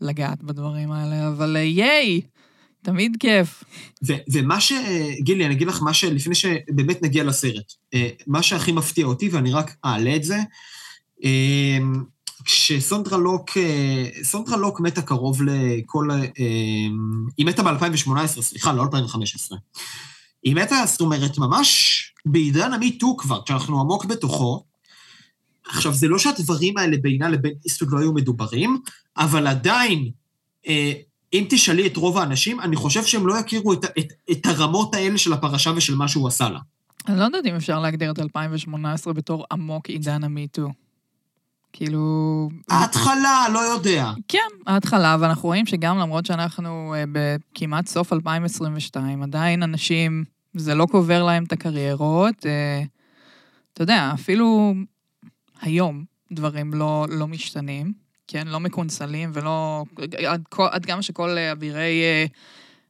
לגעת 0.00 0.42
בדברים 0.42 0.92
האלה, 0.92 1.28
אבל 1.28 1.56
אה, 1.56 1.62
ייי! 1.62 2.20
תמיד 2.82 3.16
כיף. 3.20 3.64
ו- 4.06 4.12
ומה 4.32 4.60
ש... 4.60 4.72
גילי, 5.20 5.46
אני 5.46 5.54
אגיד 5.54 5.68
לך 5.68 5.82
מה 5.82 5.94
ש... 5.94 6.04
לפני 6.04 6.34
שבאמת 6.34 7.02
נגיע 7.02 7.24
לסרט. 7.24 7.72
אה, 7.94 8.08
מה 8.26 8.42
שהכי 8.42 8.72
מפתיע 8.72 9.06
אותי, 9.06 9.28
ואני 9.28 9.52
רק 9.52 9.76
אעלה 9.84 10.16
את 10.16 10.24
זה, 10.24 10.38
אה, 11.24 11.78
כשסונדרה 12.44 13.18
לוק, 13.18 13.56
אה, 13.56 14.08
סונדרה 14.22 14.56
לוק 14.56 14.80
מתה 14.80 15.02
קרוב 15.02 15.42
לכל... 15.42 16.10
אה, 16.10 16.26
היא 17.36 17.46
מתה 17.46 17.62
ב-2018, 17.62 18.26
סליחה, 18.26 18.72
לא 18.72 18.82
2015. 18.82 19.58
היא 20.42 20.56
מתה, 20.56 20.76
זאת 20.86 21.00
אומרת, 21.00 21.38
ממש 21.38 22.00
בעידן 22.26 22.72
המיטו 22.72 23.16
כבר, 23.16 23.42
כשאנחנו 23.44 23.80
עמוק 23.80 24.04
בתוכו. 24.04 24.64
עכשיו, 25.66 25.94
זה 25.94 26.08
לא 26.08 26.18
שהדברים 26.18 26.78
האלה 26.78 26.96
בינה 26.96 27.28
לבין 27.28 27.52
איסטוד 27.64 27.88
לא 27.92 27.98
היו 27.98 28.12
מדוברים, 28.12 28.78
אבל 29.16 29.46
עדיין, 29.46 30.10
אה, 30.66 30.92
אם 31.32 31.46
תשאלי 31.48 31.86
את 31.86 31.96
רוב 31.96 32.18
האנשים, 32.18 32.60
אני 32.60 32.76
חושב 32.76 33.04
שהם 33.04 33.26
לא 33.26 33.38
יכירו 33.38 33.72
את, 33.72 33.84
את, 33.98 34.12
את 34.32 34.46
הרמות 34.46 34.94
האלה 34.94 35.18
של 35.18 35.32
הפרשה 35.32 35.72
ושל 35.76 35.94
מה 35.94 36.08
שהוא 36.08 36.28
עשה 36.28 36.48
לה. 36.48 36.58
אני 37.08 37.18
לא 37.18 37.24
יודעת 37.24 37.46
אם 37.46 37.54
אפשר 37.54 37.80
להגדיר 37.80 38.10
את 38.10 38.18
2018 38.18 39.12
בתור 39.12 39.44
עמוק 39.52 39.88
עידן 39.88 40.24
המיטו. 40.24 40.68
כאילו... 41.76 42.48
ההתחלה, 42.70 43.46
לא 43.52 43.58
יודע. 43.58 44.12
כן, 44.28 44.38
ההתחלה, 44.66 45.16
ואנחנו 45.20 45.48
רואים 45.48 45.66
שגם 45.66 45.98
למרות 45.98 46.26
שאנחנו 46.26 46.94
אה, 46.96 47.04
בכמעט 47.12 47.86
סוף 47.86 48.12
2022, 48.12 49.22
עדיין 49.22 49.62
אנשים, 49.62 50.24
זה 50.54 50.74
לא 50.74 50.86
קובר 50.90 51.22
להם 51.22 51.44
את 51.44 51.52
הקריירות. 51.52 52.46
אה, 52.46 52.82
אתה 53.72 53.82
יודע, 53.82 54.10
אפילו 54.14 54.74
היום 55.60 56.04
דברים 56.32 56.74
לא, 56.74 57.06
לא 57.08 57.28
משתנים, 57.28 57.92
כן? 58.26 58.46
לא 58.48 58.60
מקונסלים 58.60 59.30
ולא... 59.32 59.84
עד, 60.28 60.42
עד 60.70 60.86
כמה 60.86 61.02
שכל 61.02 61.38
אבירי 61.38 62.02
אה, 62.02 62.26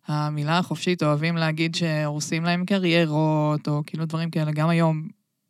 המילה 0.07 0.59
החופשית 0.59 1.03
אוהבים 1.03 1.37
להגיד 1.37 1.75
שהורסים 1.75 2.45
להם 2.45 2.65
קריירות, 2.65 3.69
או 3.69 3.83
כאילו 3.87 4.05
דברים 4.05 4.31
כאלה, 4.31 4.53
גם 4.53 4.69
היום. 4.69 5.09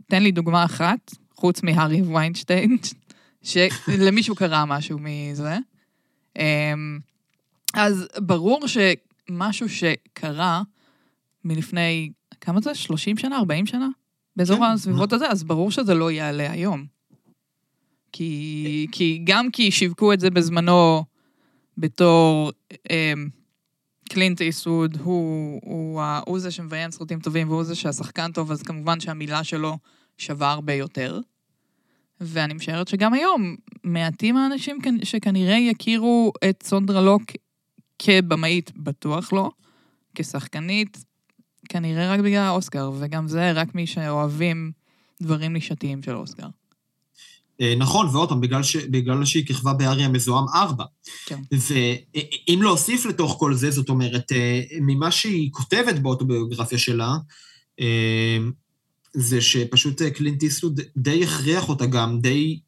תן 0.09 0.23
לי 0.23 0.33
דוגמה 0.33 0.65
אחת, 0.65 1.11
חוץ 1.37 1.63
מהארי 1.63 2.03
ויינשטיין, 2.03 2.77
שלמישהו 3.45 4.35
קרה 4.35 4.65
משהו 4.65 4.99
מזה. 5.01 5.59
אמ, 6.39 6.99
אז 7.75 8.07
ברור 8.19 8.61
שמשהו 8.67 9.69
שקרה 9.69 10.63
מלפני, 11.45 12.11
כמה 12.41 12.61
זה? 12.61 12.75
30 12.75 13.17
שנה? 13.17 13.39
40 13.39 13.67
שנה? 13.67 13.89
באזור 14.37 14.57
כן. 14.57 14.63
הסביבות 14.63 15.13
הזה, 15.13 15.29
אז 15.29 15.45
ברור 15.45 15.71
שזה 15.71 15.95
לא 15.95 16.11
יעלה 16.11 16.51
היום. 16.51 16.87
כי, 18.13 18.87
כי 18.93 19.21
גם 19.25 19.51
כי 19.51 19.71
שיווקו 19.71 20.13
את 20.13 20.21
זה 20.21 20.31
בזמנו 20.31 21.05
בתור 21.79 22.53
אמ, 22.91 23.29
קלינט 24.09 24.41
איסווד, 24.41 24.99
הוא, 25.03 25.61
הוא, 25.65 26.03
הוא 26.27 26.39
זה 26.39 26.51
שמביים 26.51 26.91
סרטים 26.91 27.21
טובים 27.21 27.49
והוא 27.49 27.65
זה 27.65 27.75
שהשחקן 27.75 28.33
טוב, 28.33 28.51
אז 28.51 28.63
כמובן 28.63 29.01
שהמילה 29.01 29.45
שלו 29.45 29.79
שווה 30.19 30.53
הרבה 30.53 30.73
יותר. 30.73 31.21
ואני 32.25 32.55
משערת 32.55 32.89
שגם 32.89 33.15
היום, 33.15 33.57
מעטים 33.85 34.37
האנשים 34.37 34.79
כנ- 34.83 35.05
שכנראה 35.05 35.57
יכירו 35.57 36.33
את 36.51 36.63
סונדרה 36.63 37.01
לוק 37.01 37.23
כבמאית, 37.99 38.73
בטוח 38.77 39.33
לא, 39.33 39.51
כשחקנית, 40.15 41.05
כנראה 41.69 42.13
רק 42.13 42.21
בגלל 42.21 42.43
האוסקר, 42.43 42.91
וגם 42.99 43.29
זה 43.29 43.53
רק 43.53 43.75
מי 43.75 43.87
שאוהבים 43.87 44.73
דברים 45.23 45.53
נישתיים 45.53 46.03
של 46.03 46.17
אוסקר. 46.17 46.47
אה, 47.61 47.75
נכון, 47.79 48.07
ועוד 48.07 48.29
פעם, 48.29 48.41
בגלל, 48.41 48.63
ש... 48.63 48.77
בגלל 48.77 49.25
שהיא 49.25 49.47
כיכבה 49.47 49.73
בארי 49.73 50.05
המזוהם 50.05 50.45
4. 50.55 50.85
כן. 51.27 51.41
ואם 51.53 52.59
להוסיף 52.63 53.07
לתוך 53.07 53.37
כל 53.39 53.55
זה, 53.55 53.71
זאת 53.71 53.89
אומרת, 53.89 54.33
אה, 54.33 54.63
ממה 54.81 55.11
שהיא 55.11 55.51
כותבת 55.53 55.99
באוטוביוגרפיה 55.99 56.79
שלה, 56.79 57.17
אה, 57.81 58.39
זה 59.15 59.41
שפשוט 59.41 60.03
אה, 60.03 60.11
קלינט 60.11 60.43
איסטווד 60.43 60.81
די 60.97 61.25
הכריח 61.25 61.69
אותה 61.69 61.87
גם, 61.87 62.21
די 62.21 62.59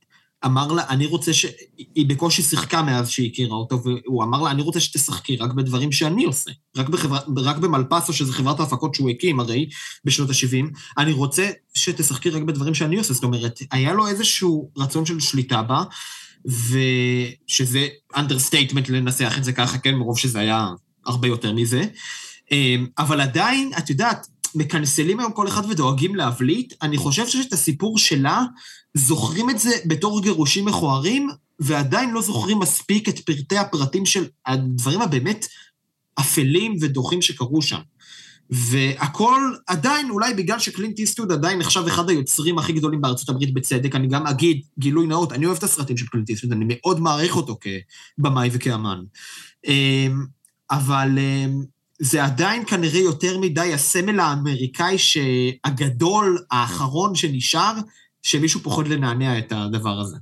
אמר 0.44 0.72
לה, 0.72 0.82
אני 0.88 1.06
רוצה 1.06 1.32
ש... 1.32 1.46
היא 1.94 2.06
בקושי 2.06 2.42
שיחקה 2.42 2.82
מאז 2.82 3.10
שהיא 3.10 3.30
הכירה 3.32 3.56
אותו, 3.56 3.82
והוא 3.84 4.24
אמר 4.24 4.42
לה, 4.42 4.50
אני 4.50 4.62
רוצה 4.62 4.80
שתשחקי 4.80 5.36
רק 5.36 5.52
בדברים 5.52 5.92
שאני 5.92 6.24
עושה. 6.24 6.50
רק, 6.76 6.88
בחברה, 6.88 7.20
רק 7.36 7.56
במלפסו, 7.56 8.12
שזו 8.12 8.32
חברת 8.32 8.60
ההפקות 8.60 8.94
שהוא 8.94 9.10
הקים 9.10 9.40
הרי, 9.40 9.68
בשנות 10.04 10.30
ה-70, 10.30 10.66
אני 10.98 11.12
רוצה 11.12 11.50
שתשחקי 11.74 12.30
רק 12.30 12.42
בדברים 12.42 12.74
שאני 12.74 12.96
עושה. 12.96 13.14
זאת 13.14 13.24
אומרת, 13.24 13.60
היה 13.70 13.92
לו 13.92 14.08
איזשהו 14.08 14.70
רצון 14.76 15.06
של 15.06 15.20
שליטה 15.20 15.62
בה, 15.62 15.82
ושזה 16.46 17.88
understatement 18.16 18.88
לנסח 18.88 19.34
את 19.38 19.44
זה 19.44 19.52
ככה, 19.52 19.78
כן, 19.78 19.94
מרוב 19.94 20.18
שזה 20.18 20.38
היה 20.38 20.68
הרבה 21.06 21.28
יותר 21.28 21.52
מזה. 21.52 21.84
אמ, 22.52 22.86
אבל 22.98 23.20
עדיין, 23.20 23.70
את 23.78 23.90
יודעת, 23.90 24.26
מקנסלים 24.56 25.20
היום 25.20 25.32
כל 25.32 25.48
אחד 25.48 25.70
ודואגים 25.70 26.14
להבליט, 26.14 26.74
אני 26.82 26.96
חושב 26.96 27.26
שאת 27.26 27.52
הסיפור 27.52 27.98
שלה, 27.98 28.44
זוכרים 28.94 29.50
את 29.50 29.58
זה 29.58 29.70
בתור 29.86 30.22
גירושים 30.22 30.64
מכוערים, 30.64 31.28
ועדיין 31.60 32.10
לא 32.10 32.22
זוכרים 32.22 32.58
מספיק 32.58 33.08
את 33.08 33.18
פרטי 33.18 33.58
הפרטים 33.58 34.06
של 34.06 34.26
הדברים 34.46 35.02
הבאמת 35.02 35.46
אפלים 36.20 36.76
ודוחים 36.80 37.22
שקרו 37.22 37.62
שם. 37.62 37.80
והכל 38.50 39.40
עדיין, 39.66 40.10
אולי 40.10 40.34
בגלל 40.34 40.58
שקלינט 40.58 40.98
איסטוד 40.98 41.32
עדיין 41.32 41.58
נחשב 41.58 41.84
אחד 41.86 42.10
היוצרים 42.10 42.58
הכי 42.58 42.72
גדולים 42.72 43.00
בארצות 43.00 43.28
הברית 43.28 43.54
בצדק, 43.54 43.94
אני 43.94 44.08
גם 44.08 44.26
אגיד, 44.26 44.60
גילוי 44.78 45.06
נאות, 45.06 45.32
אני 45.32 45.46
אוהב 45.46 45.56
את 45.56 45.62
הסרטים 45.62 45.96
של 45.96 46.06
קלינט 46.06 46.28
איסטוד, 46.28 46.52
אני 46.52 46.64
מאוד 46.68 47.00
מעריך 47.00 47.36
אותו 47.36 47.58
כבמאי 48.18 48.50
וכאמן. 48.52 49.02
אמ, 49.66 50.24
אבל 50.70 51.18
אמ, 51.18 51.62
זה 51.98 52.24
עדיין 52.24 52.62
כנראה 52.66 53.00
יותר 53.00 53.38
מדי 53.38 53.74
הסמל 53.74 54.20
האמריקאי 54.20 54.96
הגדול, 55.64 56.38
האחרון 56.50 57.14
שנשאר, 57.14 57.74
שמישהו 58.22 58.60
פוחד 58.60 58.86
לנענע 58.86 59.38
את 59.38 59.52
הדבר 59.56 60.00
הזה. 60.00 60.16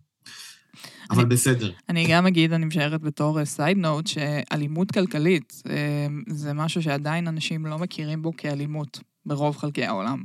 אבל 1.11 1.21
אני- 1.21 1.29
בסדר. 1.31 1.73
אני 1.89 2.07
גם 2.11 2.27
אגיד, 2.27 2.53
אני 2.53 2.65
משערת 2.67 3.01
בתור 3.01 3.45
סייד 3.45 3.77
נוט, 3.79 4.07
שאלימות 4.07 4.93
כלכלית 4.93 5.63
אה, 5.71 6.07
זה 6.29 6.53
משהו 6.53 6.83
שעדיין 6.83 7.29
אנשים 7.29 7.67
לא 7.67 7.79
מכירים 7.79 8.23
בו 8.23 8.33
כאלימות 8.37 9.01
ברוב 9.27 9.57
חלקי 9.57 9.85
העולם. 9.85 10.23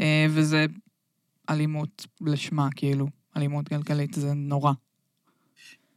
אה, 0.00 0.26
וזה 0.30 0.66
אלימות 1.50 2.06
לשמה, 2.20 2.68
כאילו, 2.76 3.06
אלימות 3.36 3.68
כלכלית, 3.68 4.14
זה 4.14 4.32
נורא. 4.34 4.72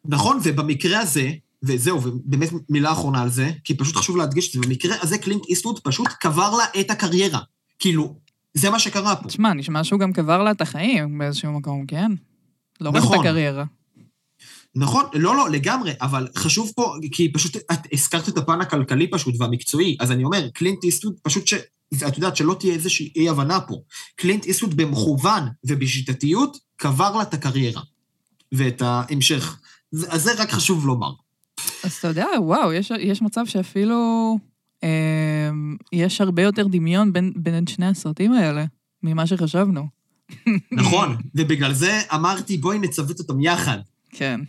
נכון, 0.05 0.37
ובמקרה 0.43 0.99
הזה, 0.99 1.29
וזהו, 1.63 2.01
ובאמת 2.03 2.49
מילה 2.69 2.91
אחרונה 2.91 3.21
על 3.21 3.29
זה, 3.29 3.51
כי 3.63 3.77
פשוט 3.77 3.95
חשוב 3.95 4.17
להדגיש 4.17 4.47
את 4.47 4.53
זה, 4.53 4.67
במקרה 4.67 4.95
הזה 5.01 5.17
קלינט 5.17 5.45
איסטווד 5.45 5.79
פשוט 5.79 6.07
קבר 6.07 6.51
לה 6.55 6.63
את 6.79 6.91
הקריירה. 6.91 7.39
כאילו, 7.79 8.15
זה 8.53 8.69
מה 8.69 8.79
שקרה 8.79 9.15
פה. 9.15 9.27
תשמע, 9.27 9.53
נשמע 9.53 9.83
שהוא 9.83 9.99
גם 9.99 10.13
קבר 10.13 10.43
לה 10.43 10.51
את 10.51 10.61
החיים 10.61 11.17
באיזשהו 11.17 11.51
מקום, 11.51 11.85
כן? 11.85 12.11
לא 12.81 12.89
רק 12.89 12.95
את 12.95 13.01
נכון. 13.01 13.19
הקריירה. 13.19 13.63
נכון, 14.75 15.05
לא, 15.13 15.35
לא, 15.35 15.49
לגמרי, 15.49 15.93
אבל 16.01 16.27
חשוב 16.37 16.71
פה, 16.75 16.93
כי 17.11 17.31
פשוט 17.33 17.55
את 17.55 17.79
הזכרת 17.93 18.29
את 18.29 18.37
הפן 18.37 18.61
הכלכלי 18.61 19.09
פשוט 19.09 19.35
והמקצועי, 19.39 19.97
אז 19.99 20.11
אני 20.11 20.23
אומר, 20.23 20.49
קלינט 20.49 20.83
איסטווד 20.83 21.13
פשוט 21.23 21.47
ש... 21.47 21.53
את 22.07 22.17
יודעת 22.17 22.35
שלא 22.35 22.55
תהיה 22.59 22.73
איזושהי 22.73 23.11
אי-הבנה 23.15 23.61
פה. 23.61 23.75
קלינט 24.15 24.45
איסטווד 24.45 24.77
במכוון 24.77 25.43
ובשיטתיות 25.65 26.57
קבר 26.75 27.17
לה 27.17 27.21
את 27.21 27.33
הקריירה 27.33 27.81
ואת 28.51 28.81
ההמשך. 28.81 29.59
אז 30.09 30.23
זה 30.23 30.33
רק 30.33 30.51
חשוב 30.51 30.85
לומר. 30.87 31.11
אז 31.83 31.93
אתה 31.93 32.07
יודע, 32.07 32.27
וואו, 32.39 32.73
יש, 32.73 32.91
יש 32.99 33.21
מצב 33.21 33.45
שאפילו 33.45 34.37
אה, 34.83 35.49
יש 35.93 36.21
הרבה 36.21 36.41
יותר 36.41 36.67
דמיון 36.67 37.13
בין, 37.13 37.33
בין 37.35 37.67
שני 37.67 37.85
הסרטים 37.85 38.33
האלה, 38.33 38.65
ממה 39.03 39.27
שחשבנו. 39.27 39.87
נכון, 40.71 41.15
ובגלל 41.35 41.73
זה 41.73 42.01
אמרתי, 42.13 42.57
בואי 42.57 42.79
נצוות 42.79 43.19
אותם 43.19 43.41
יחד. 43.41 43.77
כן. 44.09 44.41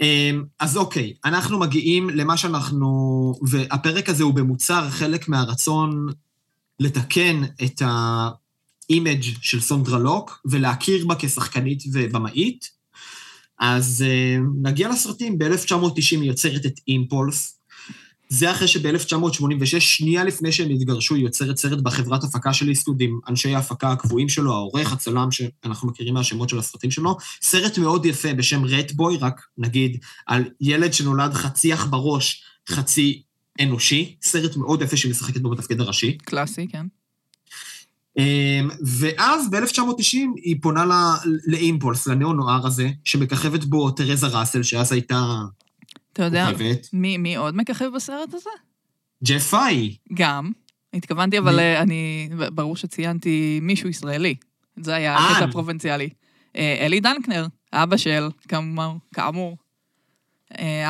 אמ, 0.00 0.44
אז 0.60 0.76
אוקיי, 0.76 1.12
אנחנו 1.24 1.58
מגיעים 1.58 2.10
למה 2.10 2.36
שאנחנו... 2.36 3.34
והפרק 3.42 4.08
הזה 4.08 4.24
הוא 4.24 4.34
במוצר 4.34 4.90
חלק 4.90 5.28
מהרצון 5.28 6.06
לתקן 6.80 7.42
את, 7.64 7.82
ה 8.90 8.95
image 8.95 9.22
של 9.40 9.60
סונדרה 9.60 9.98
לוק 9.98 10.40
ולהכיר 10.44 11.06
בה 11.06 11.14
כשחקנית 11.18 11.82
ובמאית. 11.92 12.75
אז 13.60 14.04
אה, 14.06 14.38
נגיע 14.62 14.88
לסרטים, 14.88 15.38
ב-1990 15.38 15.96
היא 16.10 16.24
יוצרת 16.24 16.66
את 16.66 16.80
Impulse. 16.88 17.56
זה 18.28 18.50
אחרי 18.50 18.68
שב-1986, 18.68 19.80
שנייה 19.80 20.24
לפני 20.24 20.52
שהם 20.52 20.70
התגרשו, 20.70 21.14
היא 21.14 21.24
יוצרת 21.24 21.56
סרט 21.56 21.78
בחברת 21.78 22.24
הפקה 22.24 22.52
של 22.52 22.68
איסטווד 22.68 23.00
עם 23.00 23.18
אנשי 23.28 23.54
ההפקה 23.54 23.92
הקבועים 23.92 24.28
שלו, 24.28 24.52
העורך, 24.52 24.92
הצלם, 24.92 25.30
שאנחנו 25.30 25.88
מכירים 25.88 26.14
מהשמות 26.14 26.48
של 26.48 26.58
הסרטים 26.58 26.90
שלו. 26.90 27.16
סרט 27.42 27.78
מאוד 27.78 28.06
יפה 28.06 28.34
בשם 28.34 28.64
Ratboy, 28.64 29.16
רק 29.16 29.40
נגיד, 29.58 29.98
על 30.26 30.44
ילד 30.60 30.92
שנולד 30.92 31.32
חצי 31.32 31.74
עכברוש, 31.74 32.42
חצי 32.68 33.22
אנושי. 33.60 34.16
סרט 34.22 34.56
מאוד 34.56 34.82
יפה 34.82 34.96
שהיא 34.96 35.10
משחקת 35.10 35.40
בו 35.40 35.50
בתפקיד 35.50 35.80
הראשי. 35.80 36.18
קלאסי, 36.18 36.66
כן. 36.68 36.86
אמ, 38.16 38.68
ואז 38.84 39.50
ב-1990 39.50 40.18
היא 40.36 40.56
פונה 40.62 40.84
לאימפולס, 41.46 42.06
לניאו-נוער 42.06 42.66
הזה, 42.66 42.88
שמככבת 43.04 43.64
בו 43.64 43.90
תרזה 43.90 44.26
ראסל, 44.26 44.62
שאז 44.62 44.92
הייתה 44.92 45.42
אתה 46.16 46.24
יודע. 46.24 46.48
מי, 46.92 47.16
מי 47.16 47.36
עוד 47.36 47.56
מככב 47.56 47.88
בסרט 47.94 48.34
הזה? 48.34 48.50
ג'ף 49.24 49.50
פאי. 49.50 49.96
גם. 50.14 50.50
התכוונתי, 50.94 51.38
אבל 51.38 51.56
מי? 51.56 51.62
אה, 51.62 51.82
אני, 51.82 52.28
ברור 52.52 52.76
שציינתי 52.76 53.58
מישהו 53.62 53.88
ישראלי. 53.88 54.34
זה 54.76 54.94
היה 54.94 55.16
אה. 55.16 55.30
הקטע 55.30 55.44
הפרובינציאלי. 55.44 56.08
אה, 56.56 56.76
אלי 56.80 57.00
דנקנר, 57.00 57.46
אבא 57.72 57.96
של, 57.96 58.28
כאמור, 58.48 58.94
כאמור, 59.14 59.56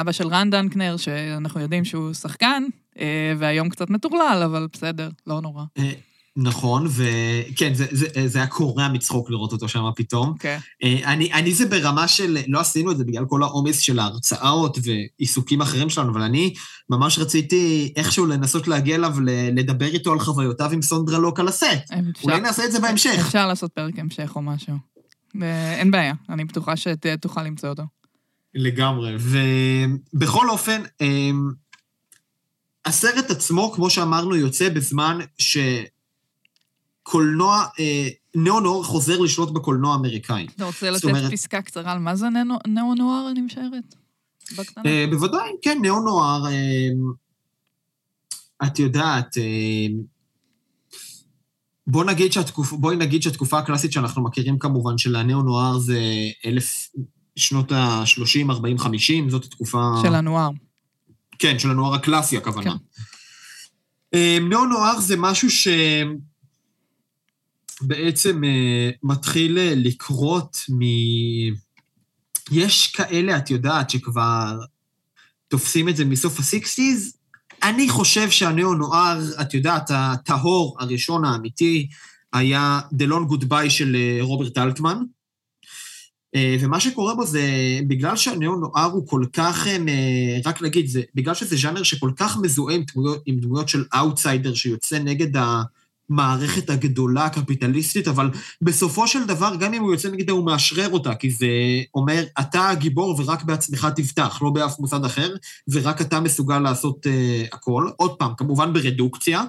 אבא 0.01 0.12
של 0.12 0.29
רן 0.29 0.51
דנקנר, 0.51 0.97
שאנחנו 0.97 1.61
יודעים 1.61 1.85
שהוא 1.85 2.12
שחקן, 2.12 2.62
והיום 3.39 3.69
קצת 3.69 3.91
מטורלל, 3.91 4.43
אבל 4.45 4.69
בסדר, 4.73 5.11
לא 5.27 5.41
נורא. 5.41 5.65
אה, 6.38 6.42
נכון, 6.42 6.87
וכן, 6.87 7.75
זה, 7.75 7.87
זה, 7.90 8.07
זה 8.27 8.38
היה 8.38 8.46
קורע 8.46 8.88
מצחוק 8.88 9.31
לראות 9.31 9.53
אותו 9.53 9.68
שם 9.68 9.85
פתאום. 9.96 10.29
אוקיי. 10.29 10.59
אה, 10.85 11.01
אני, 11.05 11.33
אני 11.33 11.55
זה 11.55 11.66
ברמה 11.66 12.09
של, 12.09 12.38
לא 12.49 12.61
עשינו 12.61 12.90
את 12.90 12.96
זה 12.99 13.05
בגלל 13.05 13.25
כל 13.29 13.42
העומס 13.42 13.79
של 13.81 13.99
ההרצאות 13.99 14.79
ועיסוקים 14.83 15.61
אחרים 15.61 15.90
שלנו, 15.90 16.12
אבל 16.12 16.22
אני 16.22 16.55
ממש 16.90 17.18
רציתי 17.18 17.92
איכשהו 17.96 18.27
לנסות 18.27 18.68
להגיע 18.68 18.96
אליו, 18.96 19.14
לדבר 19.57 19.87
איתו 19.87 20.12
על 20.12 20.18
חוויותיו 20.20 20.70
עם 20.72 20.83
סונדרה 20.83 21.18
לוק 21.18 21.40
על 21.40 21.49
הסט. 21.49 21.66
אפשר- 21.66 22.22
אולי 22.25 22.40
נעשה 22.40 22.64
את 22.64 22.72
זה 22.72 22.81
בהמשך. 22.81 23.16
אפשר 23.27 23.46
לעשות 23.46 23.72
פרק 23.72 23.99
המשך 23.99 24.33
או 24.37 24.42
משהו. 24.42 24.75
אה, 25.42 25.75
אין 25.75 25.90
בעיה, 25.90 26.14
אני 26.29 26.44
בטוחה 26.44 26.75
שתוכל 26.77 27.42
למצוא 27.42 27.68
אותו. 27.68 27.83
לגמרי. 28.55 29.16
ובכל 30.12 30.51
אופן, 30.51 30.83
הסרט 32.87 33.31
עצמו, 33.31 33.72
כמו 33.75 33.90
שאמרנו, 33.90 34.37
יוצא 34.37 34.68
בזמן 34.68 35.18
שקולנוע, 37.07 37.64
אה, 37.81 38.09
ניאו-נוער 38.35 38.83
חוזר 38.83 39.19
לשלוט 39.19 39.51
בקולנוע 39.51 39.92
האמריקאי. 39.92 40.47
אתה 40.57 40.64
רוצה 40.64 40.90
לתת 40.90 41.05
אומרת- 41.05 41.33
פסקה 41.33 41.62
קצרה 41.62 41.92
על 41.92 41.99
מה 41.99 42.16
זה 42.16 42.27
ניאו- 42.31 42.59
ניאו-נוער, 42.66 43.31
אני 43.31 43.40
משערת? 43.40 43.95
אה, 44.87 45.05
בוודאי, 45.11 45.51
כן, 45.62 45.79
ניאו-נוער, 45.83 46.42
אמ, 46.49 47.12
את 48.66 48.79
יודעת, 48.79 49.37
אמ, 49.38 49.99
בוא 51.87 52.05
נגיד 52.05 52.33
שהתקופ... 52.33 52.73
בואי 52.73 52.97
נגיד 52.97 53.23
שהתקופה 53.23 53.59
הקלאסית 53.59 53.92
שאנחנו 53.92 54.23
מכירים 54.25 54.59
כמובן 54.59 54.99
של 54.99 55.16
הניאו-נוער 55.16 55.79
זה 55.79 56.01
אלף 56.47 56.88
שנות 57.37 57.73
ה-30, 57.73 58.51
40, 58.51 58.79
50, 58.79 59.31
זאת 59.31 59.45
התקופה... 59.45 59.92
של 60.03 60.14
הנוער. 60.14 60.51
כן, 61.38 61.59
של 61.59 61.71
הנוער 61.71 61.95
הקלאסי, 61.95 62.37
הכוונה. 62.37 62.71
כן. 62.71 62.77
אה, 64.14 64.38
ניאו-נוער 64.49 65.01
זה 65.01 65.14
משהו 65.19 65.49
שבעצם 65.51 66.16
אה, 68.45 68.91
מתחיל 69.03 69.59
אה, 69.59 69.73
לקרות 69.77 70.57
מ... 70.69 70.81
יש 72.53 72.87
כאלה, 72.87 73.37
את 73.37 73.51
יודעת, 73.51 73.91
שכבר 73.91 74.59
תופסים 75.49 75.89
את 75.89 75.97
זה 75.97 76.05
מסוף 76.05 76.41
ה-60's. 76.41 77.17
אני 77.62 77.89
חושב 77.89 78.31
שהניאו-נואר, 78.31 79.21
את 79.41 79.55
יודעת, 79.55 79.91
הטהור 79.95 80.77
הראשון 80.81 81.25
האמיתי, 81.25 81.89
היה 82.33 82.81
The 82.95 83.05
Long 83.05 83.33
Goodbye 83.33 83.71
של 83.71 83.97
אה, 83.97 84.19
רוברט 84.21 84.59
אלטמן. 84.59 84.99
ומה 86.61 86.81
שקורה 86.81 87.15
בו 87.15 87.27
זה, 87.27 87.41
בגלל 87.89 88.17
שהניאו-נואר 88.17 88.91
הוא 88.91 89.09
כל 89.09 89.25
כך, 89.33 89.67
רק 90.45 90.62
נגיד, 90.62 90.87
זה, 90.87 91.03
בגלל 91.15 91.35
שזה 91.35 91.57
ז'אנר 91.57 91.83
שכל 91.83 92.11
כך 92.17 92.37
מזוהה 92.37 92.75
עם 92.75 92.83
דמויות, 92.95 93.23
עם 93.27 93.37
דמויות 93.41 93.69
של 93.69 93.85
אאוטסיידר 93.95 94.55
שיוצא 94.55 94.99
נגד 94.99 95.37
המערכת 96.11 96.71
הגדולה 96.71 97.25
הקפיטליסטית, 97.25 98.09
אבל 98.09 98.31
בסופו 98.62 99.09
של 99.09 99.25
דבר, 99.27 99.57
גם 99.57 99.75
אם 99.75 99.83
הוא 99.83 99.92
יוצא 99.92 100.09
נגדה, 100.09 100.33
הוא 100.33 100.47
מאשרר 100.47 100.88
אותה, 100.92 101.14
כי 101.14 101.31
זה 101.31 101.47
אומר, 101.95 102.25
אתה 102.40 102.69
הגיבור 102.69 103.21
ורק 103.21 103.42
בעצמך 103.42 103.88
תבטח, 103.97 104.42
לא 104.42 104.51
באף 104.51 104.79
מוסד 104.79 105.05
אחר, 105.05 105.35
ורק 105.69 106.01
אתה 106.01 106.21
מסוגל 106.21 106.59
לעשות 106.59 107.07
uh, 107.07 107.55
הכל. 107.57 107.88
עוד 107.97 108.16
פעם, 108.19 108.33
כמובן 108.37 108.73
ברדוקציה. 108.73 109.42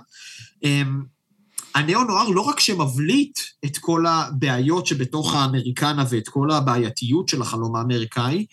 Um, 0.64 0.68
הניאו-נוער 1.76 2.30
לא 2.30 2.42
רק 2.42 2.60
שמבליט 2.60 3.40
את 3.66 3.78
כל 3.78 4.06
הבעיות 4.06 4.88
שבתוך 4.88 5.36
האמריקנה 5.36 6.06
ואת 6.10 6.28
כל 6.28 6.52
הבעייתיות 6.52 7.30
של 7.30 7.42
החלום 7.42 7.76
האמריקאי, 7.76 8.46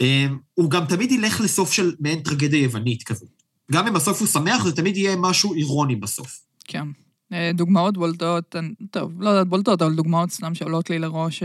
אמ, 0.00 0.38
הוא 0.54 0.70
גם 0.70 0.84
תמיד 0.84 1.12
ילך 1.12 1.40
לסוף 1.40 1.72
של 1.72 1.94
מעין 2.00 2.20
טרגדיה 2.20 2.62
יוונית 2.62 3.02
כזאת. 3.02 3.28
גם 3.72 3.86
אם 3.86 3.94
בסוף 3.94 4.20
הוא 4.20 4.28
שמח, 4.28 4.64
זה 4.64 4.76
תמיד 4.76 4.96
יהיה 4.96 5.16
משהו 5.16 5.54
אירוני 5.54 5.96
בסוף. 5.96 6.38
כן. 6.64 6.84
אה, 7.32 7.50
דוגמאות 7.54 7.98
בולטות, 7.98 8.56
אני- 8.56 8.74
טוב, 8.90 9.22
לא 9.22 9.30
יודעת 9.30 9.48
בולטות, 9.48 9.82
אבל 9.82 9.94
דוגמאות 9.94 10.30
סתם 10.30 10.54
שעולות 10.54 10.90
לי 10.90 10.98
לראש, 10.98 11.42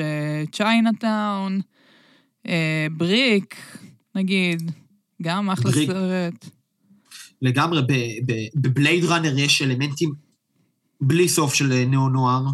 Chinatown, 0.51 1.61
Brick, 2.97 3.55
נגיד, 4.15 4.71
גם 5.21 5.49
אחלה 5.49 5.71
Brick. 5.71 5.89
סרט. 5.89 6.45
לגמרי, 7.41 7.81
ב 8.55 8.63
Blade 8.63 9.03
Runner 9.05 9.39
יש 9.39 9.61
אלמנטים 9.61 10.13
בלי 11.01 11.29
סוף 11.29 11.53
של 11.53 11.71
אה, 11.71 11.85
ניאו-נואר. 11.85 12.45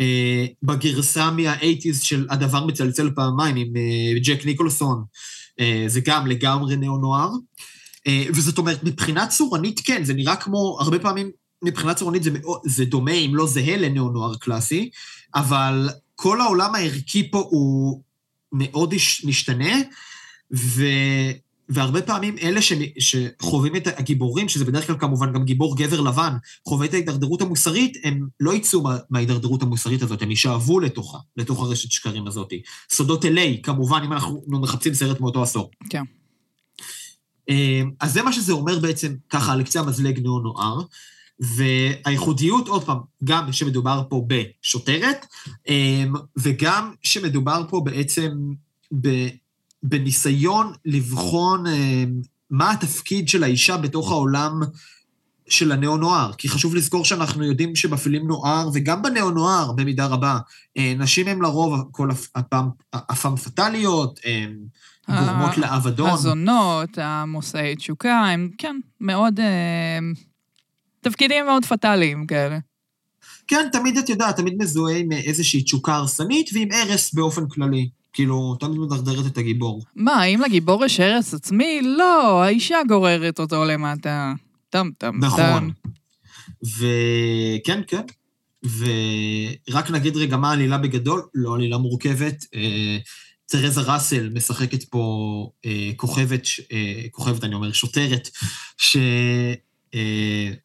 אה, 0.00 0.46
בגרסה 0.62 1.30
מה-80's 1.30 2.02
של 2.02 2.26
הדוור 2.30 2.66
מצלצל 2.66 3.10
פעמיים 3.14 3.56
עם 3.56 3.76
אה, 3.76 4.18
ג'ק 4.22 4.46
ניקולסון, 4.46 5.04
אה, 5.60 5.84
זה 5.86 6.00
גם 6.04 6.26
לגמרי 6.26 6.76
ניאו-נואר. 6.76 7.30
אה, 8.06 8.24
וזאת 8.34 8.58
אומרת, 8.58 8.84
מבחינה 8.84 9.26
צורנית 9.26 9.80
כן, 9.84 10.04
זה 10.04 10.14
נראה 10.14 10.36
כמו, 10.36 10.78
הרבה 10.80 10.98
פעמים 10.98 11.30
מבחינה 11.62 11.94
צורנית 11.94 12.22
זה, 12.22 12.30
זה 12.64 12.84
דומה, 12.84 13.12
אם 13.12 13.34
לא 13.34 13.46
זהה 13.46 13.76
לניאו-נוער 13.76 14.34
קלאסי, 14.34 14.90
אבל 15.34 15.88
כל 16.14 16.40
העולם 16.40 16.74
הערכי 16.74 17.30
פה 17.30 17.38
הוא 17.50 18.02
מאוד 18.52 18.94
משתנה, 19.24 19.78
ו... 20.54 20.84
והרבה 21.72 22.02
פעמים 22.02 22.36
אלה 22.42 22.62
ש... 22.62 22.72
שחווים 22.98 23.76
את 23.76 23.86
הגיבורים, 23.86 24.48
שזה 24.48 24.64
בדרך 24.64 24.86
כלל 24.86 24.98
כמובן 24.98 25.32
גם 25.32 25.44
גיבור 25.44 25.76
גבר 25.76 26.00
לבן, 26.00 26.32
חווה 26.68 26.86
את 26.86 26.94
ההידרדרות 26.94 27.42
המוסרית, 27.42 27.96
הם 28.04 28.28
לא 28.40 28.54
יצאו 28.54 28.82
מה- 28.82 28.98
מההידרדרות 29.10 29.62
המוסרית 29.62 30.02
הזאת, 30.02 30.22
הם 30.22 30.30
יישאבו 30.30 30.80
לתוכה, 30.80 31.18
לתוך 31.36 31.62
הרשת 31.62 31.90
שקרים 31.90 32.26
הזאת. 32.26 32.52
סודות 32.90 33.24
אליי, 33.24 33.60
כמובן, 33.62 34.02
אם 34.04 34.12
אנחנו 34.12 34.42
מחפשים 34.48 34.94
סרט 34.94 35.20
מאותו 35.20 35.42
עשור. 35.42 35.70
כן. 35.90 36.02
אה, 37.48 37.82
אז 38.00 38.12
זה 38.12 38.22
מה 38.22 38.32
שזה 38.32 38.52
אומר 38.52 38.78
בעצם, 38.78 39.14
ככה, 39.28 39.52
על 39.52 39.62
קצה 39.62 39.80
המזלג 39.80 40.18
ניאו-נוער. 40.18 40.80
והייחודיות, 41.40 42.68
עוד 42.68 42.84
פעם, 42.84 42.98
גם 43.24 43.52
שמדובר 43.52 44.02
פה 44.08 44.26
בשוטרת, 44.26 45.26
אה, 45.68 46.04
וגם 46.36 46.92
שמדובר 47.02 47.62
פה 47.68 47.80
בעצם. 47.84 48.30
בניסיון 49.82 50.72
לבחון 50.84 51.66
אה, 51.66 52.04
מה 52.50 52.70
התפקיד 52.70 53.28
של 53.28 53.42
האישה 53.42 53.76
בתוך 53.76 54.10
העולם 54.10 54.60
של 55.48 55.72
הנאו-נוער. 55.72 56.32
כי 56.32 56.48
חשוב 56.48 56.74
לזכור 56.74 57.04
שאנחנו 57.04 57.44
יודעים 57.44 57.76
שבפילים 57.76 58.26
נוער, 58.26 58.68
וגם 58.74 59.02
בנאו-נוער 59.02 59.72
במידה 59.72 60.06
רבה, 60.06 60.38
אה, 60.76 60.94
נשים 60.98 61.28
הן 61.28 61.42
לרוב 61.42 61.88
כל 61.90 62.10
הפ- 62.10 62.28
הפעם, 62.34 62.68
הפעם 62.92 63.36
פטאליות, 63.36 64.20
הן 64.24 64.56
גורמות 65.08 65.58
לאבדון. 65.58 66.10
הזונות, 66.10 66.98
המושאי 66.98 67.76
תשוקה, 67.76 68.18
הם, 68.18 68.50
כן, 68.58 68.76
מאוד... 69.00 69.40
אה, 71.06 71.10
תפקידים 71.10 71.46
מאוד 71.46 71.64
פטאליים 71.64 72.26
כאלה. 72.26 72.58
כן, 73.48 73.68
תמיד 73.72 73.98
את 73.98 74.08
יודעת, 74.08 74.36
תמיד 74.36 74.54
מזוהה 74.58 74.96
עם 74.96 75.12
איזושהי 75.12 75.62
תשוקה 75.62 75.94
הרסנית 75.94 76.50
ועם 76.52 76.68
הרס 76.72 77.14
באופן 77.14 77.48
כללי. 77.48 77.88
כאילו, 78.12 78.56
תמיד 78.60 78.78
מדרדרת 78.78 79.26
את 79.26 79.38
הגיבור. 79.38 79.84
מה, 79.96 80.14
האם 80.14 80.40
לגיבור 80.40 80.84
יש 80.84 81.00
הרס 81.00 81.34
עצמי? 81.34 81.80
לא, 81.82 82.42
האישה 82.42 82.78
גוררת 82.88 83.40
אותו 83.40 83.64
למטה. 83.64 84.32
טם 84.70 84.90
טם 84.98 85.10
טם. 85.10 85.24
נכון. 85.24 85.70
וכן, 86.62 87.80
כן. 87.86 88.02
ורק 89.68 89.90
נגיד 89.90 90.16
רגע 90.16 90.36
מה 90.36 90.50
העלילה 90.50 90.78
בגדול, 90.78 91.22
לא 91.34 91.54
עלילה 91.54 91.78
מורכבת. 91.78 92.44
אה, 92.54 92.98
תרזה 93.46 93.80
ראסל 93.80 94.28
משחקת 94.34 94.84
פה 94.84 95.50
אה, 95.66 95.90
כוכבת, 95.96 96.46
אה, 96.72 97.02
כוכבת, 97.10 97.44
אני 97.44 97.54
אומר, 97.54 97.72
שוטרת, 97.72 98.30
ש, 98.76 98.96
אה, 98.96 99.54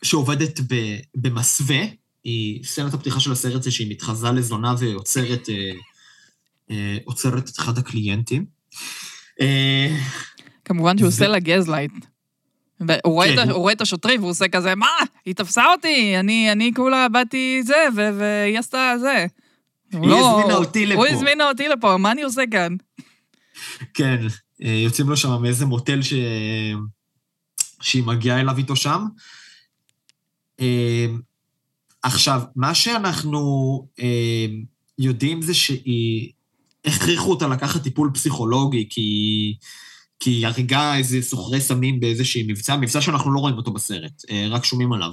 שעובדת 0.03 0.59
ב, 0.59 0.97
במסווה. 1.15 1.81
היא, 2.23 2.63
סצנת 2.63 2.93
הפתיחה 2.93 3.19
של 3.19 3.31
הסרט 3.31 3.63
זה 3.63 3.71
שהיא 3.71 3.91
מתחזה 3.91 4.31
לזונה 4.31 4.75
ועוצרת 4.79 5.49
אה, 5.49 5.71
אה, 6.71 6.97
עוצרת 7.05 7.49
את 7.49 7.59
אחד 7.59 7.77
הקליינטים. 7.77 8.45
אה, 9.41 9.95
כמובן 10.65 10.97
שהוא 10.97 11.07
עושה 11.07 11.27
לה 11.27 11.39
gaslight. 11.39 11.91
הוא 12.79 13.13
רואה, 13.13 13.27
כן, 13.27 13.49
את, 13.49 13.49
רואה 13.49 13.73
את 13.73 13.81
השוטרים 13.81 14.19
והוא 14.19 14.31
עושה 14.31 14.47
כזה, 14.47 14.75
מה? 14.75 14.87
היא 15.25 15.35
תפסה 15.35 15.63
אותי, 15.71 16.19
אני, 16.19 16.51
אני 16.51 16.71
כולה 16.75 17.09
באתי 17.09 17.61
זה, 17.63 17.75
והיא 17.95 18.59
עשתה 18.59 18.93
זה. 18.99 19.25
היא 19.91 19.99
הזמינה 20.01 20.55
אותי 20.55 20.85
לפה. 20.85 20.99
הוא 20.99 21.07
הזמינה 21.07 21.49
אותי 21.49 21.67
לפה, 21.67 21.97
מה 21.97 22.11
אני 22.11 22.23
עושה 22.23 22.41
כאן? 22.51 22.75
כן, 23.93 24.17
אה, 24.63 24.69
יוצאים 24.69 25.09
לו 25.09 25.17
שם 25.17 25.41
מאיזה 25.41 25.65
מוטל 25.65 26.01
ש... 26.01 26.13
שהיא 27.85 28.03
מגיעה 28.03 28.39
אליו 28.39 28.57
איתו 28.57 28.75
שם. 28.75 29.05
אה, 30.59 31.05
עכשיו, 32.03 32.41
מה 32.55 32.75
שאנחנו 32.75 33.39
אה, 33.99 34.45
יודעים 34.97 35.41
זה 35.41 35.53
שהיא... 35.53 36.31
הכריחו 36.85 37.29
אותה 37.29 37.47
לקחת 37.47 37.83
טיפול 37.83 38.11
פסיכולוגי, 38.13 38.87
כי, 38.89 39.57
כי 40.19 40.29
היא 40.29 40.47
הרגה 40.47 40.97
איזה 40.97 41.21
סוחרי 41.21 41.61
סמים 41.61 41.99
באיזשהי 41.99 42.43
מבצע, 42.47 42.77
מבצע 42.77 43.01
שאנחנו 43.01 43.33
לא 43.33 43.39
רואים 43.39 43.57
אותו 43.57 43.73
בסרט, 43.73 44.21
אה, 44.29 44.47
רק 44.49 44.65
שומעים 44.65 44.93
עליו. 44.93 45.11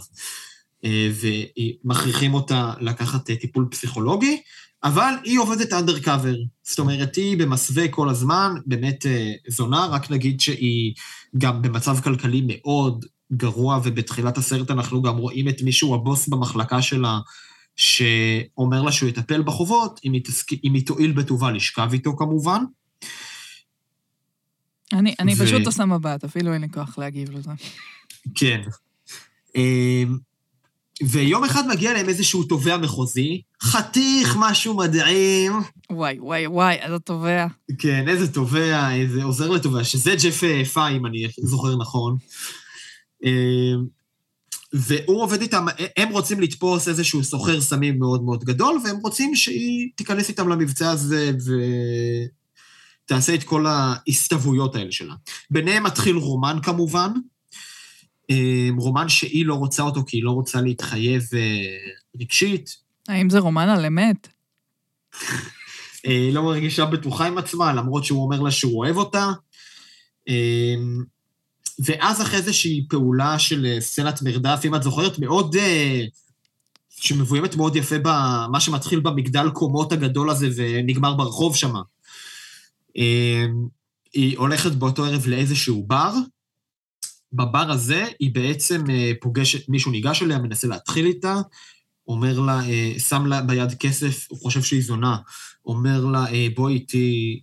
ומכריחים 0.85 2.35
אותה 2.35 2.75
לקחת 2.81 3.31
טיפול 3.31 3.69
פסיכולוגי, 3.71 4.43
אבל 4.85 5.15
היא 5.25 5.39
עובדת 5.39 5.73
אנדרקאבר. 5.73 6.35
זאת 6.63 6.79
אומרת, 6.79 7.17
היא 7.17 7.39
במסווה 7.39 7.89
כל 7.89 8.09
הזמן, 8.09 8.55
באמת 8.67 9.07
אה, 9.07 9.33
זונה, 9.49 9.87
רק 9.87 10.11
נגיד 10.11 10.41
שהיא 10.41 10.95
גם 11.39 11.63
במצב 11.63 12.01
כלכלי 12.01 12.43
מאוד 12.47 13.05
גרוע, 13.33 13.81
ובתחילת 13.85 14.39
הסרט 14.39 14.71
אנחנו 14.71 15.03
גם 15.03 15.17
רואים 15.17 15.49
את 15.49 15.63
מישהו, 15.63 15.95
הבוס 15.95 16.29
במחלקה 16.29 16.83
שלה, 16.83 17.21
שאומר 17.77 18.83
לה 18.83 18.93
שהוא 18.93 19.09
יטפל 19.09 19.43
בחובות, 19.43 20.01
אם 20.05 20.13
היא, 20.13 20.25
תסק... 20.25 20.47
אם 20.65 20.75
היא 20.75 20.87
תואיל 20.87 21.13
בטובה 21.13 21.51
לשכב 21.51 21.89
איתו 21.93 22.17
כמובן. 22.17 22.65
אני, 24.93 25.15
אני 25.21 25.35
ו- 25.35 25.45
פשוט 25.45 25.67
עושה 25.67 25.85
מבט, 25.85 26.25
אפילו 26.25 26.53
אין 26.53 26.63
לי 26.63 26.69
כוח 26.69 26.99
להגיב 26.99 27.31
לזה. 27.31 27.51
כן. 28.35 28.61
ויום 31.03 31.45
אחד 31.45 31.69
מגיע 31.69 31.93
להם 31.93 32.09
איזשהו 32.09 32.45
תובע 32.45 32.77
מחוזי, 32.77 33.43
חתיך, 33.63 34.37
משהו 34.39 34.77
מדהים. 34.77 35.53
וואי, 35.91 36.19
וואי, 36.21 36.47
וואי, 36.47 36.77
אז 36.81 36.93
התובע. 36.93 37.47
כן, 37.79 38.09
איזה 38.09 38.33
תובע, 38.33 38.95
איזה 38.95 39.25
עוזר 39.25 39.51
לתובע, 39.51 39.85
שזה 39.85 40.15
ג'ף 40.15 40.45
אה, 40.45 40.65
פיי, 40.65 40.97
אם 40.97 41.07
אני 41.07 41.29
זוכר 41.39 41.77
נכון. 41.77 42.17
אמ, 43.25 43.85
והוא 44.73 45.23
עובד 45.23 45.41
איתם, 45.41 45.67
הם 45.97 46.09
רוצים 46.09 46.41
לתפוס 46.41 46.89
איזשהו 46.89 47.25
סוחר 47.25 47.61
סמים 47.61 47.99
מאוד 47.99 48.23
מאוד 48.23 48.45
גדול, 48.45 48.79
והם 48.85 48.97
רוצים 48.97 49.37
שהיא 49.37 49.91
תיכנס 49.97 50.29
איתם 50.29 50.49
למבצע 50.49 50.91
הזה 50.91 51.31
ותעשה 53.05 53.35
את 53.35 53.45
כל 53.45 53.67
ההסתוויות 53.67 54.75
האלה 54.75 54.93
שלה. 54.93 55.15
ביניהם 55.51 55.83
מתחיל 55.83 56.17
רומן 56.17 56.59
כמובן, 56.63 57.13
רומן 58.79 59.09
שהיא 59.09 59.47
לא 59.47 59.55
רוצה 59.55 59.83
אותו 59.83 60.05
כי 60.07 60.17
היא 60.17 60.25
לא 60.25 60.31
רוצה 60.31 60.61
להתחייב 60.61 61.23
אה, 61.35 61.77
רגשית, 62.21 62.77
האם 63.09 63.31
זה 63.31 63.39
רומן 63.39 63.69
על 63.69 63.87
אמת? 63.87 64.29
אה, 66.07 66.11
היא 66.11 66.35
לא 66.35 66.43
מרגישה 66.43 66.85
בטוחה 66.85 67.27
עם 67.27 67.39
עצמה, 67.39 67.73
למרות 67.73 68.05
שהוא 68.05 68.25
אומר 68.25 68.41
לה 68.41 68.51
שהוא 68.51 68.79
אוהב 68.79 68.97
אותה. 68.97 69.31
אה, 70.29 70.75
ואז 71.85 72.23
אחרי 72.23 72.39
איזושהי 72.39 72.87
פעולה 72.89 73.39
של 73.39 73.67
אה, 73.67 73.81
סצנת 73.81 74.23
מרדף, 74.23 74.61
אם 74.65 74.75
את 74.75 74.83
זוכרת, 74.83 75.19
מאוד... 75.19 75.57
אה, 75.57 76.05
שמבוימת 76.91 77.57
מאוד 77.57 77.77
יפה 77.77 77.97
במה 77.99 78.61
שמתחיל 78.61 79.01
במגדל 79.01 79.51
קומות 79.51 79.93
הגדול 79.93 80.31
הזה 80.31 80.49
ונגמר 80.57 81.15
ברחוב 81.15 81.57
שם. 81.57 81.75
היא 84.15 84.39
הולכת 84.39 84.73
באותו 84.73 85.05
ערב 85.05 85.27
לאיזשהו 85.27 85.85
בר. 85.87 86.13
בבר 87.33 87.71
הזה 87.71 88.05
היא 88.21 88.35
בעצם 88.35 88.91
אה, 88.91 89.13
פוגשת, 89.21 89.69
מישהו 89.69 89.91
ניגש 89.91 90.23
אליה, 90.23 90.39
מנסה 90.39 90.67
להתחיל 90.67 91.07
איתה, 91.07 91.41
אומר 92.09 92.41
לה, 92.41 92.69
אה, 92.69 92.93
שם 92.99 93.27
לה 93.27 93.43
ביד 93.43 93.75
כסף, 93.75 94.27
הוא 94.31 94.39
חושב 94.39 94.63
שהיא 94.63 94.83
זונה, 94.83 95.17
אומר 95.67 96.05
לה, 96.05 96.27
אה, 96.33 96.47
בואי 96.55 96.75
איתי 96.75 97.41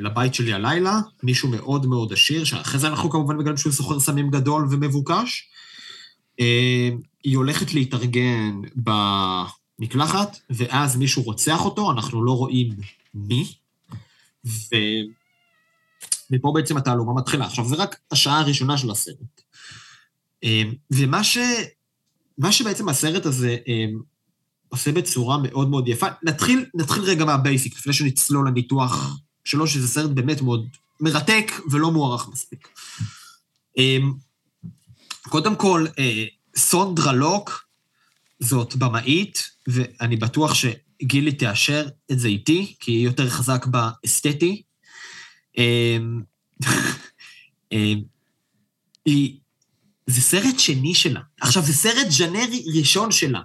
לבית 0.00 0.34
שלי 0.34 0.52
הלילה, 0.52 1.00
מישהו 1.22 1.48
מאוד 1.48 1.86
מאוד 1.86 2.12
עשיר, 2.12 2.44
שאחרי 2.44 2.80
זה 2.80 2.88
אנחנו 2.88 3.10
כמובן 3.10 3.36
מגלים 3.36 3.56
שהוא 3.56 3.72
סוחר 3.72 4.00
סמים 4.00 4.30
גדול 4.30 4.66
ומבוקש. 4.70 5.48
היא 7.24 7.36
הולכת 7.36 7.74
להתארגן 7.74 8.60
במקלחת, 9.78 10.38
ואז 10.50 10.96
מישהו 10.96 11.22
רוצח 11.22 11.64
אותו, 11.64 11.90
אנחנו 11.90 12.24
לא 12.24 12.32
רואים 12.32 12.68
מי, 13.14 13.52
ו... 14.46 14.76
מפה 16.32 16.52
בעצם 16.54 16.76
התעלומה 16.76 17.14
מתחילה. 17.14 17.46
עכשיו, 17.46 17.68
זה 17.68 17.76
רק 17.76 17.96
השעה 18.10 18.40
הראשונה 18.40 18.78
של 18.78 18.90
הסרט. 18.90 19.42
אה, 20.44 20.62
ומה 20.90 21.24
ש... 21.24 21.38
מה 22.38 22.52
שבעצם 22.52 22.88
הסרט 22.88 23.26
הזה 23.26 23.56
אה, 23.68 23.86
עושה 24.68 24.92
בצורה 24.92 25.38
מאוד 25.38 25.68
מאוד 25.68 25.88
יפה, 25.88 26.06
נתחיל, 26.22 26.64
נתחיל 26.74 27.02
רגע 27.02 27.24
מהבייסיק, 27.24 27.76
לפני 27.76 27.92
שנצלול 27.92 28.48
לניתוח 28.48 29.18
שלו, 29.44 29.66
שזה 29.66 29.88
סרט 29.88 30.10
באמת 30.10 30.42
מאוד 30.42 30.68
מרתק 31.00 31.52
ולא 31.70 31.90
מוערך 31.90 32.28
מספיק. 32.28 32.68
אה, 33.78 33.96
קודם 35.22 35.56
כל, 35.56 35.86
אה, 35.98 36.24
סונדרה 36.56 37.12
לוק 37.12 37.66
זאת 38.40 38.76
במאית, 38.76 39.50
ואני 39.66 40.16
בטוח 40.16 40.54
שגילי 40.54 41.32
תאשר 41.32 41.88
את 42.12 42.18
זה 42.18 42.28
איתי, 42.28 42.74
כי 42.80 42.92
היא 42.92 43.04
יותר 43.04 43.30
חזק 43.30 43.66
באסתטי. 43.66 44.62
אה, 45.58 45.96
היא... 49.06 49.38
זה 50.06 50.20
סרט 50.20 50.58
שני 50.58 50.94
שלה. 50.94 51.20
עכשיו, 51.40 51.62
זה 51.62 51.72
סרט 51.72 52.10
ז'נרי 52.10 52.64
ראשון 52.78 53.12
שלה. 53.12 53.40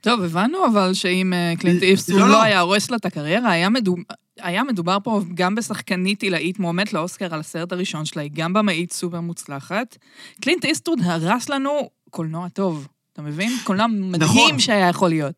טוב, 0.00 0.22
הבנו 0.22 0.66
אבל 0.72 0.94
שאם 0.94 1.32
אה, 1.32 1.54
קלינט 1.58 1.82
איסטווד 1.82 2.20
לא, 2.20 2.26
לא 2.26 2.32
לא. 2.32 2.42
היה 2.42 2.60
הורס 2.60 2.90
לה 2.90 2.96
את 2.96 3.04
הקריירה, 3.04 3.50
היה 3.50 3.68
מדובר... 3.68 4.02
היה 4.40 4.64
מדובר 4.64 4.98
פה 5.04 5.20
גם 5.34 5.54
בשחקנית 5.54 6.22
עילאית 6.22 6.58
מועמדת 6.58 6.92
לאוסקר 6.92 7.34
על 7.34 7.40
הסרט 7.40 7.72
הראשון 7.72 8.04
שלה, 8.04 8.22
היא 8.22 8.30
גם 8.34 8.52
במאית 8.52 8.92
סופר 8.92 9.20
מוצלחת. 9.20 9.96
קלינט 10.40 10.64
איסטרוד 10.64 10.98
הרס 11.04 11.48
לנו 11.48 11.90
קולנוע 12.10 12.48
טוב, 12.48 12.88
אתה 13.12 13.22
מבין? 13.22 13.52
קולנוע 13.64 13.86
מדהים 14.10 14.30
נכון. 14.30 14.58
שהיה 14.58 14.88
יכול 14.88 15.08
להיות. 15.08 15.34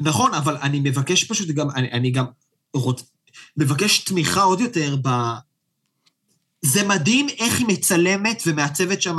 נכון, 0.00 0.34
אבל 0.34 0.56
אני 0.56 0.80
מבקש 0.80 1.24
פשוט 1.24 1.48
גם, 1.48 1.70
אני, 1.70 1.90
אני 1.92 2.10
גם 2.10 2.24
רוצ... 2.74 3.11
מבקש 3.56 3.98
תמיכה 3.98 4.42
עוד 4.42 4.60
יותר 4.60 4.96
ב... 5.02 5.08
זה 6.62 6.88
מדהים 6.88 7.28
איך 7.28 7.58
היא 7.58 7.66
מצלמת 7.66 8.42
ומעצבת 8.46 9.02
שם 9.02 9.16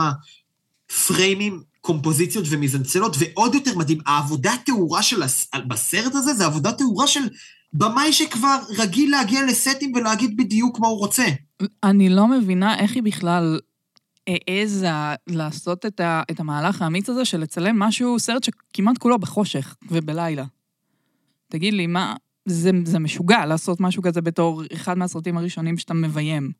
פריימים, 1.07 1.63
קומפוזיציות 1.81 2.45
ומיזנצלות, 2.49 3.15
ועוד 3.19 3.55
יותר 3.55 3.77
מדהים, 3.77 3.99
העבודת 4.05 4.59
תאורה 4.65 5.03
של 5.03 5.23
הס... 5.23 5.49
בסרט 5.67 6.15
הזה 6.15 6.33
זה 6.33 6.45
עבודת 6.45 6.77
תאורה 6.77 7.07
של 7.07 7.19
במאי 7.73 8.13
שכבר 8.13 8.59
רגיל 8.77 9.11
להגיע 9.11 9.45
לסטים 9.45 9.91
ולהגיד 9.95 10.37
בדיוק 10.37 10.79
מה 10.79 10.87
הוא 10.87 10.97
רוצה. 10.97 11.25
אני 11.83 12.09
לא 12.09 12.27
מבינה 12.27 12.79
איך 12.79 12.95
היא 12.95 13.03
בכלל 13.03 13.59
העזה 14.27 14.89
לעשות 15.27 15.85
את, 15.85 15.99
ה, 15.99 16.23
את 16.31 16.39
המהלך 16.39 16.81
האמיץ 16.81 17.09
הזה 17.09 17.25
של 17.25 17.37
לצלם 17.37 17.79
משהו, 17.79 18.19
סרט 18.19 18.43
שכמעט 18.43 18.97
כולו 18.97 19.19
בחושך 19.19 19.75
ובלילה. 19.91 20.45
תגיד 21.49 21.73
לי, 21.73 21.87
מה... 21.87 22.15
זה, 22.45 22.71
זה 22.85 22.99
משוגע 22.99 23.45
לעשות 23.45 23.79
משהו 23.79 24.03
כזה 24.03 24.21
בתור 24.21 24.63
אחד 24.73 24.97
מהסרטים 24.97 25.37
הראשונים 25.37 25.77
שאתה 25.77 25.93
מביים. 25.93 26.51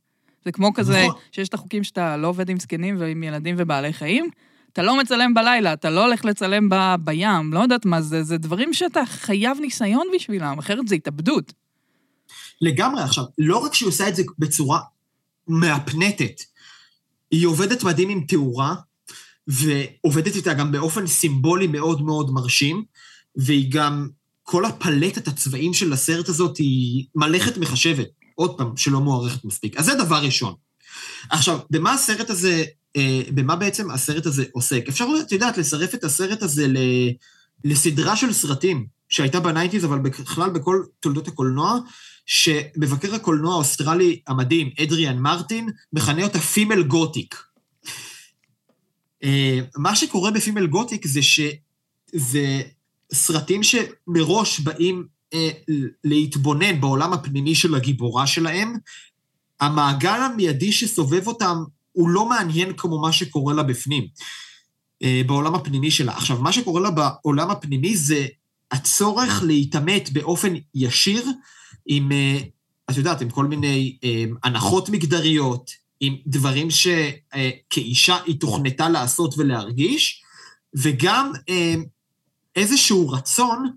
זה 0.46 0.52
כמו 0.52 0.74
כזה 0.74 1.04
נכון. 1.08 1.22
שיש 1.32 1.50
את 1.50 1.54
החוקים 1.54 1.84
שאתה 1.84 2.18
לא 2.18 2.28
עובד 2.28 2.50
עם 2.50 2.60
זקנים 2.60 2.96
ועם 3.00 3.24
ילדים 3.24 3.56
ובעלי 3.58 3.94
חיים, 3.94 4.30
אתה 4.74 4.84
לא 4.84 4.98
מצלם 4.98 5.34
בלילה, 5.34 5.74
אתה 5.74 5.90
לא 5.90 6.06
הולך 6.06 6.26
לצלם 6.26 6.70
ב, 6.70 6.76
בים, 7.04 7.54
לא 7.54 7.60
יודעת 7.60 7.86
מה 7.86 8.02
זה, 8.02 8.24
זה 8.24 8.38
דברים 8.38 8.74
שאתה 8.74 9.06
חייב 9.06 9.58
ניסיון 9.62 10.08
בשבילם, 10.16 10.60
אחרת 10.60 10.88
זה 10.88 10.96
התאבדות. 10.96 11.54
לגמרי. 12.62 13.04
עכשיו, 13.04 13.24
לא 13.38 13.58
רק 13.58 13.74
שהיא 13.74 13.90
עושה 13.90 14.08
את 14.08 14.16
זה 14.16 14.24
בצורה 14.40 14.80
מהפנטת, 15.48 16.42
היא 17.32 17.48
עובדת 17.48 17.84
מדהים 17.84 18.10
עם 18.10 18.22
תאורה, 18.28 18.76
ועובדת 19.48 20.36
איתה 20.36 20.54
גם 20.54 20.72
באופן 20.72 21.08
סימבולי 21.08 21.68
מאוד 21.68 22.02
מאוד 22.02 22.32
מרשים, 22.32 22.84
והיא 23.36 23.72
גם, 23.72 24.10
כל 24.54 24.66
הפלטת 24.66 25.28
הצבעים 25.28 25.74
של 25.74 25.94
הסרט 25.94 26.30
הזאת 26.30 26.58
היא 26.58 27.06
מלאכת 27.16 27.58
מחשבת, 27.58 28.08
עוד 28.36 28.58
פעם, 28.58 28.78
שלא 28.78 29.00
מוערכת 29.00 29.46
מספיק. 29.46 29.78
אז 29.78 29.86
זה 29.86 29.96
דבר 29.96 30.24
ראשון. 30.24 30.54
עכשיו, 31.30 31.60
במה 31.70 31.94
הסרט 31.94 32.30
הזה, 32.30 32.64
אה, 32.96 33.22
במה 33.34 33.56
בעצם 33.56 33.92
הסרט 33.92 34.26
הזה 34.26 34.46
עוסק? 34.52 34.86
אפשר, 34.90 35.06
את 35.22 35.32
יודעת, 35.32 35.58
לצרף 35.58 35.96
את 35.96 36.04
הסרט 36.04 36.44
הזה 36.44 36.68
לסדרה 37.64 38.16
של 38.16 38.34
סרטים 38.34 38.86
שהייתה 39.10 39.40
ב 39.40 39.44
nineties, 39.44 39.86
אבל 39.86 40.00
בכלל 40.00 40.50
בכל 40.50 40.84
תולדות 41.00 41.28
הקולנוע, 41.28 41.80
שמבקר 42.26 43.16
הקולנוע 43.16 43.54
האוסטרלי 43.54 44.22
המדהים, 44.28 44.70
אדריאן 44.84 45.18
מרטין, 45.18 45.70
מכנה 45.94 46.24
אותה 46.24 46.40
female 46.40 46.84
gothic. 46.84 47.44
אה, 49.24 49.60
מה 49.78 49.96
שקורה 49.96 50.32
ב 50.32 50.37
female 50.37 50.68
gothic 50.68 51.08
זה 51.08 51.22
שזה 51.22 52.62
סרטים 53.14 53.62
שמראש 53.64 54.60
באים 54.60 55.08
אה, 55.34 55.50
להתבונן 56.04 56.82
בעולם 56.82 57.14
הפנימי 57.14 57.56
של 57.56 57.76
הגיבורה 57.76 58.28
שלהם, 58.28 58.74
המעגל 59.60 60.20
המיידי 60.22 60.72
שסובב 60.72 61.28
אותם 61.28 61.64
הוא 61.92 62.10
לא 62.10 62.30
מעניין 62.30 62.74
כמו 62.78 63.02
מה 63.02 63.12
שקורה 63.12 63.54
לה 63.54 63.64
בפנים, 63.64 64.08
אה, 65.04 65.22
בעולם 65.26 65.56
הפנימי 65.56 65.92
שלה. 65.92 66.12
עכשיו, 66.12 66.42
מה 66.42 66.54
שקורה 66.54 66.82
לה 66.82 66.90
בעולם 66.92 67.52
הפנימי 67.52 67.98
זה 67.98 68.28
הצורך 68.72 69.44
להתעמת 69.46 70.10
באופן 70.14 70.54
ישיר 70.76 71.26
עם, 71.86 72.12
אה, 72.12 72.38
את 72.92 72.98
יודעת, 72.98 73.22
עם 73.22 73.30
כל 73.30 73.46
מיני 73.46 73.98
אה, 74.04 74.26
הנחות 74.44 74.90
מגדריות, 74.90 75.72
עם 76.00 76.16
דברים 76.28 76.68
שכאישה 76.70 78.18
היא 78.26 78.40
תוכנתה 78.40 78.90
לעשות 78.90 79.34
ולהרגיש, 79.38 80.24
וגם 80.76 81.32
איזשהו 82.56 83.10
רצון, 83.10 83.70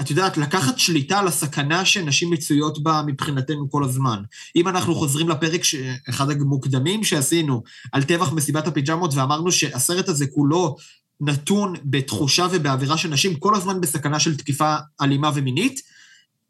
את 0.00 0.10
יודעת, 0.10 0.36
לקחת 0.36 0.78
שליטה 0.78 1.18
על 1.18 1.26
הסכנה 1.28 1.84
שנשים 1.84 2.30
מצויות 2.30 2.82
בה 2.82 3.02
מבחינתנו 3.06 3.70
כל 3.70 3.84
הזמן. 3.84 4.22
אם 4.56 4.68
אנחנו 4.68 4.94
חוזרים 4.94 5.28
לפרק, 5.28 5.64
ש... 5.64 5.74
אחד 6.08 6.30
המוקדמים 6.30 7.04
שעשינו, 7.04 7.62
על 7.92 8.02
טבח 8.02 8.32
מסיבת 8.32 8.66
הפיג'מות, 8.66 9.14
ואמרנו 9.14 9.52
שהסרט 9.52 10.08
הזה 10.08 10.26
כולו 10.26 10.76
נתון 11.20 11.74
בתחושה 11.84 12.46
ובאווירה 12.50 12.98
של 12.98 13.08
נשים 13.08 13.36
כל 13.36 13.54
הזמן 13.54 13.80
בסכנה 13.80 14.20
של 14.20 14.36
תקיפה 14.36 14.76
אלימה 15.00 15.30
ומינית. 15.34 15.80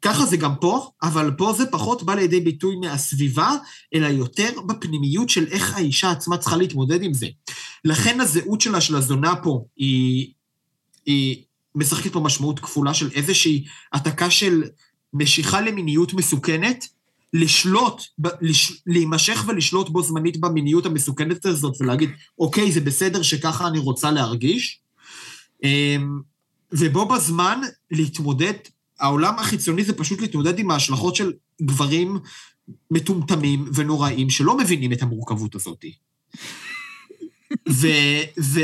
ככה 0.01 0.25
זה 0.25 0.37
גם 0.37 0.55
פה, 0.55 0.89
אבל 1.03 1.31
פה 1.37 1.53
זה 1.57 1.65
פחות 1.65 2.03
בא 2.03 2.15
לידי 2.15 2.39
ביטוי 2.39 2.75
מהסביבה, 2.75 3.55
אלא 3.93 4.07
יותר 4.07 4.49
בפנימיות 4.67 5.29
של 5.29 5.47
איך 5.51 5.77
האישה 5.77 6.11
עצמה 6.11 6.37
צריכה 6.37 6.57
להתמודד 6.57 7.03
עם 7.03 7.13
זה. 7.13 7.27
לכן 7.85 8.21
הזהות 8.21 8.61
שלה, 8.61 8.81
של 8.81 8.95
הזונה 8.95 9.35
פה, 9.35 9.65
היא, 9.77 10.31
משחקת 11.75 12.13
פה 12.13 12.19
משמעות 12.19 12.59
כפולה 12.59 12.93
של 12.93 13.09
איזושהי 13.11 13.65
העתקה 13.93 14.29
של 14.29 14.63
משיכה 15.13 15.61
למיניות 15.61 16.13
מסוכנת, 16.13 16.87
לשלוט, 17.33 18.01
לש, 18.41 18.81
להימשך 18.87 19.43
ולשלוט 19.47 19.89
בו 19.89 20.03
זמנית 20.03 20.37
במיניות 20.37 20.85
המסוכנת 20.85 21.45
הזאת 21.45 21.73
ולהגיד, 21.81 22.09
אוקיי, 22.39 22.71
זה 22.71 22.81
בסדר 22.81 23.21
שככה 23.21 23.67
אני 23.67 23.79
רוצה 23.79 24.11
להרגיש, 24.11 24.79
אמ, 25.63 26.19
ובו 26.71 27.05
בזמן 27.05 27.61
להתמודד, 27.91 28.53
העולם 28.99 29.39
החיצוני 29.39 29.83
זה 29.83 29.93
פשוט 29.93 30.21
להתמודד 30.21 30.59
עם 30.59 30.71
ההשלכות 30.71 31.15
של 31.15 31.33
גברים 31.61 32.19
מטומטמים 32.91 33.65
ונוראים 33.73 34.29
שלא 34.29 34.57
מבינים 34.57 34.93
את 34.93 35.01
המורכבות 35.01 35.55
הזאת. 35.55 35.85
ו, 37.69 37.87
ו, 38.39 38.59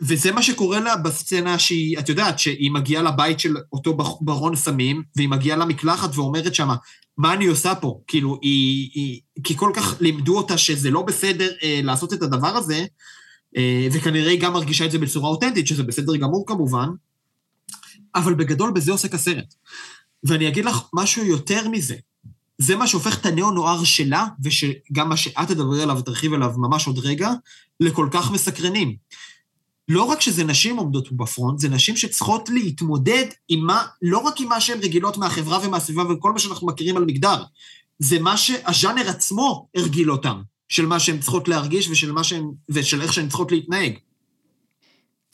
וזה 0.00 0.32
מה 0.32 0.42
שקורה 0.42 0.80
לה 0.80 0.96
בסצנה 0.96 1.58
שהיא, 1.58 1.98
את 1.98 2.08
יודעת, 2.08 2.38
שהיא 2.38 2.70
מגיעה 2.70 3.02
לבית 3.02 3.40
של 3.40 3.56
אותו 3.72 3.96
ברון 4.20 4.56
סמים, 4.56 5.02
והיא 5.16 5.28
מגיעה 5.28 5.56
למקלחת 5.56 6.10
ואומרת 6.14 6.54
שמה, 6.54 6.76
מה 7.18 7.32
אני 7.32 7.46
עושה 7.46 7.74
פה? 7.74 8.00
כאילו, 8.06 8.38
היא, 8.42 8.90
היא... 8.94 9.20
כי 9.44 9.56
כל 9.56 9.72
כך 9.74 9.96
לימדו 10.00 10.36
אותה 10.36 10.58
שזה 10.58 10.90
לא 10.90 11.02
בסדר 11.02 11.52
אה, 11.62 11.80
לעשות 11.84 12.12
את 12.12 12.22
הדבר 12.22 12.56
הזה, 12.56 12.84
אה, 13.56 13.88
וכנראה 13.92 14.30
היא 14.30 14.40
גם 14.40 14.52
מרגישה 14.52 14.84
את 14.84 14.90
זה 14.90 14.98
בצורה 14.98 15.30
אותנטית, 15.30 15.66
שזה 15.66 15.82
בסדר 15.82 16.16
גמור 16.16 16.44
כמובן, 16.46 16.88
אבל 18.14 18.34
בגדול 18.34 18.70
בזה 18.72 18.92
עוסק 18.92 19.14
הסרט. 19.14 19.54
ואני 20.24 20.48
אגיד 20.48 20.64
לך 20.64 20.78
משהו 20.94 21.24
יותר 21.24 21.68
מזה. 21.68 21.96
זה 22.58 22.76
מה 22.76 22.86
שהופך 22.86 23.20
את 23.20 23.26
הנאו-נוער 23.26 23.84
שלה, 23.84 24.26
ושגם 24.44 25.08
מה 25.08 25.16
שאת 25.16 25.48
תדברי 25.48 25.82
עליו 25.82 25.98
ותרחיב 25.98 26.32
עליו 26.34 26.52
ממש 26.56 26.86
עוד 26.86 26.98
רגע, 26.98 27.30
לכל 27.80 28.08
כך 28.10 28.30
מסקרנים. 28.30 28.96
לא 29.90 30.02
רק 30.02 30.20
שזה 30.20 30.44
נשים 30.44 30.76
עומדות 30.76 31.12
בפרונט, 31.12 31.58
זה 31.58 31.68
נשים 31.68 31.96
שצריכות 31.96 32.48
להתמודד 32.48 33.24
עם 33.48 33.66
מה, 33.66 33.86
לא 34.02 34.18
רק 34.18 34.40
עם 34.40 34.48
מה 34.48 34.60
שהן 34.60 34.78
רגילות 34.82 35.16
מהחברה 35.16 35.66
ומהסביבה 35.66 36.12
וכל 36.12 36.32
מה 36.32 36.38
שאנחנו 36.38 36.66
מכירים 36.66 36.96
על 36.96 37.04
מגדר, 37.04 37.44
זה 37.98 38.20
מה 38.20 38.36
שהז'אנר 38.36 39.08
עצמו 39.08 39.68
הרגיל 39.76 40.10
אותם, 40.10 40.42
של 40.68 40.86
מה 40.86 41.00
שהן 41.00 41.18
צריכות 41.18 41.48
להרגיש 41.48 41.88
ושל, 41.88 42.22
שהן, 42.22 42.44
ושל 42.68 43.02
איך 43.02 43.12
שהן 43.12 43.28
צריכות 43.28 43.52
להתנהג. 43.52 43.92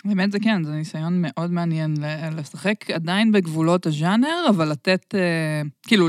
באמת 0.04 0.32
זה 0.32 0.38
כן, 0.40 0.64
זה 0.64 0.70
ניסיון 0.70 1.22
מאוד 1.22 1.50
מעניין 1.50 1.94
לשחק 2.36 2.90
עדיין 2.90 3.32
בגבולות 3.32 3.86
הז'אנר, 3.86 4.46
אבל 4.48 4.68
לתת, 4.68 5.14
אה, 5.14 5.62
כאילו, 5.82 6.08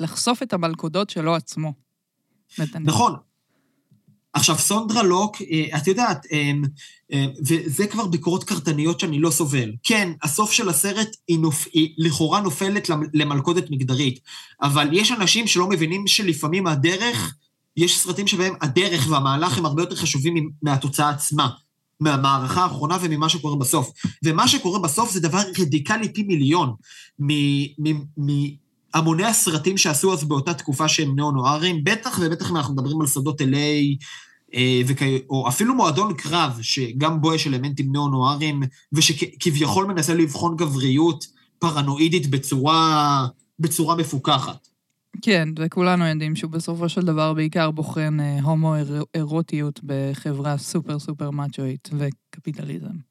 לחשוף 0.00 0.42
את 0.42 0.52
המלכודות 0.52 1.10
שלו 1.10 1.34
עצמו. 1.34 1.72
נכון, 2.80 3.14
עכשיו, 4.38 4.58
סונדרה 4.58 5.02
לוק, 5.02 5.36
אה, 5.42 5.78
את 5.78 5.86
יודעת, 5.86 6.26
אה, 6.32 6.52
אה, 7.12 7.26
וזה 7.46 7.86
כבר 7.86 8.06
ביקורות 8.06 8.44
קרטניות 8.44 9.00
שאני 9.00 9.20
לא 9.20 9.30
סובל. 9.30 9.72
כן, 9.82 10.12
הסוף 10.22 10.52
של 10.52 10.68
הסרט 10.68 11.08
היא, 11.28 11.38
נופ... 11.38 11.66
היא 11.72 11.94
לכאורה 11.98 12.40
נופלת 12.40 12.90
למלכודת 13.14 13.70
מגדרית, 13.70 14.18
אבל 14.62 14.88
יש 14.92 15.12
אנשים 15.12 15.46
שלא 15.46 15.68
מבינים 15.68 16.06
שלפעמים 16.06 16.66
הדרך, 16.66 17.34
יש 17.76 17.98
סרטים 17.98 18.26
שבהם 18.26 18.54
הדרך 18.60 19.06
והמהלך 19.10 19.58
הם 19.58 19.66
הרבה 19.66 19.82
יותר 19.82 19.96
חשובים 19.96 20.50
מהתוצאה 20.62 21.10
עצמה, 21.10 21.48
מהמערכה 22.00 22.62
האחרונה 22.62 22.98
וממה 23.02 23.28
שקורה 23.28 23.56
בסוף. 23.56 23.90
ומה 24.24 24.48
שקורה 24.48 24.78
בסוף 24.78 25.12
זה 25.12 25.20
דבר 25.20 25.42
רדיקלי 25.58 26.12
פי 26.12 26.22
מיליון 26.22 26.74
מהמוני 28.94 29.24
הסרטים 29.24 29.76
שעשו 29.76 30.12
אז 30.12 30.24
באותה 30.24 30.54
תקופה 30.54 30.88
שהם 30.88 31.16
נאו-נוארים, 31.16 31.84
בטח 31.84 32.18
ובטח 32.22 32.50
אם 32.50 32.56
אנחנו 32.56 32.74
מדברים 32.74 33.00
על 33.00 33.06
שדות 33.06 33.40
וכ... 33.40 33.48
או 35.30 35.48
אפילו 35.48 35.74
מועדון 35.74 36.14
קרב, 36.14 36.58
שגם 36.62 37.20
בו 37.20 37.34
יש 37.34 37.46
אלמנטים 37.46 37.92
נאו-נוארים, 37.92 38.62
ושכביכול 38.92 39.86
מנסה 39.86 40.14
לבחון 40.14 40.56
גבריות 40.56 41.26
פרנואידית 41.58 42.30
בצורה, 42.30 43.26
בצורה 43.58 43.96
מפוקחת. 43.96 44.68
כן, 45.22 45.48
וכולנו 45.58 46.06
יודעים 46.06 46.36
שהוא 46.36 46.50
בסופו 46.50 46.88
של 46.88 47.00
דבר 47.00 47.34
בעיקר 47.34 47.70
בוחן 47.70 48.20
אה, 48.20 48.38
הומו-אירוטיות 48.42 49.80
בחברה 49.84 50.58
סופר 50.58 50.98
סופר 50.98 51.30
מאצ'ואית 51.30 51.90
וקפיטליזם. 51.92 53.08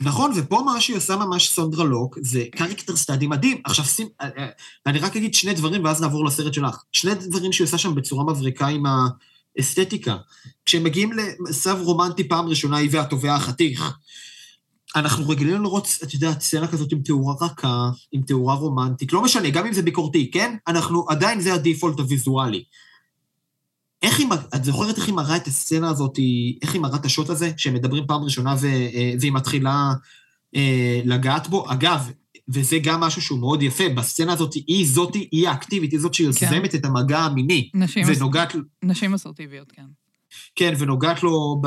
נכון, 0.00 0.32
ופה 0.36 0.62
מה 0.64 0.80
שהיא 0.80 0.96
עושה 0.96 1.16
ממש 1.16 1.48
סונדרה 1.48 1.84
לוק, 1.84 2.18
זה 2.20 2.44
קריקטר 2.50 2.96
סטאדי 2.96 3.26
מדהים. 3.26 3.60
עכשיו, 3.64 3.84
שים, 3.84 4.08
אה, 4.20 4.28
אני 4.86 4.98
רק 4.98 5.16
אגיד 5.16 5.34
שני 5.34 5.54
דברים 5.54 5.84
ואז 5.84 6.02
נעבור 6.02 6.24
לסרט 6.24 6.54
שלך. 6.54 6.82
שני 6.92 7.14
דברים 7.14 7.52
שהיא 7.52 7.64
עושה 7.64 7.78
שם 7.78 7.94
בצורה 7.94 8.24
מבריקה 8.24 8.66
עם 8.66 8.86
ה... 8.86 9.06
אסתטיקה. 9.60 10.16
כשהם 10.64 10.84
מגיעים 10.84 11.10
לסב 11.48 11.76
רומנטי 11.80 12.28
פעם 12.28 12.48
ראשונה, 12.48 12.76
היא 12.76 12.88
והתובע 12.92 13.34
החתיך, 13.34 13.96
אנחנו 14.96 15.28
רגילים 15.28 15.62
לראות, 15.62 15.88
את 16.02 16.14
יודעת, 16.14 16.40
סצנה 16.40 16.68
כזאת 16.68 16.92
עם 16.92 17.02
תאורה 17.02 17.34
רכה, 17.40 17.90
עם 18.12 18.22
תאורה 18.22 18.54
רומנטית, 18.54 19.12
לא 19.12 19.22
משנה, 19.22 19.50
גם 19.50 19.66
אם 19.66 19.72
זה 19.72 19.82
ביקורתי, 19.82 20.30
כן? 20.30 20.56
אנחנו, 20.68 21.06
עדיין 21.08 21.40
זה 21.40 21.54
הדיפולט 21.54 21.98
הוויזואלי. 21.98 22.64
איך 24.02 24.18
היא, 24.18 24.26
את 24.54 24.64
זוכרת 24.64 24.96
איך 24.96 25.06
היא 25.06 25.14
מראה 25.14 25.36
את 25.36 25.46
הסצנה 25.46 25.90
הזאת, 25.90 26.18
איך 26.62 26.74
היא 26.74 26.80
מראה 26.80 26.96
את 26.96 27.04
השוט 27.04 27.30
הזה, 27.30 27.52
שהם 27.56 27.74
מדברים 27.74 28.06
פעם 28.06 28.22
ראשונה 28.22 28.54
ו, 28.60 28.66
אה, 28.66 29.12
והיא 29.20 29.32
מתחילה 29.32 29.92
אה, 30.56 31.00
לגעת 31.04 31.48
בו? 31.48 31.72
אגב, 31.72 32.10
וזה 32.48 32.78
גם 32.78 33.00
משהו 33.00 33.22
שהוא 33.22 33.38
מאוד 33.38 33.62
יפה, 33.62 33.88
בסצנה 33.88 34.32
הזאת 34.32 34.54
היא 34.54 34.88
זאת, 34.88 35.14
היא 35.14 35.48
האקטיבית, 35.48 35.92
היא 35.92 36.00
זאת 36.00 36.14
שיוזמת 36.14 36.72
כן. 36.72 36.78
את 36.78 36.84
המגע 36.84 37.18
המיני. 37.18 37.70
נשים, 37.74 38.04
ונוגעת... 38.06 38.54
נשים 38.82 39.14
אסרטיביות, 39.14 39.72
כן. 39.72 39.82
כן, 40.54 40.74
ונוגעת 40.78 41.22
לו 41.22 41.60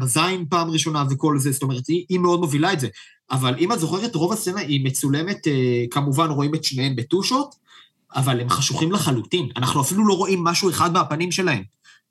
בזין 0.00 0.44
פעם 0.48 0.70
ראשונה 0.70 1.04
וכל 1.10 1.38
זה, 1.38 1.52
זאת 1.52 1.62
אומרת, 1.62 1.86
היא, 1.88 2.04
היא 2.08 2.18
מאוד 2.18 2.40
מובילה 2.40 2.72
את 2.72 2.80
זה. 2.80 2.88
אבל 3.30 3.54
אם 3.58 3.72
את 3.72 3.78
זוכרת, 3.78 4.14
רוב 4.14 4.32
הסצנה 4.32 4.60
היא 4.60 4.84
מצולמת, 4.84 5.46
אה, 5.46 5.84
כמובן 5.90 6.30
רואים 6.30 6.54
את 6.54 6.64
שניהם 6.64 6.96
בטושות, 6.96 7.54
אבל 8.14 8.40
הם 8.40 8.48
חשוכים 8.48 8.92
לחלוטין. 8.92 9.48
אנחנו 9.56 9.80
אפילו 9.80 10.06
לא 10.06 10.14
רואים 10.14 10.44
משהו 10.44 10.70
אחד 10.70 10.92
מהפנים 10.92 11.32
שלהם. 11.32 11.62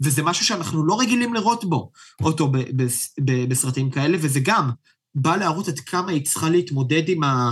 וזה 0.02 0.24
משהו 0.24 0.46
שאנחנו 0.46 0.86
לא 0.86 1.00
רגילים 1.00 1.34
לראות 1.34 1.66
בו, 1.66 1.92
אותו 2.24 2.48
ב- 2.48 2.58
ב- 2.58 2.88
ב- 3.26 3.50
בסרטים 3.50 3.90
כאלה, 3.90 4.18
וזה 4.22 4.40
גם 4.40 4.70
בא 5.16 5.36
להראות 5.36 5.68
עד 5.68 5.80
כמה 5.80 6.12
היא 6.12 6.26
צריכה 6.26 6.50
להתמודד 6.50 7.10
עם 7.10 7.24
ה... 7.24 7.52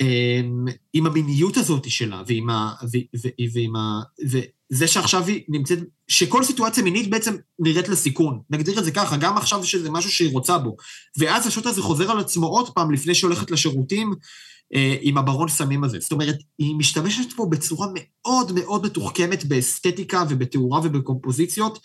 אמ, 0.00 0.64
עם 0.92 1.06
המיניות 1.06 1.56
הזאת 1.56 1.90
שלה, 1.90 2.22
ועם 2.26 2.50
ה... 2.50 2.74
ו, 2.82 2.98
ו, 3.16 3.28
ועם 3.52 3.76
ה... 3.76 4.00
וזה 4.24 4.86
שעכשיו 4.86 5.26
היא 5.26 5.42
נמצאת... 5.48 5.78
שכל 6.08 6.44
סיטואציה 6.44 6.82
מינית 6.82 7.10
בעצם 7.10 7.36
נראית 7.58 7.88
לסיכון. 7.88 8.40
נגדיר 8.50 8.78
את 8.78 8.84
זה 8.84 8.90
ככה, 8.90 9.16
גם 9.16 9.36
עכשיו 9.36 9.64
שזה 9.64 9.90
משהו 9.90 10.10
שהיא 10.10 10.32
רוצה 10.32 10.58
בו. 10.58 10.76
ואז 11.18 11.46
השוט 11.46 11.66
הזה 11.66 11.82
חוזר 11.82 12.10
על 12.10 12.18
עצמו 12.18 12.46
עוד 12.46 12.70
פעם 12.74 12.90
לפני 12.90 13.14
שהיא 13.14 13.28
הולכת 13.28 13.50
לשירותים 13.50 14.12
אה, 14.74 14.96
עם 15.00 15.18
הברון 15.18 15.48
סמים 15.48 15.84
הזה. 15.84 15.98
זאת 16.00 16.12
אומרת, 16.12 16.36
היא 16.58 16.74
משתמשת 16.74 17.32
פה 17.36 17.46
בצורה 17.50 17.86
מאוד 17.94 18.52
מאוד 18.52 18.84
מתוחכמת 18.86 19.44
באסתטיקה 19.44 20.24
ובתאורה 20.28 20.80
ובקומפוזיציות. 20.84 21.78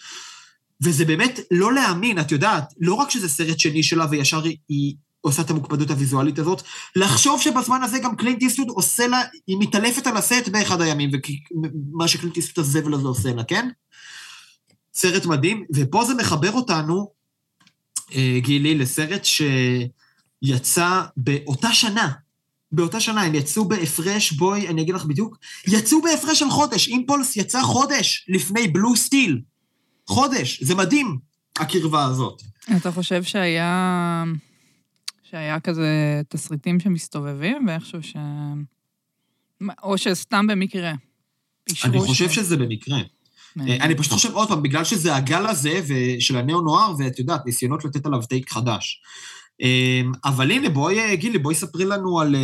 וזה 0.83 1.05
באמת 1.05 1.39
לא 1.51 1.73
להאמין, 1.73 2.19
את 2.19 2.31
יודעת, 2.31 2.73
לא 2.79 2.93
רק 2.93 3.09
שזה 3.09 3.29
סרט 3.29 3.59
שני 3.59 3.83
שלה 3.83 4.05
וישר 4.09 4.43
היא 4.69 4.95
עושה 5.21 5.41
את 5.41 5.49
המוקפדות 5.49 5.89
הוויזואלית 5.89 6.39
הזאת, 6.39 6.61
לחשוב 6.95 7.41
שבזמן 7.41 7.83
הזה 7.83 7.99
גם 7.99 8.15
קלינט 8.15 8.41
איסטוד 8.41 8.67
עושה 8.69 9.07
לה, 9.07 9.21
היא 9.47 9.57
מתעלפת 9.59 10.07
על 10.07 10.17
הסט 10.17 10.47
באחד 10.51 10.81
הימים, 10.81 11.09
ומה 11.91 12.07
שקלינט 12.07 12.37
איסטוד 12.37 12.65
הזבל 12.65 12.93
הזה 12.93 13.07
עושה 13.07 13.33
לה, 13.33 13.43
כן? 13.43 13.69
סרט 14.93 15.25
מדהים, 15.25 15.65
ופה 15.75 16.05
זה 16.05 16.13
מחבר 16.13 16.51
אותנו, 16.51 17.11
אה, 18.15 18.39
גילי, 18.41 18.75
לסרט 18.75 19.25
ש... 19.25 19.41
יצא 20.41 21.01
באותה 21.17 21.73
שנה. 21.73 22.11
באותה 22.71 22.99
שנה, 22.99 23.21
הם 23.21 23.35
יצאו 23.35 23.65
בהפרש, 23.65 24.31
בואי, 24.31 24.67
אני 24.67 24.81
אגיד 24.81 24.95
לך 24.95 25.05
בדיוק, 25.05 25.37
יצאו 25.67 26.01
בהפרש 26.01 26.39
של 26.39 26.49
חודש. 26.49 26.87
אימפולס 26.87 27.37
יצא 27.37 27.61
חודש 27.61 28.25
לפני 28.29 28.67
בלו 28.67 28.95
סטיל. 28.95 29.41
חודש, 30.07 30.63
זה 30.63 30.75
מדהים, 30.75 31.17
הקרבה 31.59 32.05
הזאת. 32.05 32.41
אתה 32.77 32.91
חושב 32.91 33.23
שהיה... 33.23 34.23
שהיה 35.31 35.59
כזה 35.59 36.21
תסריטים 36.29 36.79
שמסתובבים, 36.79 37.67
ואיכשהו 37.67 38.03
ש... 38.03 38.15
או 39.83 39.97
שסתם 39.97 40.47
במקרה. 40.47 40.93
אני 41.83 41.99
חושב 41.99 42.29
ש- 42.29 42.35
שזה 42.35 42.57
במקרה. 42.57 42.97
אה, 43.59 43.75
אני 43.81 43.95
פשוט 43.95 44.13
חושב 44.13 44.33
עוד 44.33 44.47
פעם, 44.47 44.63
בגלל 44.63 44.83
שזה 44.83 45.15
הגל 45.15 45.45
הזה 45.45 45.81
של 46.19 46.37
הנאו-נוער, 46.37 46.93
ואת 46.99 47.19
יודעת, 47.19 47.45
ניסיונות 47.45 47.85
לתת 47.85 48.05
עליו 48.05 48.21
טייק 48.21 48.49
חדש. 48.49 49.01
אה, 49.61 50.01
אבל 50.25 50.51
הנה, 50.51 50.69
בואי, 50.69 50.99
אה, 50.99 51.15
גילי, 51.15 51.37
בואי 51.37 51.55
ספרי 51.55 51.85
לנו 51.85 52.19
על 52.19 52.35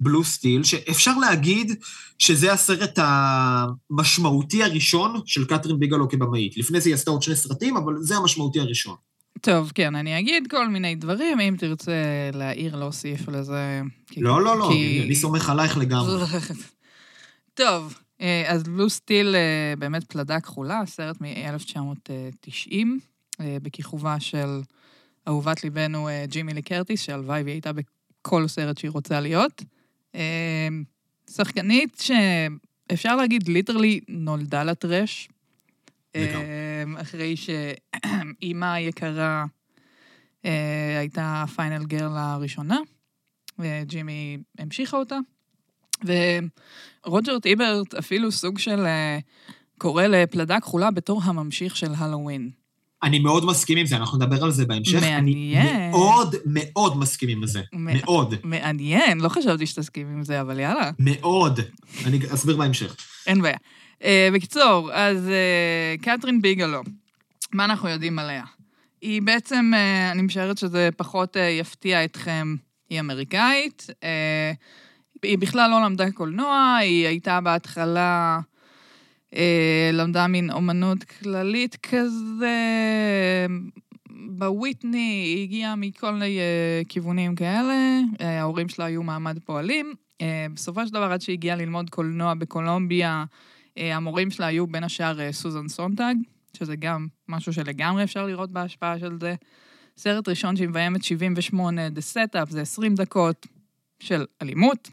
בלו 0.00 0.24
סטיל, 0.24 0.62
שאפשר 0.62 1.18
להגיד 1.18 1.72
שזה 2.18 2.52
הסרט 2.52 2.98
המשמעותי 2.98 4.62
הראשון 4.62 5.20
של 5.26 5.44
קתרין 5.44 5.78
ביגלו 5.78 6.08
כבמאית. 6.08 6.56
לפני 6.56 6.80
זה 6.80 6.88
היא 6.88 6.94
עשתה 6.94 7.10
עוד 7.10 7.22
שני 7.22 7.36
סרטים, 7.36 7.76
אבל 7.76 7.94
זה 8.00 8.16
המשמעותי 8.16 8.60
הראשון. 8.60 8.96
טוב, 9.40 9.72
כן, 9.74 9.94
אני 9.94 10.18
אגיד 10.18 10.46
כל 10.50 10.68
מיני 10.68 10.94
דברים, 10.94 11.40
אם 11.40 11.54
תרצה 11.58 11.92
להעיר, 12.34 12.76
להוסיף 12.76 13.28
לזה. 13.28 13.80
כי- 14.06 14.20
לא, 14.20 14.42
לא, 14.44 14.58
לא, 14.58 14.70
אני 15.04 15.14
סומך 15.14 15.50
עלייך 15.50 15.76
לגמרי. 15.78 16.12
טוב, 17.54 17.94
אה, 18.20 18.44
אז 18.48 18.62
Blue 18.62 18.90
Steel 18.90 19.34
אה, 19.36 19.74
באמת 19.78 20.04
פלדה 20.04 20.40
כחולה, 20.40 20.82
סרט 20.86 21.16
מ-1990, 21.20 22.74
בכיכובה 23.62 24.20
של 24.20 24.60
אהובת 25.28 25.64
ליבנו 25.64 26.08
אה, 26.08 26.24
ג'ימי 26.28 26.54
לי 26.54 26.62
קרטיס, 26.62 27.02
שהלוואי 27.02 27.42
והיא 27.42 27.54
הייתה 27.54 27.70
בכל 27.72 28.48
סרט 28.48 28.78
שהיא 28.78 28.90
רוצה 28.90 29.20
להיות. 29.20 29.62
אה, 30.14 30.68
שחקנית 31.30 32.02
שאפשר 32.02 33.16
להגיד 33.16 33.48
literally 33.48 34.00
נולדה 34.08 34.64
ל 34.64 34.73
trash. 34.73 35.28
לגמרי. 36.14 36.44
אחרי 37.00 37.34
שאימה 37.36 38.74
היקרה 38.74 39.44
אה, 40.44 40.98
הייתה 40.98 41.44
פיינל 41.56 41.84
גרל 41.84 42.16
הראשונה, 42.16 42.78
וג'ימי 43.58 44.38
המשיכה 44.58 44.96
אותה. 44.96 45.16
ורוג'ר 46.04 47.38
טיברט 47.38 47.94
אפילו 47.94 48.32
סוג 48.32 48.58
של 48.58 48.86
אה, 48.86 49.18
קורא 49.78 50.02
לפלדה 50.02 50.60
כחולה 50.60 50.90
בתור 50.90 51.20
הממשיך 51.24 51.76
של 51.76 51.92
הלואוין. 51.98 52.50
אני 53.02 53.18
מאוד 53.18 53.44
מסכים 53.44 53.78
עם 53.78 53.86
זה, 53.86 53.96
אנחנו 53.96 54.18
נדבר 54.18 54.44
על 54.44 54.50
זה 54.50 54.66
בהמשך. 54.66 55.02
מעניין. 55.02 55.66
אני 55.66 55.90
מאוד 55.90 56.34
מאוד 56.46 56.96
מסכים 56.98 57.28
עם 57.28 57.46
זה. 57.46 57.60
מאוד. 57.72 58.34
מעניין, 58.44 59.20
לא 59.20 59.28
חשבתי 59.28 59.66
שתסכים 59.66 60.06
עם 60.06 60.24
זה, 60.24 60.40
אבל 60.40 60.60
יאללה, 60.60 60.90
מאוד. 60.98 61.60
אני 62.06 62.18
אסביר 62.34 62.56
בהמשך. 62.56 62.96
אין 63.26 63.42
בעיה. 63.42 63.56
Uh, 64.00 64.04
בקיצור, 64.34 64.92
אז 64.92 65.28
uh, 65.28 66.02
קתרין 66.02 66.42
ביגלו, 66.42 66.82
מה 67.52 67.64
אנחנו 67.64 67.88
יודעים 67.88 68.18
עליה? 68.18 68.44
היא 69.00 69.22
בעצם, 69.22 69.72
uh, 69.74 70.12
אני 70.12 70.22
משערת 70.22 70.58
שזה 70.58 70.88
פחות 70.96 71.36
יפתיע 71.60 72.04
אתכם, 72.04 72.56
היא 72.90 73.00
אמריקאית. 73.00 73.86
היא 75.22 75.38
בכלל 75.38 75.70
לא 75.70 75.82
למדה 75.84 76.10
קולנוע, 76.10 76.76
היא 76.80 77.06
הייתה 77.06 77.40
בהתחלה, 77.40 78.40
למדה 79.92 80.26
מין 80.26 80.50
אומנות 80.50 81.04
כללית 81.04 81.76
כזה, 81.76 82.56
בוויטני, 84.10 85.22
היא 85.26 85.42
הגיעה 85.42 85.76
מכל 85.76 86.12
מיני 86.12 86.38
כיוונים 86.88 87.34
כאלה, 87.34 88.00
ההורים 88.20 88.68
שלה 88.68 88.84
היו 88.84 89.02
מעמד 89.02 89.38
פועלים. 89.44 89.94
בסופו 90.54 90.86
של 90.86 90.92
דבר, 90.92 91.12
עד 91.12 91.20
שהיא 91.20 91.34
הגיעה 91.34 91.56
ללמוד 91.56 91.90
קולנוע 91.90 92.34
בקולומביה, 92.34 93.24
המורים 93.76 94.30
שלה 94.30 94.46
היו 94.46 94.66
בין 94.66 94.84
השאר 94.84 95.18
אה, 95.18 95.32
סוזן 95.32 95.68
סונטג, 95.68 96.14
שזה 96.56 96.76
גם 96.76 97.06
משהו 97.28 97.52
שלגמרי 97.52 98.04
אפשר 98.04 98.26
לראות 98.26 98.50
בהשפעה 98.50 98.98
של 98.98 99.18
זה. 99.20 99.34
סרט 99.96 100.28
ראשון 100.28 100.56
שהיא 100.56 100.68
מביימת 100.68 101.04
78, 101.04 101.86
The 101.86 102.14
Setup, 102.14 102.50
זה 102.50 102.60
20 102.60 102.94
דקות 102.94 103.46
של 104.00 104.24
אלימות. 104.42 104.90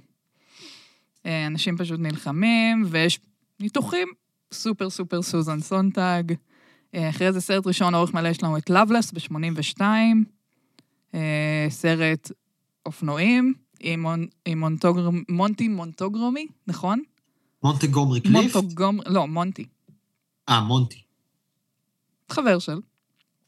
אה, 1.23 1.27
אנשים 1.47 1.77
פשוט 1.77 1.99
נלחמים, 1.99 2.85
ויש 2.89 3.19
ניתוחים 3.59 4.07
סופר 4.53 4.89
סופר 4.89 5.21
סוזן 5.21 5.59
סונטג. 5.59 6.23
אה, 6.95 7.09
אחרי 7.09 7.31
זה 7.31 7.41
סרט 7.41 7.67
ראשון, 7.67 7.95
אורך 7.95 8.13
מלא, 8.13 8.27
יש 8.27 8.43
לנו 8.43 8.57
את 8.57 8.69
Loveless 8.69 9.13
ב-82, 9.13 9.81
אה, 11.13 11.65
סרט 11.69 12.31
אופנועים 12.85 13.53
עם, 13.79 14.05
מונ- 14.05 14.29
עם 14.45 14.59
מונטוגר, 14.59 15.09
מונטי 15.29 15.67
מונטוגרומי, 15.67 16.47
נכון? 16.67 17.03
מונטגומרי 17.63 18.21
קליף? 18.21 18.55
מונטוגום, 18.55 18.99
לא, 19.05 19.27
מונטי, 19.27 19.65
אה, 20.49 20.61
מונטי. 20.61 21.01
חבר 22.29 22.59
של. 22.59 22.79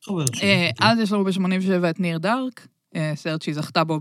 חבר 0.03 0.25
שלי. 0.33 0.47
אה, 0.47 0.69
אז 0.79 0.99
יש 0.99 1.11
לנו 1.11 1.23
ב-87 1.23 1.89
את 1.89 1.99
ניר 1.99 2.17
דארק, 2.17 2.67
אה, 2.95 3.11
סרט 3.15 3.41
שהיא 3.41 3.55
זכתה 3.55 3.83
בו 3.83 3.99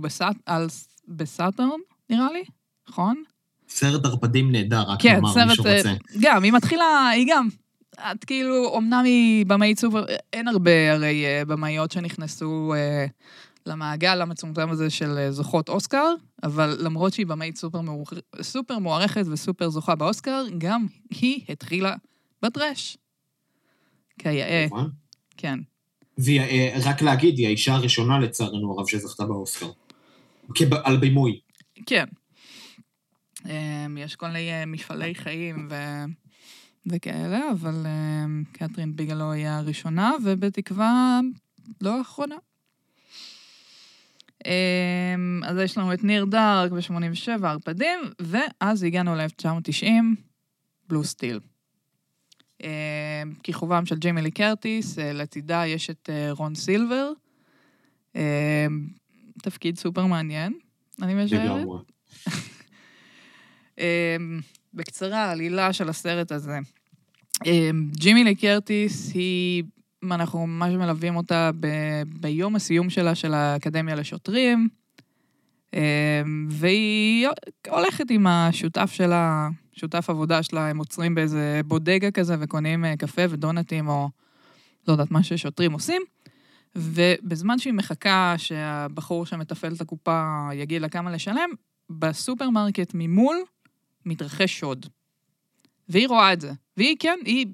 בסאטרן, 1.08 1.68
נראה 2.10 2.32
לי, 2.32 2.44
נכון? 2.88 3.22
סרט 3.68 4.04
ערפדים 4.04 4.52
נהדר, 4.52 4.82
רק 4.82 5.02
כן, 5.02 5.16
לומר, 5.16 5.32
סרט... 5.32 5.48
מישהו 5.48 5.66
אה, 5.66 5.76
רוצה. 5.76 5.92
גם, 6.20 6.42
היא 6.42 6.52
מתחילה, 6.52 7.08
היא 7.08 7.26
גם. 7.28 7.48
את 7.94 8.24
כאילו, 8.24 8.78
אמנם 8.78 9.04
היא 9.04 9.46
במאית 9.46 9.78
סופר, 9.78 10.04
אין 10.32 10.48
הרבה 10.48 10.92
הרי 10.92 11.24
אה, 11.24 11.44
במאיות 11.44 11.92
שנכנסו 11.92 12.74
אה, 12.76 13.06
למעגל 13.66 14.22
המצומצם 14.22 14.70
הזה 14.70 14.90
של 14.90 15.18
אה, 15.18 15.32
זוכות 15.32 15.68
אוסקר, 15.68 16.06
אבל 16.42 16.76
למרות 16.80 17.12
שהיא 17.12 17.26
במאית 17.26 17.56
סופר, 17.56 17.80
מאוח... 17.80 18.12
סופר 18.42 18.78
מוערכת 18.78 19.26
וסופר 19.32 19.68
זוכה 19.68 19.94
באוסקר, 19.94 20.44
גם 20.58 20.86
היא 21.10 21.44
התחילה 21.48 21.94
בטרש. 22.42 22.96
כיאה? 24.18 24.66
כן. 25.36 25.58
והיא, 26.18 26.40
אה, 26.40 26.76
רק 26.84 27.02
להגיד, 27.02 27.38
היא 27.38 27.46
האישה 27.46 27.74
הראשונה 27.74 28.18
לצערנו 28.18 28.72
הרב 28.72 28.88
שזכתה 28.88 29.24
באוסקר. 29.24 29.70
כב- 30.54 30.74
על 30.74 30.96
בימוי. 30.96 31.40
כן. 31.86 32.04
אה, 33.46 33.86
יש 33.98 34.16
כל 34.16 34.26
מיני 34.26 34.50
אה, 34.52 34.66
מפעלי 34.66 35.14
חיים 35.14 35.68
ו... 35.70 35.74
וכאלה, 36.86 37.40
אבל 37.52 37.86
אה, 37.86 38.24
קתרין 38.52 38.96
ביגלו 38.96 39.32
היא 39.32 39.46
הראשונה, 39.46 40.12
ובתקווה 40.24 41.20
לא 41.80 41.98
האחרונה. 41.98 42.36
אה, 44.46 45.14
אז 45.48 45.58
יש 45.58 45.78
לנו 45.78 45.92
את 45.92 46.04
ניר 46.04 46.24
דארק 46.24 46.72
ב-87, 46.72 47.46
ערפדים, 47.46 47.98
ואז 48.20 48.82
הגענו 48.82 49.14
ל-1990, 49.14 49.86
בלו 50.88 51.04
סטיל. 51.04 51.40
אה, 52.64 53.22
כיכובם 53.42 53.86
של 53.86 53.96
ג'ימי 53.96 54.22
לי 54.22 54.30
קרטיס, 54.30 54.98
אה, 54.98 55.12
לצידה 55.12 55.66
יש 55.66 55.90
את 55.90 56.10
אה, 56.12 56.32
רון 56.32 56.54
סילבר. 56.54 57.12
אה, 58.16 58.66
תפקיד 59.42 59.78
סופר 59.78 60.06
מעניין, 60.06 60.52
אני 61.02 61.24
משערת. 61.24 61.66
אמ, 63.78 64.40
בקצרה, 64.74 65.24
העלילה 65.24 65.72
של 65.72 65.88
הסרט 65.88 66.32
הזה. 66.32 66.58
אמ, 67.46 67.90
ג'ימי 67.96 68.24
לי 68.24 68.34
קרטיס 68.34 69.12
היא, 69.14 69.62
אנחנו 70.12 70.46
ממש 70.46 70.74
מלווים 70.74 71.16
אותה 71.16 71.50
ב- 71.60 72.02
ביום 72.20 72.56
הסיום 72.56 72.90
שלה 72.90 73.14
של 73.14 73.34
האקדמיה 73.34 73.94
לשוטרים, 73.94 74.68
אמ, 75.74 76.48
והיא 76.50 77.28
הולכת 77.68 78.10
עם 78.10 78.26
השותף 78.26 78.90
שלה, 78.92 79.48
שותף 79.72 80.10
עבודה 80.10 80.42
שלה, 80.42 80.68
הם 80.70 80.78
עוצרים 80.78 81.14
באיזה 81.14 81.60
בודגה 81.66 82.10
כזה 82.10 82.36
וקונים 82.40 82.84
אה, 82.84 82.96
קפה 82.96 83.22
ודונטים 83.30 83.88
או 83.88 84.08
לא 84.88 84.92
יודעת 84.92 85.10
מה 85.10 85.22
ששוטרים 85.22 85.72
עושים. 85.72 86.02
ובזמן 86.76 87.58
שהיא 87.58 87.72
מחכה 87.72 88.34
שהבחור 88.36 89.26
שמתפעל 89.26 89.74
את 89.74 89.80
הקופה 89.80 90.48
יגיד 90.52 90.82
לה 90.82 90.88
כמה 90.88 91.10
לשלם, 91.10 91.50
בסופרמרקט 91.90 92.90
ממול 92.94 93.36
מתרחש 94.06 94.58
שוד. 94.58 94.86
והיא 95.88 96.08
רואה 96.08 96.32
את 96.32 96.40
זה. 96.40 96.52
והיא, 96.76 96.96
כן, 96.98 97.18
היא 97.24 97.46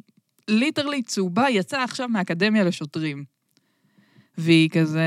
literally 0.50 1.02
צהובה, 1.02 1.50
יצאה 1.50 1.84
עכשיו 1.84 2.08
מהאקדמיה 2.08 2.64
לשוטרים. 2.64 3.24
והיא 4.38 4.70
כזה 4.70 5.02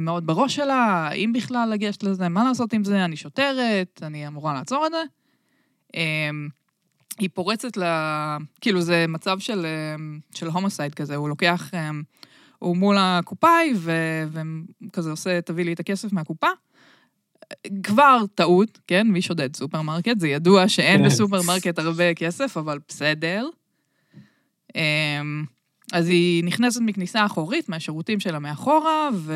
מאוד 0.00 0.26
בראש 0.26 0.56
שלה, 0.56 1.10
אם 1.12 1.32
בכלל 1.34 1.70
לגשת 1.72 2.02
לזה, 2.02 2.28
מה 2.28 2.44
לעשות 2.44 2.72
עם 2.72 2.84
זה, 2.84 3.04
אני 3.04 3.16
שוטרת, 3.16 4.00
אני 4.02 4.26
אמורה 4.26 4.54
לעצור 4.54 4.86
את 4.86 4.92
זה. 4.92 5.02
אמ, 5.94 6.48
היא 7.18 7.28
פורצת 7.34 7.76
ל... 7.76 7.82
כאילו, 8.60 8.80
זה 8.80 9.04
מצב 9.08 9.38
של, 9.38 9.66
אמ, 9.66 10.20
של 10.34 10.46
homicide 10.46 10.94
כזה, 10.94 11.16
הוא 11.16 11.28
לוקח... 11.28 11.74
אמ, 11.74 12.02
הוא 12.58 12.76
מול 12.76 12.96
הקופאי, 12.98 13.72
ו- 13.76 14.24
וכזה 14.82 15.10
עושה, 15.10 15.40
תביא 15.40 15.64
לי 15.64 15.72
את 15.72 15.80
הכסף 15.80 16.12
מהקופה. 16.12 16.46
כבר 17.82 18.24
טעות, 18.34 18.78
כן? 18.86 19.06
מי 19.06 19.22
שודד 19.22 19.56
סופרמרקט? 19.56 20.20
זה 20.20 20.28
ידוע 20.28 20.68
שאין 20.68 21.00
כן. 21.00 21.06
בסופרמרקט 21.06 21.78
הרבה 21.78 22.14
כסף, 22.14 22.56
אבל 22.56 22.78
בסדר. 22.88 23.48
אמ, 24.76 25.44
אז 25.92 26.08
היא 26.08 26.44
נכנסת 26.44 26.80
מכניסה 26.80 27.26
אחורית, 27.26 27.68
מהשירותים 27.68 28.20
שלה 28.20 28.38
מאחורה, 28.38 29.08
ו... 29.14 29.34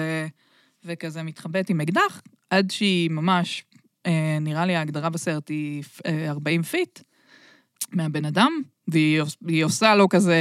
וכזה 0.84 1.22
מתחבאת 1.22 1.70
עם 1.70 1.80
אקדח, 1.80 2.22
עד 2.50 2.70
שהיא 2.70 3.10
ממש, 3.10 3.64
אה, 4.06 4.38
נראה 4.40 4.66
לי 4.66 4.76
ההגדרה 4.76 5.10
בסרט 5.10 5.48
היא 5.48 5.82
אה, 6.06 6.30
40 6.30 6.62
feet 6.62 6.98
מהבן 7.92 8.24
אדם, 8.24 8.52
והיא 8.88 9.20
עוש- 9.22 9.36
והיא 9.42 9.64
עושה 9.64 9.94
לו 9.94 10.08
כזה, 10.08 10.36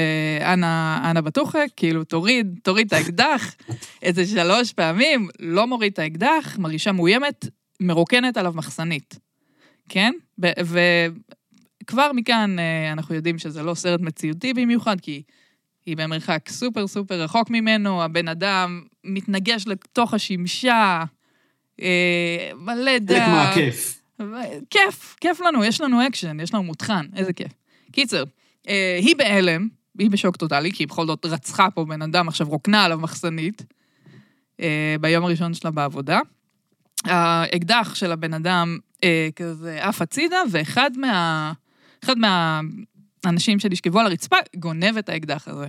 אנא, 0.53 0.99
אנא 1.11 1.21
בטוחק, 1.21 1.67
כאילו, 1.75 2.03
תוריד, 2.03 2.59
תוריד 2.63 2.87
את 2.87 2.93
האקדח, 2.93 3.55
איזה 4.03 4.25
שלוש 4.25 4.73
פעמים, 4.73 5.27
לא 5.39 5.67
מוריד 5.67 5.93
את 5.93 5.99
האקדח, 5.99 6.57
מרגישה 6.59 6.91
מאוימת, 6.91 7.45
מרוקנת 7.79 8.37
עליו 8.37 8.53
מחסנית, 8.55 9.19
כן? 9.89 10.13
ב- 10.39 10.61
וכבר 11.91 12.11
מכאן 12.13 12.59
אה, 12.59 12.91
אנחנו 12.91 13.15
יודעים 13.15 13.39
שזה 13.39 13.63
לא 13.63 13.73
סרט 13.73 14.01
מציאותי 14.01 14.53
במיוחד, 14.53 15.01
כי 15.01 15.21
היא 15.85 15.97
במרחק 15.97 16.49
סופר 16.49 16.87
סופר 16.87 17.21
רחוק 17.21 17.49
ממנו, 17.49 18.03
הבן 18.03 18.27
אדם 18.27 18.81
מתנגש 19.03 19.67
לתוך 19.67 20.13
השמשה, 20.13 21.03
אה, 21.81 22.51
מלא 22.55 22.97
דם. 22.99 23.15
חלק 23.15 23.27
מהכיף. 23.27 24.01
כיף, 24.69 25.15
כיף 25.21 25.39
לנו, 25.39 25.63
יש 25.63 25.81
לנו 25.81 26.07
אקשן, 26.07 26.39
יש 26.39 26.53
לנו 26.53 26.63
מותחן, 26.63 27.05
איזה 27.15 27.33
כיף. 27.33 27.51
קיצר, 27.91 28.23
אה, 28.69 28.99
היא 29.01 29.15
בהלם, 29.17 29.67
היא 29.99 30.11
בשוק 30.11 30.37
טוטאלי, 30.37 30.71
כי 30.71 30.83
היא 30.83 30.87
בכל 30.87 31.05
זאת 31.07 31.25
רצחה 31.25 31.69
פה 31.71 31.85
בן 31.85 32.01
אדם, 32.01 32.27
עכשיו 32.27 32.47
רוקנה 32.47 32.85
עליו 32.85 32.99
מחסנית, 32.99 33.63
אה, 34.59 34.95
ביום 35.01 35.25
הראשון 35.25 35.53
שלה 35.53 35.71
בעבודה. 35.71 36.19
האקדח 37.05 37.95
של 37.95 38.11
הבן 38.11 38.33
אדם 38.33 38.77
אה, 39.03 39.29
כזה 39.35 39.79
עף 39.81 40.01
הצידה, 40.01 40.37
ואחד 40.51 40.91
מה... 40.97 41.51
אחד 42.03 42.15
מהאנשים 42.17 43.59
שנשכבו 43.59 43.99
על 43.99 44.05
הרצפה 44.05 44.35
גונב 44.55 44.97
את 44.99 45.09
האקדח 45.09 45.47
הזה. 45.47 45.67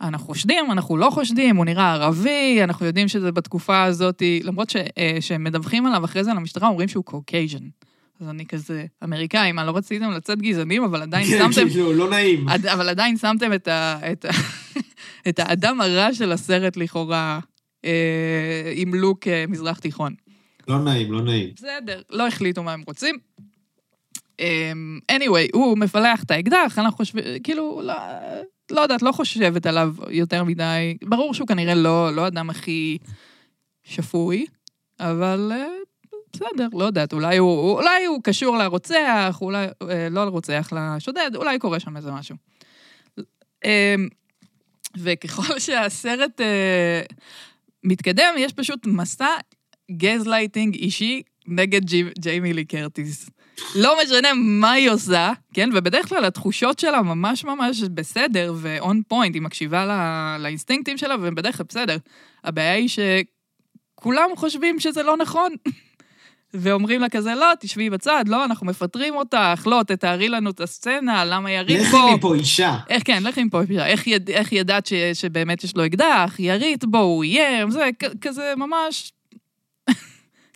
אנחנו 0.00 0.26
חושדים, 0.26 0.70
אנחנו 0.70 0.96
לא 0.96 1.10
חושדים, 1.10 1.56
הוא 1.56 1.64
נראה 1.64 1.92
ערבי, 1.92 2.58
אנחנו 2.62 2.86
יודעים 2.86 3.08
שזה 3.08 3.32
בתקופה 3.32 3.82
הזאת, 3.82 4.22
למרות 4.42 4.70
ש, 4.70 4.76
אה, 4.76 5.16
שהם 5.20 5.44
מדווחים 5.44 5.86
עליו 5.86 6.04
אחרי 6.04 6.24
זה 6.24 6.30
למשטרה, 6.30 6.68
אומרים 6.68 6.88
שהוא 6.88 7.04
Caucasian. 7.04 7.68
אז 8.20 8.28
אני 8.28 8.46
כזה, 8.46 8.86
אמריקאים, 9.04 9.56
מה, 9.56 9.64
לא 9.64 9.76
רציתם 9.76 10.10
לצאת 10.10 10.42
גזענים, 10.42 10.84
אבל 10.84 11.02
עדיין 11.02 11.26
כן, 11.26 11.38
שמתם, 11.38 11.68
כאילו, 11.70 11.92
לא 11.92 12.10
נעים. 12.10 12.48
אבל 12.48 12.88
עדיין 12.88 13.16
שמתם 13.16 13.52
את, 13.52 13.68
ה, 13.68 13.98
את, 14.12 14.24
ה, 14.24 14.28
את 15.28 15.38
האדם 15.38 15.80
הרע 15.80 16.14
של 16.14 16.32
הסרט 16.32 16.76
לכאורה, 16.76 17.40
אה, 17.84 18.72
עם 18.74 18.94
לוק 18.94 19.28
אה, 19.28 19.44
מזרח 19.48 19.78
תיכון. 19.78 20.14
לא 20.68 20.78
נעים, 20.78 21.12
לא 21.12 21.22
נעים. 21.22 21.50
בסדר, 21.56 22.02
לא 22.10 22.28
החליטו 22.28 22.62
מה 22.62 22.72
הם 22.72 22.82
רוצים. 22.86 23.18
אמ, 24.40 24.98
anyway, 25.12 25.48
הוא 25.52 25.78
מפלח 25.78 26.22
את 26.22 26.30
האקדח, 26.30 26.78
אנחנו 26.78 26.96
חושבים, 26.96 27.24
כאילו, 27.42 27.80
לא, 27.84 27.94
לא 28.70 28.80
יודעת, 28.80 29.02
לא 29.02 29.12
חושבת 29.12 29.66
עליו 29.66 29.94
יותר 30.10 30.44
מדי. 30.44 30.96
ברור 31.02 31.34
שהוא 31.34 31.48
כנראה 31.48 31.74
לא, 31.74 32.14
לא 32.14 32.24
האדם 32.24 32.50
הכי 32.50 32.98
שפוי, 33.84 34.46
אבל 35.00 35.52
אה, 35.54 35.66
בסדר, 36.32 36.68
לא 36.72 36.84
יודעת, 36.84 37.12
אולי 37.12 37.36
הוא, 37.36 37.70
אולי 37.70 38.04
הוא 38.04 38.22
קשור 38.22 38.56
לרוצח, 38.56 39.38
אולי, 39.40 39.66
אה, 39.90 40.08
לא 40.10 40.24
לרוצח, 40.24 40.68
לשודד, 40.72 41.30
אולי 41.34 41.58
קורה 41.58 41.80
שם 41.80 41.96
איזה 41.96 42.12
משהו. 42.12 42.36
אמ, 43.64 44.08
וככל 44.98 45.58
שהסרט 45.64 46.40
אה, 46.40 47.02
מתקדם, 47.84 48.34
יש 48.38 48.52
פשוט 48.52 48.86
מסע 48.86 49.28
גזלייטינג 49.90 50.74
אישי 50.74 51.22
נגד 51.46 51.84
ג'י, 51.84 52.04
ג'יימי 52.18 52.52
לי 52.52 52.64
קרטיס. 52.64 53.30
לא 53.74 53.96
משנה 54.04 54.28
מה 54.34 54.72
היא 54.72 54.90
עושה, 54.90 55.32
כן? 55.54 55.70
ובדרך 55.74 56.08
כלל 56.08 56.24
התחושות 56.24 56.78
שלה 56.78 57.02
ממש 57.02 57.44
ממש 57.44 57.82
בסדר 57.82 58.54
ו-on 58.56 59.12
point, 59.12 59.32
היא 59.34 59.42
מקשיבה 59.42 59.84
לה, 59.86 60.36
לאינסטינקטים 60.40 60.98
שלה 60.98 61.14
ובדרך 61.22 61.56
כלל 61.56 61.66
בסדר. 61.68 61.96
הבעיה 62.44 62.72
היא 62.72 62.88
שכולם 62.88 64.28
חושבים 64.36 64.80
שזה 64.80 65.02
לא 65.02 65.16
נכון. 65.16 65.52
ואומרים 66.54 67.00
לה 67.00 67.08
כזה, 67.08 67.34
לא, 67.34 67.46
תשבי 67.60 67.90
בצד, 67.90 68.24
לא, 68.28 68.44
אנחנו 68.44 68.66
מפטרים 68.66 69.14
אותך, 69.16 69.66
לא, 69.66 69.82
תתארי 69.86 70.28
לנו 70.28 70.50
את 70.50 70.60
הסצנה, 70.60 71.24
למה 71.24 71.50
ירית 71.50 71.67
בו. 71.67 71.80
לכי 71.80 72.16
מפה 72.16 72.34
אישה. 72.34 72.76
איך 72.88 73.02
כן, 73.06 73.22
לכי 73.22 73.44
מפה, 73.44 73.60
איך, 73.78 74.06
יד, 74.06 74.30
איך 74.30 74.52
ידעת 74.52 74.86
ש, 74.86 74.92
שבאמת 75.14 75.64
יש 75.64 75.76
לו 75.76 75.86
אקדח, 75.86 76.34
ירית 76.38 76.84
בו, 76.84 76.98
הוא 76.98 77.24
איים, 77.24 77.70
זה 77.70 77.88
כ- 77.98 78.18
כזה 78.20 78.52
ממש... 78.56 79.12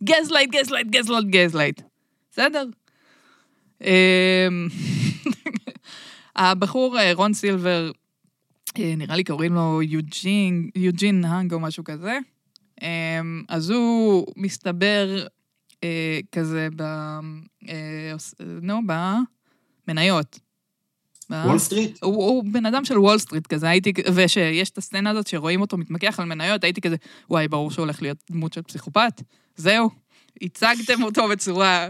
gaslight, 0.05 0.51
gaslight, 0.51 0.87
gaslight, 0.87 1.27
gaslight. 1.27 1.81
בסדר? 2.33 2.65
אמ, 3.85 4.69
הבחור, 6.37 6.99
אה, 6.99 7.13
רון 7.15 7.35
סילבר, 7.35 7.91
אה, 8.79 8.95
נראה 8.97 9.17
לי 9.17 9.25
קוראים 9.25 9.55
לו 9.55 9.83
יוג'ין, 9.83 10.71
יוג'ין 10.75 11.25
האנג 11.25 11.53
או 11.53 11.61
משהו 11.61 11.85
כזה. 11.85 12.19
אמ, 12.83 13.43
אז 13.49 13.71
הוא 13.71 14.27
מסתבר 14.37 15.27
אה, 15.85 16.21
כזה 16.33 16.69
ב... 16.77 16.83
נו, 18.63 18.81
במניות. 19.87 20.39
וול 21.31 21.59
סטריט? 21.59 21.99
הוא, 22.03 22.15
הוא 22.15 22.45
בן 22.53 22.67
אדם 22.67 22.85
של 22.85 22.99
וול 22.99 23.19
סטריט 23.19 23.47
כזה, 23.47 23.69
הייתי, 23.69 23.93
ושיש 24.15 24.71
את 24.71 24.79
הסצנה 24.79 25.11
הזאת 25.11 25.27
שרואים 25.27 25.61
אותו 25.61 25.77
מתמקח 25.77 26.21
על 26.21 26.27
מניות, 26.27 26.65
הייתי 26.65 26.81
כזה, 26.81 26.97
וואי, 27.31 27.49
ברור 27.49 27.71
שהוא 27.71 27.83
הולך 27.83 28.03
להיות 28.03 28.19
דמות 28.31 28.53
של 28.53 28.63
פסיכופת, 28.63 29.23
זהו, 29.57 29.91
הצגתם 30.43 31.03
אותו 31.03 31.29
בצורה... 31.29 31.89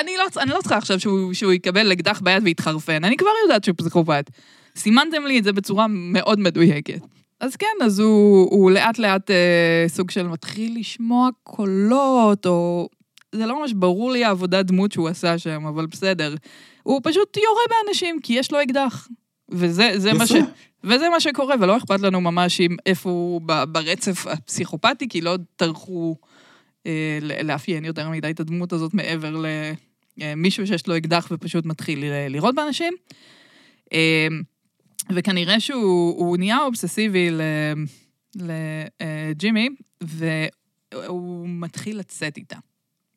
אני 0.00 0.16
לא, 0.16 0.42
אני 0.42 0.50
לא 0.50 0.58
צריכה 0.60 0.76
עכשיו 0.76 1.00
שהוא, 1.00 1.32
שהוא 1.32 1.52
יקבל 1.52 1.92
אקדח 1.92 2.20
ביד 2.20 2.42
ויתחרפן, 2.44 3.04
אני 3.04 3.16
כבר 3.16 3.30
יודעת 3.44 3.64
שהוא 3.64 3.74
פסיכופת. 3.78 4.30
סימנתם 4.76 5.22
לי 5.26 5.38
את 5.38 5.44
זה 5.44 5.52
בצורה 5.52 5.86
מאוד 5.88 6.40
מדויקת. 6.40 7.00
אז 7.40 7.56
כן, 7.56 7.76
אז 7.84 7.98
הוא, 7.98 8.50
הוא 8.50 8.70
לאט 8.70 8.98
לאט 8.98 9.30
אה, 9.30 9.84
סוג 9.88 10.10
של 10.10 10.26
מתחיל 10.26 10.76
לשמוע 10.80 11.28
קולות, 11.42 12.46
או... 12.46 12.88
זה 13.32 13.46
לא 13.46 13.60
ממש 13.60 13.72
ברור 13.72 14.10
לי 14.10 14.24
העבודת 14.24 14.66
דמות 14.66 14.92
שהוא 14.92 15.08
עשה 15.08 15.38
שם, 15.38 15.66
אבל 15.66 15.86
בסדר. 15.86 16.34
הוא 16.82 17.00
פשוט 17.04 17.36
יורה 17.36 17.62
באנשים, 17.70 18.20
כי 18.22 18.32
יש 18.32 18.52
לו 18.52 18.62
אקדח. 18.62 19.08
וזה 19.50 19.92
זה 19.96 20.12
מה 20.12 20.26
ש... 20.26 20.32
וזה 20.84 21.08
מה 21.08 21.20
שקורה, 21.20 21.54
ולא 21.60 21.76
אכפת 21.76 22.00
לנו 22.00 22.20
ממש 22.20 22.60
עם 22.60 22.76
איפה 22.86 23.10
הוא 23.10 23.40
ברצף 23.68 24.26
הפסיכופתי, 24.26 25.08
כי 25.08 25.20
לא 25.20 25.36
טרחו 25.56 26.16
ל- 26.20 26.26
לאפיין 27.42 27.84
יותר 27.84 28.08
מדי 28.08 28.30
את 28.30 28.40
הדמות 28.40 28.72
הזאת 28.72 28.94
מעבר 28.94 29.42
למישהו 30.16 30.66
שיש 30.66 30.86
לו 30.86 30.96
אקדח 30.96 31.28
ופשוט 31.30 31.66
מתחיל 31.66 32.04
לירות 32.28 32.54
באנשים. 32.54 32.94
אה, 33.92 34.28
וכנראה 35.14 35.60
שהוא 35.60 36.18
הוא 36.18 36.36
נהיה 36.36 36.58
אובססיבי 36.58 37.30
לג'ימי, 38.36 39.68
והוא 40.02 41.48
מתחיל 41.48 41.98
לצאת 41.98 42.36
איתה. 42.36 42.56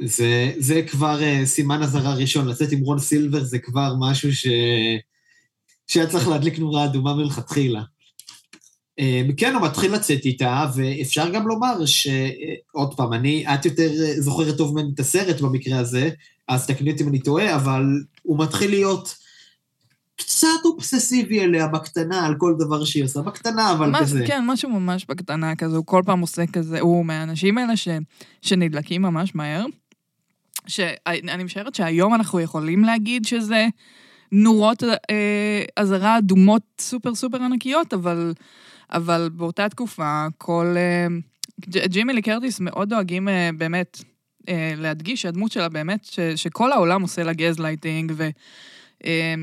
זה, 0.02 0.52
זה 0.58 0.82
כבר 0.82 1.20
סימן 1.46 1.82
אזהרה 1.84 2.14
ראשון, 2.14 2.48
לצאת 2.48 2.72
עם 2.72 2.80
רון 2.80 3.00
סילבר 3.00 3.44
זה 3.44 3.60
כבר 3.60 3.94
משהו 4.00 4.34
ש... 4.36 4.48
שהיה 5.88 6.08
צריך 6.08 6.28
להדליק 6.28 6.60
נורה 6.60 6.86
אדומה 6.86 7.14
מלכתחילה. 7.14 7.82
Um, 9.02 9.34
כן, 9.38 9.54
הוא 9.56 9.62
מתחיל 9.62 9.94
לצאת 9.94 10.26
איתה, 10.26 10.66
ואפשר 10.76 11.30
גם 11.30 11.48
לומר 11.48 11.86
ש... 11.86 12.08
uh, 12.08 12.10
עוד 12.72 12.94
פעם, 12.94 13.14
אני, 13.14 13.46
את 13.54 13.66
יותר 13.66 13.90
uh, 13.90 14.22
זוכרת 14.22 14.58
טוב 14.58 14.74
ממני 14.74 14.92
את 14.94 15.00
הסרט 15.00 15.42
במקרה 15.42 15.80
הזה, 15.80 16.10
אז 16.48 16.68
תקני 16.68 16.92
אותי 16.92 17.04
אם 17.04 17.10
אני 17.10 17.20
טועה, 17.20 17.56
אבל 17.56 17.84
הוא 18.24 18.40
מתחיל 18.40 18.70
להיות 18.70 19.16
קצת 20.16 20.48
אובססיבי 20.66 21.42
אליה 21.42 21.68
בקטנה, 21.68 22.26
על 22.26 22.36
כל 22.38 22.56
דבר 22.60 22.86
שהיא 22.86 23.04
עושה, 23.04 23.22
בקטנה, 23.22 23.72
אבל 23.72 23.90
מה, 23.90 24.00
כזה. 24.00 24.24
כן, 24.28 24.44
משהו 24.46 24.70
ממש 24.70 25.06
בקטנה 25.10 25.56
כזה, 25.56 25.78
הוא 25.78 25.86
כל 25.86 26.02
פעם 26.06 26.20
עושה 26.20 26.48
כזה, 26.54 26.80
הוא 26.80 27.06
מהאנשים 27.06 27.58
האלה 27.58 27.78
ש, 27.78 27.88
שנדלקים 28.42 29.02
ממש 29.02 29.36
מהר. 29.36 29.66
שאני 30.68 31.44
משערת 31.44 31.76
שהיום 31.76 32.14
אנחנו 32.14 32.40
יכולים 32.40 32.84
להגיד 32.84 33.26
שזה 33.26 33.68
נורות 34.32 34.84
אה, 34.84 35.64
אזהרה 35.76 36.18
אדומות 36.18 36.62
סופר 36.82 37.16
סופר 37.16 37.44
ענקיות, 37.44 37.94
אבל, 37.94 38.34
אבל 38.92 39.30
באותה 39.34 39.70
תקופה 39.70 40.28
כל... 40.38 40.76
אה, 40.78 41.08
ג'ימי 41.68 42.14
לי 42.14 42.22
קרטיס 42.22 42.60
מאוד 42.60 42.90
דואגים 42.90 43.30
אה, 43.30 43.50
באמת 43.58 44.02
אה, 44.50 44.74
להדגיש 44.78 45.22
שהדמות 45.22 45.52
שלה 45.52 45.70
באמת, 45.70 46.06
ש, 46.06 46.20
שכל 46.20 46.72
העולם 46.72 47.02
עושה 47.02 47.24
לה 47.24 47.34
גזלייטינג, 47.34 48.12
ו... 48.16 48.30
אה, 49.06 49.36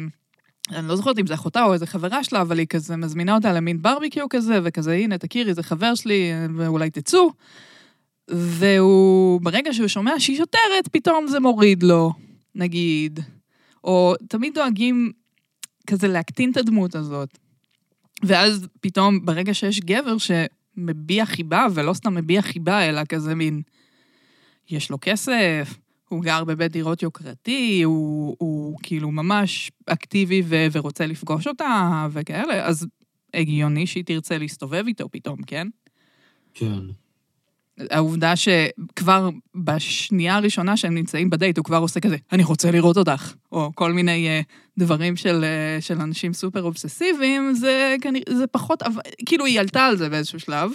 אני 0.71 0.89
לא 0.89 0.97
זוכרת 0.97 1.19
אם 1.19 1.27
זה 1.27 1.35
אחותה 1.35 1.65
או 1.65 1.73
איזה 1.73 1.87
חברה 1.87 2.25
שלה, 2.25 2.41
אבל 2.41 2.59
היא 2.59 2.67
כזה 2.67 2.97
מזמינה 2.97 3.35
אותה 3.35 3.53
למין 3.53 3.83
ברביקיו 3.83 4.27
כזה, 4.31 4.61
וכזה, 4.65 4.93
הנה, 4.93 5.19
תכירי, 5.19 5.55
זה 5.55 5.63
חבר 5.63 5.95
שלי, 5.95 6.33
ואולי 6.57 6.91
תצאו. 6.91 7.31
והוא, 8.29 9.41
ברגע 9.41 9.73
שהוא 9.73 9.89
שומע 9.89 10.21
שהיא 10.21 10.37
שוטרת, 10.37 10.89
פתאום 10.93 11.27
זה 11.27 11.41
מוריד 11.41 11.83
לו, 11.83 12.13
נגיד. 12.55 13.21
או 13.85 14.15
תמיד 14.29 14.55
דואגים 14.55 15.13
כזה 15.87 16.09
להקטין 16.09 16.51
את 16.51 16.57
הדמות 16.57 16.95
הזאת. 16.95 17.39
ואז 18.27 18.69
פתאום, 18.81 19.27
ברגע 19.27 19.55
שיש 19.55 19.81
גבר 19.81 20.17
שמביע 20.19 21.27
חיבה, 21.27 21.67
ולא 21.75 21.95
סתם 21.95 22.15
מביע 22.15 22.43
חיבה, 22.43 22.89
אלא 22.89 23.01
כזה 23.09 23.35
מין, 23.35 23.63
יש 24.71 24.91
לו 24.91 24.99
כסף, 25.01 25.79
הוא 26.09 26.23
גר 26.23 26.45
בבית 26.45 26.73
דירות 26.73 27.03
יוקרתי, 27.03 27.83
הוא, 27.83 28.37
הוא 28.39 28.79
כאילו 28.83 29.11
ממש 29.11 29.71
אקטיבי 29.87 30.43
ו- 30.45 30.67
ורוצה 30.73 31.07
לפגוש 31.07 31.47
אותה 31.47 32.07
וכאלה, 32.11 32.67
אז 32.67 32.87
הגיוני 33.35 33.87
שהיא 33.87 34.05
תרצה 34.05 34.39
להסתובב 34.39 34.85
איתו 34.87 35.09
פתאום, 35.11 35.43
כן? 35.43 35.69
כן. 36.55 36.81
העובדה 37.91 38.37
שכבר 38.37 39.31
בשנייה 39.55 40.37
הראשונה 40.37 40.77
שהם 40.77 40.95
נמצאים 40.95 41.31
בדייט, 41.31 41.59
הוא 41.59 41.65
כבר 41.65 41.77
עושה 41.77 42.01
כזה, 42.01 42.17
אני 42.33 42.45
רוצה 42.45 42.71
לראות 42.71 42.97
אותך, 42.97 43.33
או 43.53 43.71
כל 43.75 43.93
מיני 43.93 44.41
uh, 44.41 44.45
דברים 44.79 45.17
של, 45.17 45.45
uh, 45.45 45.83
של 45.83 46.01
אנשים 46.01 46.33
סופר 46.33 46.63
אובססיביים, 46.63 47.55
זה, 47.55 47.97
זה 48.29 48.47
פחות, 48.47 48.83
כאילו 49.27 49.47
היא 49.47 49.61
עלתה 49.61 49.87
על 49.87 49.97
זה 49.97 50.09
באיזשהו 50.09 50.41
שלב. 50.41 50.71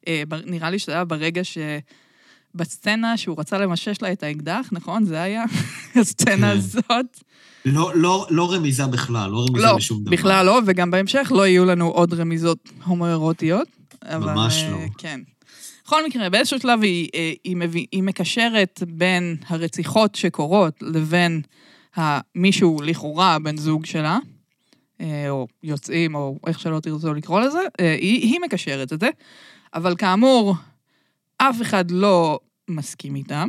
Uh, 0.00 0.08
נראה 0.46 0.70
לי 0.70 0.78
שזה 0.78 0.92
היה 0.92 1.04
ברגע 1.04 1.44
ש... 1.44 1.58
בסצנה 2.56 3.16
שהוא 3.16 3.40
רצה 3.40 3.58
למשש 3.58 4.02
לה 4.02 4.12
את 4.12 4.22
האקדח, 4.22 4.68
נכון? 4.72 5.04
זה 5.04 5.22
היה 5.22 5.44
הסצנה 6.00 6.36
כן. 6.36 6.44
הזאת. 6.44 7.20
לא, 7.64 7.92
לא, 7.94 8.26
לא 8.30 8.52
רמיזה 8.52 8.86
בכלל, 8.86 9.30
לא 9.30 9.46
רמיזה 9.48 9.66
לא, 9.66 9.76
לשום 9.76 10.00
דבר. 10.00 10.10
לא, 10.10 10.16
בכלל 10.16 10.46
לא, 10.46 10.60
וגם 10.66 10.90
בהמשך 10.90 11.32
לא 11.34 11.46
יהיו 11.46 11.64
לנו 11.64 11.88
עוד 11.88 12.14
רמיזות 12.14 12.58
הומואירוטיות. 12.84 13.68
ממש 14.12 14.62
אבל, 14.62 14.72
לא. 14.72 14.78
כן. 14.98 15.20
בכל 15.86 16.06
מקרה, 16.06 16.30
באיזשהו 16.30 16.60
שלב 16.60 16.82
היא, 16.82 17.08
אה, 17.14 17.32
היא, 17.44 17.56
היא, 17.72 17.86
היא 17.92 18.02
מקשרת 18.02 18.82
בין 18.88 19.36
הרציחות 19.46 20.14
שקורות 20.14 20.82
לבין 20.82 21.42
מישהו 22.34 22.82
לכאורה 22.82 23.38
בן 23.38 23.56
זוג 23.56 23.86
שלה, 23.86 24.18
אה, 25.00 25.30
או 25.30 25.46
יוצאים, 25.62 26.14
או 26.14 26.38
איך 26.46 26.60
שלא 26.60 26.80
תרצו 26.80 27.14
לקרוא 27.14 27.40
לזה, 27.40 27.58
אה, 27.80 27.92
היא, 27.92 28.22
היא 28.22 28.40
מקשרת 28.40 28.92
את 28.92 29.00
זה, 29.00 29.08
אבל 29.74 29.96
כאמור, 29.96 30.54
אף 31.38 31.62
אחד 31.62 31.90
לא 31.90 32.40
מסכים 32.68 33.14
איתה, 33.14 33.44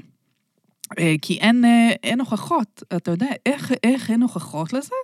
כי 1.22 1.38
אין, 1.38 1.66
אין 2.04 2.20
הוכחות. 2.20 2.84
אתה 2.96 3.12
יודע 3.12 3.30
איך, 3.46 3.72
איך 3.84 4.12
אין 4.12 4.22
הוכחות 4.22 4.74
לזה? 4.74 4.96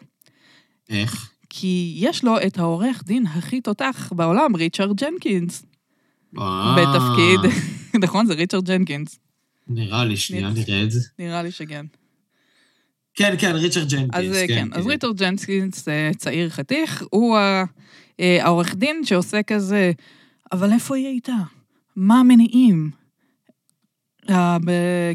איך? 0.89 1.31
כי 1.49 1.93
יש 1.97 2.23
לו 2.23 2.37
את 2.47 2.57
העורך 2.57 3.03
דין 3.05 3.27
הכי 3.27 3.61
תותח 3.61 4.13
בעולם, 4.15 4.55
ריצ'רד 4.55 4.95
ג'נקינס. 4.95 5.63
אה. 6.39 6.75
בתפקיד, 6.77 7.51
נכון? 8.03 8.25
זה 8.25 8.33
ריצ'רד 8.33 8.65
ג'נקינס. 8.65 9.19
נראה 9.67 10.05
לי, 10.05 10.17
שנייה 10.17 10.49
נראה 10.49 10.83
את 10.83 10.91
זה. 10.91 10.99
נראה 11.19 11.43
לי 11.43 11.51
שכן. 11.51 11.85
כן, 13.15 13.35
כן, 13.37 13.55
ריצ'רד 13.55 13.89
ג'נקינס, 13.89 14.15
אז 14.15 14.43
כן. 14.47 14.55
כן. 14.55 14.67
אז 14.71 14.87
ריצ'רד 14.87 15.17
ג'נקינס, 15.17 15.87
אה, 15.87 16.11
צעיר 16.17 16.49
חתיך, 16.49 17.03
הוא 17.09 17.37
אה, 18.19 18.43
העורך 18.43 18.75
דין 18.75 19.01
שעושה 19.05 19.43
כזה, 19.43 19.91
אבל 20.51 20.71
איפה 20.71 20.97
הראיתה? 20.97 21.35
מה 21.95 22.19
המניעים? 22.19 23.02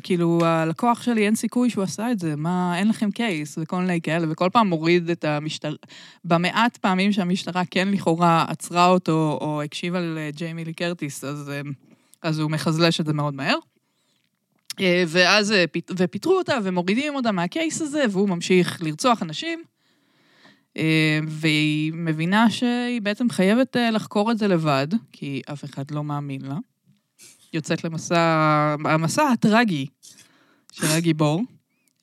כאילו, 0.02 0.40
הלקוח 0.44 1.02
שלי, 1.02 1.26
אין 1.26 1.34
סיכוי 1.34 1.70
שהוא 1.70 1.84
עשה 1.84 2.12
את 2.12 2.18
זה, 2.18 2.36
מה, 2.36 2.78
אין 2.78 2.88
לכם 2.88 3.10
case, 3.10 3.58
וכל 3.62 3.80
מיני 3.80 4.00
כאלה, 4.00 4.26
וכל 4.30 4.48
פעם 4.52 4.68
מוריד 4.68 5.10
את 5.10 5.24
המשטרה, 5.24 5.72
במעט 6.24 6.76
פעמים 6.76 7.12
שהמשטרה 7.12 7.62
כן 7.70 7.88
לכאורה 7.88 8.44
עצרה 8.48 8.86
אותו, 8.86 9.38
או 9.40 9.62
הקשיבה 9.62 10.00
לג'יימי 10.00 10.64
לי 10.64 10.72
קרטיס, 10.72 11.24
אז, 11.24 11.52
אז 12.22 12.38
הוא 12.38 12.50
מחזלש 12.50 13.00
את 13.00 13.06
זה 13.06 13.12
מאוד 13.12 13.34
מהר. 13.34 13.58
אה, 14.80 15.04
ואז, 15.06 15.52
אה, 15.52 15.64
ופיטרו 15.96 16.38
אותה, 16.38 16.56
ומורידים 16.64 17.14
אותה 17.14 17.32
מהקייס 17.32 17.82
הזה, 17.82 18.04
והוא 18.10 18.28
ממשיך 18.28 18.82
לרצוח 18.82 19.22
אנשים. 19.22 19.62
אה, 20.76 21.18
והיא 21.28 21.92
מבינה 21.94 22.50
שהיא 22.50 23.02
בעצם 23.02 23.30
חייבת 23.30 23.76
לחקור 23.92 24.30
את 24.30 24.38
זה 24.38 24.48
לבד, 24.48 24.88
כי 25.12 25.42
אף 25.52 25.64
אחד 25.64 25.90
לא 25.90 26.04
מאמין 26.04 26.42
לה. 26.42 26.56
יוצאת 27.52 27.84
למסע, 27.84 28.76
המסע 28.84 29.22
הטרגי 29.28 29.86
של 30.72 30.86
הגיבור. 30.86 31.42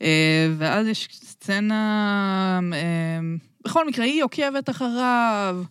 אה, 0.02 0.48
ואז 0.58 0.88
יש 0.88 1.08
סצנה, 1.12 2.60
אה, 2.74 3.20
בכל 3.66 3.88
מקרה, 3.88 4.06
היא 4.06 4.24
עוקבת 4.24 4.70
אחריו, 4.70 5.64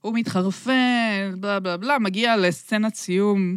הוא 0.00 0.14
מתחרפן, 0.14 1.34
בלה 1.40 1.60
בלה 1.60 1.76
בלה, 1.76 1.98
מגיע 1.98 2.36
לסצנת 2.36 2.94
סיום 2.94 3.56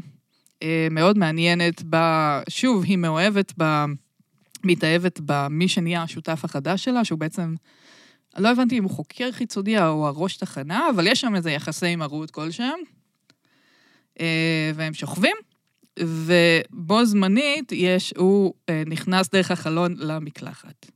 אה, 0.63 0.87
מאוד 0.91 1.17
מעניינת, 1.17 1.83
בה, 1.83 2.41
שוב, 2.49 2.83
היא 2.83 2.97
מאוהבת 2.97 3.53
ב... 3.61 3.85
מתאהבת 4.63 5.19
במי 5.25 5.67
שנהיה 5.67 6.03
השותף 6.03 6.41
החדש 6.43 6.83
שלה, 6.83 7.05
שהוא 7.05 7.19
בעצם, 7.19 7.55
לא 8.37 8.49
הבנתי 8.49 8.77
אם 8.77 8.83
הוא 8.83 8.91
חוקר 8.91 9.31
חיצוני 9.31 9.79
או 9.81 10.07
הראש 10.07 10.37
תחנה, 10.37 10.89
אבל 10.95 11.07
יש 11.07 11.21
שם 11.21 11.35
איזה 11.35 11.51
יחסי 11.51 11.85
אימהות 11.85 12.31
כלשהם. 12.31 12.79
והם 14.75 14.93
שוכבים, 14.93 15.35
ובו 15.99 17.05
זמנית 17.05 17.71
יש, 17.71 18.13
הוא 18.17 18.53
אה, 18.69 18.83
נכנס 18.85 19.29
דרך 19.29 19.51
החלון 19.51 19.95
למקלחת. 19.97 20.91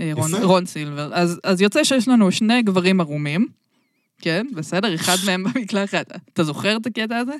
אה, 0.00 0.10
רון, 0.14 0.34
רון 0.34 0.66
סילבר. 0.66 1.10
אז, 1.14 1.40
אז 1.44 1.60
יוצא 1.60 1.84
שיש 1.84 2.08
לנו 2.08 2.32
שני 2.32 2.62
גברים 2.62 3.00
ערומים, 3.00 3.46
כן, 4.20 4.46
בסדר? 4.54 4.94
אחד 4.94 5.16
מהם 5.26 5.44
במקלחת. 5.54 6.12
אתה 6.32 6.44
זוכר 6.44 6.76
את 6.76 6.86
הקטע 6.86 7.16
הזה? 7.16 7.34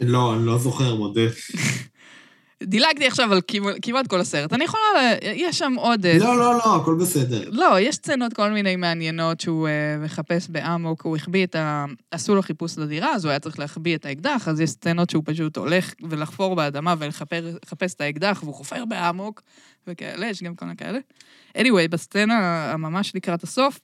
לא, 0.00 0.36
אני 0.36 0.46
לא 0.46 0.58
זוכר, 0.58 0.94
מודה. 0.94 1.20
דילגתי 2.62 3.06
עכשיו 3.06 3.32
על 3.32 3.40
כמעט 3.82 4.06
כל 4.06 4.20
הסרט. 4.20 4.52
אני 4.52 4.64
יכולה, 4.64 4.82
יש 5.22 5.58
שם 5.58 5.74
עוד... 5.76 6.06
אה, 6.06 6.18
לא, 6.18 6.38
לא, 6.38 6.52
לא, 6.54 6.76
הכל 6.76 6.94
בסדר. 7.00 7.50
לא, 7.50 7.80
יש 7.80 7.96
סצנות 7.96 8.32
כל 8.32 8.50
מיני 8.50 8.76
מעניינות 8.76 9.40
שהוא 9.40 9.68
uh, 9.68 10.04
מחפש 10.04 10.48
באמוק, 10.48 11.02
הוא 11.02 11.16
החביא 11.16 11.44
את 11.44 11.54
ה... 11.54 11.84
עשו 12.10 12.34
לו 12.34 12.42
חיפוש 12.42 12.78
לדירה, 12.78 13.14
אז 13.14 13.24
הוא 13.24 13.30
היה 13.30 13.38
צריך 13.38 13.58
להחביא 13.58 13.96
את 13.96 14.06
האקדח, 14.06 14.48
אז 14.48 14.60
יש 14.60 14.70
סצנות 14.70 15.10
שהוא 15.10 15.22
פשוט 15.26 15.56
הולך 15.56 15.94
ולחפור 16.02 16.56
באדמה 16.56 16.94
ולחפש 16.98 17.94
את 17.94 18.00
האקדח, 18.00 18.40
והוא 18.42 18.54
חופר 18.54 18.84
באמוק, 18.84 19.42
וכאלה, 19.86 20.26
יש 20.26 20.42
גם 20.42 20.54
כל 20.54 20.64
מיני 20.64 20.76
כאלה. 20.76 20.98
anyway, 21.58 21.88
בסצנה 21.90 22.70
הממש 22.72 23.14
לקראת 23.14 23.42
הסוף, 23.42 23.80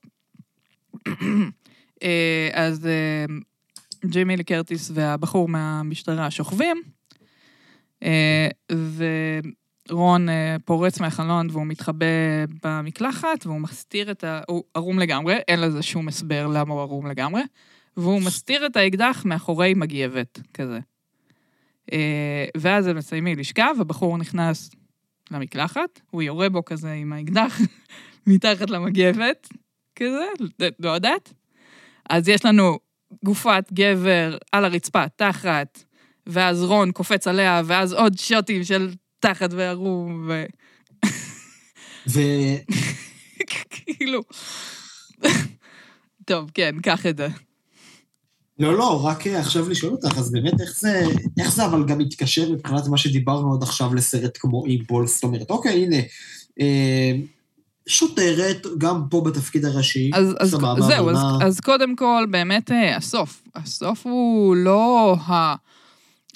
אה, 2.02 2.50
אז 2.52 2.88
ג'ימי 4.04 4.36
לקרטיס 4.36 4.90
והבחור 4.94 5.48
מהמשטרה 5.48 6.30
שוכבים, 6.30 6.82
אה, 6.86 7.01
ורון 9.88 10.28
אה, 10.28 10.56
פורץ 10.64 11.00
מהחלון 11.00 11.48
והוא 11.50 11.66
מתחבא 11.66 12.06
במקלחת, 12.64 13.46
והוא 13.46 13.60
מסתיר 13.60 14.10
את 14.10 14.24
ה... 14.24 14.40
הוא 14.48 14.64
ערום 14.74 14.98
לגמרי, 14.98 15.36
אין 15.48 15.60
לזה 15.60 15.82
שום 15.82 16.08
הסבר 16.08 16.46
למה 16.46 16.74
הוא 16.74 16.80
ערום 16.80 17.06
לגמרי, 17.06 17.42
והוא 17.96 18.22
מסתיר 18.22 18.66
את 18.66 18.76
האקדח 18.76 19.22
מאחורי 19.24 19.74
מגייבת, 19.74 20.40
כזה. 20.54 20.78
אה, 21.92 22.44
ואז 22.56 22.86
הם 22.86 22.96
מסיימים 22.96 23.38
לשכב, 23.38 23.74
הבחור 23.80 24.18
נכנס 24.18 24.70
למקלחת, 25.30 26.00
הוא 26.10 26.22
יורה 26.22 26.48
בו 26.48 26.64
כזה 26.64 26.92
עם 26.92 27.12
האקדח 27.12 27.60
מתחת 28.26 28.70
למגבת, 28.70 29.48
כזה, 29.96 30.26
לא 30.78 30.90
יודעת. 30.90 31.32
אז 32.10 32.28
יש 32.28 32.44
לנו 32.44 32.78
גופת 33.24 33.64
גבר 33.72 34.38
על 34.52 34.64
הרצפה, 34.64 35.08
תחת, 35.08 35.84
ואז 36.26 36.62
רון 36.62 36.92
קופץ 36.92 37.26
עליה, 37.26 37.62
ואז 37.64 37.92
עוד 37.92 38.18
שוטים 38.18 38.64
של 38.64 38.90
תחת 39.20 39.50
וערום, 39.52 40.28
ו... 40.28 40.44
ו... 42.12 42.20
כאילו... 43.70 44.20
טוב, 46.24 46.50
כן, 46.54 46.74
קח 46.82 47.06
את 47.06 47.16
זה. 47.16 47.28
לא, 48.58 48.78
לא, 48.78 49.06
רק 49.06 49.26
אה, 49.26 49.40
עכשיו 49.40 49.68
לשאול 49.68 49.92
אותך, 49.92 50.18
אז 50.18 50.32
באמת 50.32 50.60
איך 50.60 50.80
זה, 50.80 51.02
איך 51.38 51.52
זה 51.52 51.64
אבל 51.64 51.84
גם 51.84 51.98
מתקשר 51.98 52.50
מבחינת 52.50 52.86
מה 52.86 52.98
שדיברנו 52.98 53.54
עד 53.54 53.62
עכשיו 53.62 53.94
לסרט 53.94 54.38
כמו 54.40 54.66
אימפול, 54.66 55.06
זאת 55.06 55.22
אומרת, 55.22 55.50
אוקיי, 55.50 55.84
הנה, 55.84 55.96
אה, 56.60 57.12
שוטרת, 57.86 58.66
גם 58.78 59.02
פה 59.10 59.20
בתפקיד 59.20 59.64
הראשי, 59.64 60.10
אז, 60.14 60.50
סבבה, 60.50 60.72
אז 60.78 60.84
זהו, 60.84 61.10
אז, 61.10 61.18
אז 61.42 61.60
קודם 61.60 61.96
כל, 61.96 62.26
באמת, 62.30 62.70
אה, 62.70 62.96
הסוף. 62.96 63.42
הסוף 63.54 64.06
הוא 64.06 64.56
לא 64.56 65.16
ה... 65.26 65.54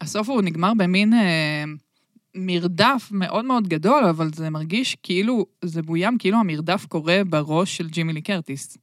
הסוף 0.00 0.28
הוא 0.28 0.42
נגמר 0.42 0.72
במין 0.76 1.14
אה, 1.14 1.64
מרדף 2.34 3.08
מאוד 3.10 3.44
מאוד 3.44 3.68
גדול, 3.68 4.04
אבל 4.04 4.30
זה 4.34 4.50
מרגיש 4.50 4.96
כאילו, 5.02 5.46
זה 5.64 5.82
בוים 5.82 6.18
כאילו 6.18 6.38
המרדף 6.38 6.86
קורה 6.88 7.22
בראש 7.24 7.76
של 7.76 7.88
ג'ימי 7.88 8.12
לי 8.12 8.22
קרטיס. 8.22 8.76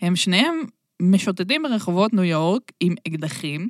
הם 0.00 0.16
שניהם 0.16 0.62
משוטטים 1.02 1.62
ברחובות 1.62 2.12
ניו 2.12 2.24
יורק 2.24 2.72
עם 2.80 2.94
אקדחים, 3.08 3.68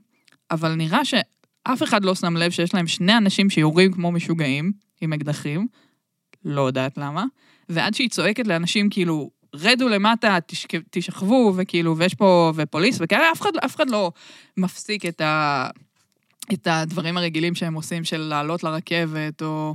אבל 0.50 0.74
נראה 0.74 1.04
שאף 1.04 1.82
אחד 1.82 2.04
לא 2.04 2.14
שם 2.14 2.36
לב 2.36 2.50
שיש 2.50 2.74
להם 2.74 2.86
שני 2.86 3.16
אנשים 3.16 3.50
שיורים 3.50 3.92
כמו 3.92 4.12
משוגעים 4.12 4.72
עם 5.00 5.12
אקדחים, 5.12 5.66
לא 6.44 6.66
יודעת 6.66 6.98
למה, 6.98 7.24
ועד 7.68 7.94
שהיא 7.94 8.08
צועקת 8.08 8.46
לאנשים 8.46 8.90
כאילו, 8.90 9.30
רדו 9.54 9.88
למטה, 9.88 10.38
תשכ... 10.46 10.74
תשכבו, 10.90 11.52
וכאילו, 11.56 11.96
ויש 11.96 12.14
פה, 12.14 12.52
ופוליס 12.54 12.98
וכאלה, 13.00 13.32
אף 13.32 13.40
אחד, 13.40 13.50
אף 13.64 13.76
אחד 13.76 13.90
לא 13.90 14.12
מפסיק 14.56 15.06
את 15.06 15.20
ה... 15.20 15.68
את 16.52 16.66
הדברים 16.70 17.16
הרגילים 17.16 17.54
שהם 17.54 17.74
עושים 17.74 18.04
של 18.04 18.18
לעלות 18.18 18.64
לרכבת, 18.64 19.42
או 19.42 19.74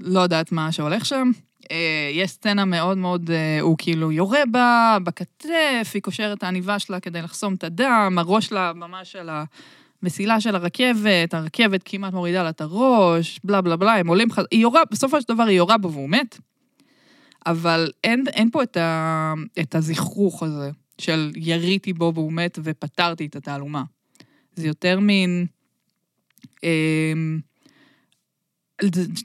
לא 0.00 0.20
יודעת 0.20 0.52
מה 0.52 0.72
שהולך 0.72 1.06
שם. 1.06 1.30
אה, 1.70 2.10
יש 2.12 2.30
סצנה 2.30 2.64
מאוד 2.64 2.98
מאוד, 2.98 3.30
אה, 3.30 3.60
הוא 3.60 3.76
כאילו 3.78 4.12
יורה 4.12 4.40
בה 4.50 4.98
בכתף, 5.04 5.90
היא 5.94 6.02
קושרת 6.02 6.38
את 6.38 6.42
העניבה 6.42 6.78
שלה 6.78 7.00
כדי 7.00 7.22
לחסום 7.22 7.54
את 7.54 7.64
הדם, 7.64 8.16
הראש 8.18 8.46
שלה 8.46 8.72
ממש 8.72 9.16
על 9.16 9.30
המסילה 10.02 10.40
של 10.40 10.54
הרכבת, 10.54 11.34
הרכבת 11.34 11.80
כמעט 11.84 12.12
מורידה 12.12 12.42
לה 12.42 12.48
את 12.48 12.60
הראש, 12.60 13.40
בלה 13.44 13.60
בלה 13.60 13.76
בלה, 13.76 13.94
הם 13.94 14.06
עולים, 14.06 14.28
היא 14.50 14.60
יורה, 14.60 14.82
בסופו 14.90 15.20
של 15.20 15.28
דבר 15.28 15.42
היא 15.42 15.56
יורה 15.56 15.78
בו 15.78 15.92
והוא 15.92 16.08
מת, 16.08 16.38
אבל 17.46 17.90
אין, 18.04 18.24
אין 18.32 18.50
פה 18.50 18.62
את, 18.62 18.76
ה, 18.76 19.34
את 19.60 19.74
הזכרוך 19.74 20.42
הזה 20.42 20.70
של 20.98 21.32
יריתי 21.36 21.92
בו 21.92 22.12
והוא 22.14 22.32
מת 22.32 22.58
ופתרתי 22.62 23.26
את 23.26 23.36
התעלומה. 23.36 23.82
זה 24.54 24.66
יותר 24.66 25.00
מין... 25.00 25.46
אמ, 26.64 27.40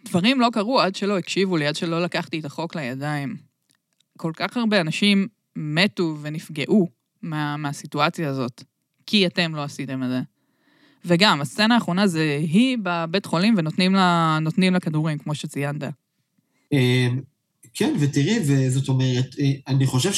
דברים 0.05 0.41
לא 0.41 0.47
קרו 0.53 0.79
עד 0.79 0.95
שלא 0.95 1.17
הקשיבו 1.17 1.57
לי, 1.57 1.67
עד 1.67 1.75
שלא 1.75 2.01
לקחתי 2.01 2.39
את 2.39 2.45
החוק 2.45 2.75
לידיים. 2.75 3.35
כל 4.17 4.31
כך 4.35 4.57
הרבה 4.57 4.81
אנשים 4.81 5.27
מתו 5.55 6.17
ונפגעו 6.21 6.87
מה, 7.21 7.57
מהסיטואציה 7.57 8.29
הזאת, 8.29 8.63
כי 9.05 9.27
אתם 9.27 9.55
לא 9.55 9.63
עשיתם 9.63 10.03
את 10.03 10.09
זה. 10.09 10.19
וגם, 11.05 11.41
הסצנה 11.41 11.75
האחרונה 11.75 12.07
זה 12.07 12.39
היא 12.41 12.77
בבית 12.83 13.25
חולים 13.25 13.55
ונותנים 13.57 13.93
לה, 13.93 14.39
לה 14.71 14.79
כדורים, 14.79 15.17
כמו 15.17 15.35
שציינת. 15.35 15.83
אמ, 16.71 17.21
כן, 17.73 17.95
ותראי, 17.99 18.39
וזאת 18.47 18.89
אומרת, 18.89 19.35
אה, 19.39 19.51
אני 19.67 19.85
חושב 19.85 20.11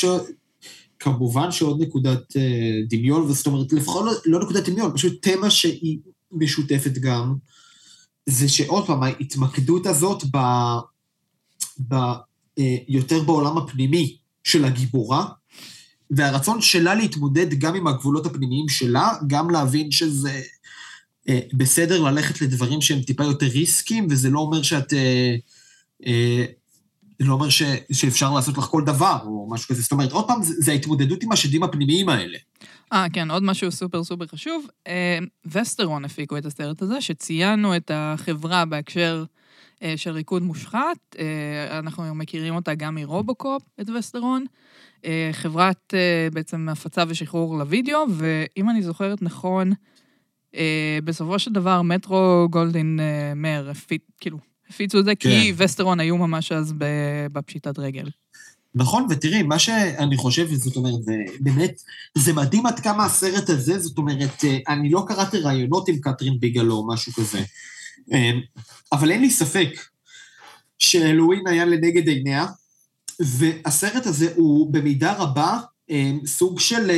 שכמובן 0.98 1.52
שעוד 1.52 1.82
נקודת 1.82 2.38
אה, 2.38 2.82
דמיון, 2.90 3.22
וזאת 3.22 3.48
אומרת, 3.48 3.74
לפחות 3.74 4.06
לא, 4.06 4.12
לא 4.26 4.44
נקודת 4.44 4.70
דמיון, 4.70 4.92
פשוט 4.96 5.28
תמה 5.28 5.50
שהיא 5.50 5.98
משותפת 6.32 6.94
גם, 6.94 7.36
זה 8.26 8.50
שעוד 8.50 8.88
פעם, 8.88 9.04
ההתמקדות 9.04 9.86
הזאת 9.86 10.24
ב... 10.32 10.38
ב 11.88 11.94
אה, 12.60 12.78
יותר 12.88 13.24
בעולם 13.24 13.58
הפנימי 13.58 14.18
של 14.44 14.66
הגיבורה, 14.66 15.26
והרצון 16.12 16.62
שלה 16.62 16.96
להתמודד 16.96 17.54
גם 17.54 17.76
עם 17.76 17.88
הגבולות 17.88 18.26
הפנימיים 18.26 18.70
שלה, 18.70 19.12
גם 19.28 19.50
להבין 19.50 19.92
שזה 19.92 20.42
אה, 21.30 21.40
בסדר 21.54 22.02
ללכת 22.02 22.42
לדברים 22.42 22.82
שהם 22.82 23.02
טיפה 23.02 23.24
יותר 23.24 23.46
ריסקים, 23.46 24.08
וזה 24.10 24.30
לא 24.30 24.40
אומר 24.40 24.62
שאת... 24.62 24.94
אה, 24.94 25.36
אה, 26.08 26.46
זה 27.20 27.26
לא 27.26 27.34
אומר 27.34 27.50
ש, 27.50 27.64
שאפשר 27.92 28.34
לעשות 28.34 28.58
לך 28.58 28.64
כל 28.64 28.84
דבר, 28.86 29.18
או 29.26 29.48
משהו 29.52 29.68
כזה. 29.68 29.82
זאת 29.82 29.92
אומרת, 29.92 30.12
עוד 30.12 30.28
פעם, 30.28 30.44
זה, 30.44 30.54
זה 30.58 30.72
ההתמודדות 30.72 31.24
עם 31.24 31.32
השדים 31.32 31.64
הפנימיים 31.64 32.10
האלה. 32.10 32.38
אה, 32.94 33.06
כן, 33.14 33.32
עוד 33.32 33.44
משהו 33.44 33.72
סופר 33.72 34.04
סופר 34.04 34.28
חשוב. 34.28 34.68
אה, 34.88 35.20
וסטרון 35.46 36.06
הפיקו 36.06 36.38
את 36.38 36.46
הסרט 36.46 36.82
הזה, 36.82 37.02
שציינו 37.02 37.76
את 37.76 37.92
החברה 37.94 38.66
בהקשר 38.66 39.24
אה, 39.84 39.94
של 39.98 40.12
ריקוד 40.12 40.44
מושחת. 40.44 41.16
אה, 41.20 41.80
אנחנו 41.80 42.16
מכירים 42.16 42.56
אותה 42.56 42.76
גם 42.76 42.96
מרובוקופ, 42.96 43.64
את 43.82 43.90
וסטרון. 43.90 44.46
חברת 45.32 45.94
בעצם 46.34 46.70
הפצה 46.70 47.04
ושחרור 47.08 47.58
לוידאו, 47.58 48.06
ואם 48.10 48.70
אני 48.70 48.82
זוכרת 48.82 49.22
נכון, 49.22 49.72
בסופו 51.04 51.40
של 51.40 51.54
דבר 51.54 51.82
מטרו 51.82 52.48
גולדין 52.50 53.00
מר, 53.36 53.72
כאילו, 54.22 54.38
הפיצו 54.70 55.00
את 55.00 55.06
זה, 55.06 55.16
כן. 55.16 55.30
כי 55.30 55.54
וסטרון 55.58 56.00
היו 56.00 56.18
ממש 56.18 56.52
אז 56.52 56.74
בפשיטת 57.32 57.80
רגל. 57.80 58.10
נכון, 58.80 59.08
ותראי, 59.10 59.44
מה 59.44 59.60
שאני 59.60 60.18
חושב, 60.18 60.56
זאת 60.56 60.76
אומרת, 60.76 61.04
זה 61.04 61.16
באמת, 61.40 61.82
זה 62.18 62.34
מדהים 62.34 62.66
עד 62.66 62.80
כמה 62.80 63.06
הסרט 63.06 63.50
הזה, 63.50 63.80
זאת 63.80 63.98
אומרת, 63.98 64.44
אה, 64.44 64.58
אני 64.68 64.90
לא 64.90 65.06
קראתי 65.08 65.38
ראיונות 65.38 65.88
עם 65.90 66.00
קטרין 66.02 66.40
ביגלו 66.40 66.76
או 66.76 66.88
משהו 66.88 67.14
כזה, 67.14 67.44
אה, 68.14 68.32
אבל 68.92 69.12
אין 69.12 69.22
לי 69.22 69.30
ספק 69.30 69.70
שאלוהים 70.80 71.48
היה 71.48 71.66
לנגד 71.66 72.08
עיניה, 72.08 72.46
והסרט 73.20 74.06
הזה 74.06 74.34
הוא 74.36 74.74
במידה 74.74 75.14
רבה 75.18 75.60
אה, 75.90 76.12
סוג 76.26 76.60
של 76.60 76.92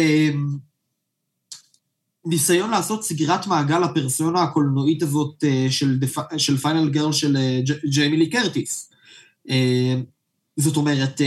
ניסיון 2.25 2.69
לעשות 2.69 3.03
סגירת 3.03 3.47
מעגל 3.47 3.79
לפרסונה 3.79 4.43
הקולנועית 4.43 5.03
הזאת 5.03 5.43
של 6.38 6.57
פיינל 6.57 6.89
גרל 6.89 7.11
של 7.11 7.38
ג'יימי 7.86 8.18
לי 8.18 8.30
קרטיס. 8.29 8.91
זאת 10.58 10.78
אומרת, 10.78 11.22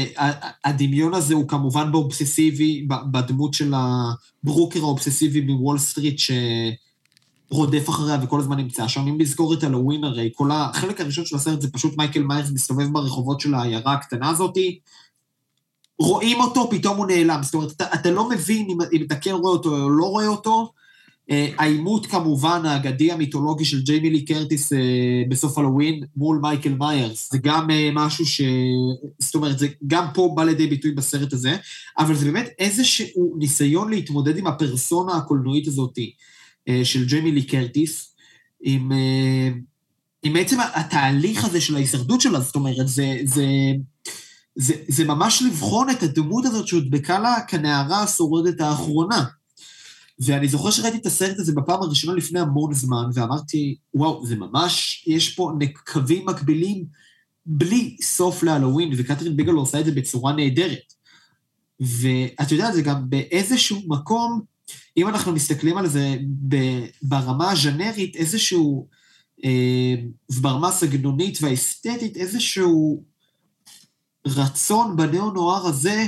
הדמיון 0.64 1.14
הזה 1.14 1.34
הוא 1.34 1.48
כמובן 1.48 1.92
באובססיבי, 1.92 2.86
בדמות 3.10 3.54
של 3.54 3.74
הברוקר 3.74 4.80
האובססיבי 4.80 5.40
מוול 5.40 5.78
סטריט 5.78 6.20
שרודף 7.50 7.88
אחריה 7.88 8.18
וכל 8.22 8.40
הזמן 8.40 8.56
נמצא 8.56 8.88
שם. 8.88 9.00
אם 9.00 9.20
לזכור 9.20 9.54
את 9.54 9.62
הלואין 9.62 10.04
הרי, 10.04 10.30
כל 10.34 10.50
החלק 10.52 11.00
הראשון 11.00 11.24
של 11.26 11.36
הסרט 11.36 11.60
זה 11.60 11.72
פשוט 11.72 11.96
מייקל 11.96 12.22
מיירס 12.22 12.50
מסתובב 12.50 12.92
ברחובות 12.92 13.40
של 13.40 13.54
העיירה 13.54 13.92
הקטנה 13.92 14.30
הזאתי, 14.30 14.78
רואים 15.98 16.40
אותו, 16.40 16.70
פתאום 16.70 16.96
הוא 16.96 17.06
נעלם. 17.06 17.42
זאת 17.42 17.54
אומרת, 17.54 17.72
אתה, 17.72 17.84
אתה 17.94 18.10
לא 18.10 18.28
מבין 18.28 18.66
אם, 18.70 18.78
אם 18.92 19.02
אתה 19.06 19.16
כן 19.16 19.30
רואה 19.30 19.52
אותו 19.52 19.82
או 19.82 19.90
לא 19.90 20.04
רואה 20.04 20.26
אותו, 20.26 20.60
אה, 20.60 20.83
העימות 21.30 22.06
כמובן 22.06 22.66
האגדי 22.66 23.12
המיתולוגי 23.12 23.64
של 23.64 23.82
ג'יימי 23.82 24.10
לי 24.10 24.24
קרטיס 24.24 24.72
אה, 24.72 24.78
בסוף 25.28 25.58
הלואוין 25.58 26.02
מול 26.16 26.38
מייקל 26.42 26.74
מיירס, 26.78 27.32
זה 27.32 27.38
גם 27.38 27.70
אה, 27.70 27.90
משהו 27.92 28.26
ש... 28.26 28.40
זאת 29.18 29.34
אומרת, 29.34 29.58
זה 29.58 29.68
גם 29.86 30.06
פה 30.14 30.32
בא 30.36 30.44
לידי 30.44 30.66
ביטוי 30.66 30.90
בסרט 30.90 31.32
הזה, 31.32 31.56
אבל 31.98 32.14
זה 32.14 32.24
באמת 32.24 32.48
איזשהו 32.58 33.34
ניסיון 33.38 33.90
להתמודד 33.90 34.38
עם 34.38 34.46
הפרסונה 34.46 35.16
הקולנועית 35.16 35.66
הזאת 35.66 35.98
של 36.84 37.06
ג'יימי 37.06 37.32
לי 37.32 37.42
קרטיס, 37.42 38.14
עם, 38.62 38.92
עם 40.22 40.32
בעצם 40.32 40.56
התהליך 40.74 41.44
הזה 41.44 41.60
של 41.60 41.76
ההישרדות 41.76 42.20
שלה, 42.20 42.40
זאת 42.40 42.54
אומרת, 42.54 42.88
זה... 42.88 43.16
זה 43.24 43.46
זה, 44.56 44.74
זה 44.88 45.04
ממש 45.04 45.42
לבחון 45.42 45.90
את 45.90 46.02
הדמות 46.02 46.44
הזאת 46.44 46.66
שהודבקה 46.66 47.18
לה 47.18 47.36
כנערה 47.48 48.02
השורדת 48.02 48.60
האחרונה. 48.60 49.24
ואני 50.18 50.48
זוכר 50.48 50.70
שראיתי 50.70 50.96
את 50.96 51.06
הסרט 51.06 51.38
הזה 51.38 51.52
בפעם 51.52 51.82
הראשונה 51.82 52.14
לפני 52.14 52.40
המון 52.40 52.74
זמן, 52.74 53.04
ואמרתי, 53.14 53.76
וואו, 53.94 54.26
זה 54.26 54.36
ממש, 54.36 55.04
יש 55.06 55.34
פה 55.34 55.52
קווים 55.92 56.26
מקבילים 56.26 56.84
בלי 57.46 57.96
סוף 58.02 58.42
להלואוין, 58.42 58.92
וקתרין 58.96 59.36
ביגלו 59.36 59.60
עושה 59.60 59.80
את 59.80 59.84
זה 59.84 59.92
בצורה 59.92 60.32
נהדרת. 60.32 60.92
ואת 61.80 62.52
יודעת, 62.52 62.74
זה 62.74 62.82
גם 62.82 63.10
באיזשהו 63.10 63.80
מקום, 63.86 64.40
אם 64.96 65.08
אנחנו 65.08 65.32
מסתכלים 65.32 65.76
על 65.76 65.88
זה 65.88 66.16
ברמה 67.02 67.50
הז'נרית, 67.50 68.16
איזשהו, 68.16 68.88
אה, 69.44 69.94
ברמה 70.40 70.68
הסגנונית 70.68 71.38
והאסתטית, 71.42 72.16
איזשהו 72.16 73.04
רצון 74.26 74.96
בניאו-נוער 74.96 75.66
הזה 75.66 76.06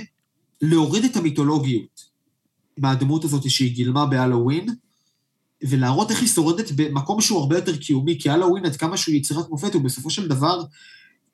להוריד 0.63 1.05
את 1.05 1.17
המיתולוגיות. 1.17 2.06
מהדמות 2.79 3.25
הזאת 3.25 3.51
שהיא 3.51 3.75
גילמה 3.75 4.07
בהלואוין, 4.07 4.67
ולהראות 5.65 6.11
איך 6.11 6.21
היא 6.21 6.29
שורדת 6.29 6.71
במקום 6.77 7.21
שהוא 7.21 7.39
הרבה 7.39 7.57
יותר 7.57 7.77
קיומי, 7.77 8.19
כי 8.21 8.31
הלואוין, 8.31 8.67
עד 8.67 8.77
כמה 8.77 8.97
שהוא 8.97 9.15
יצירת 9.15 9.51
מופת, 9.51 9.75
הוא 9.75 9.83
בסופו 9.83 10.11
של 10.11 10.29
דבר, 10.29 10.65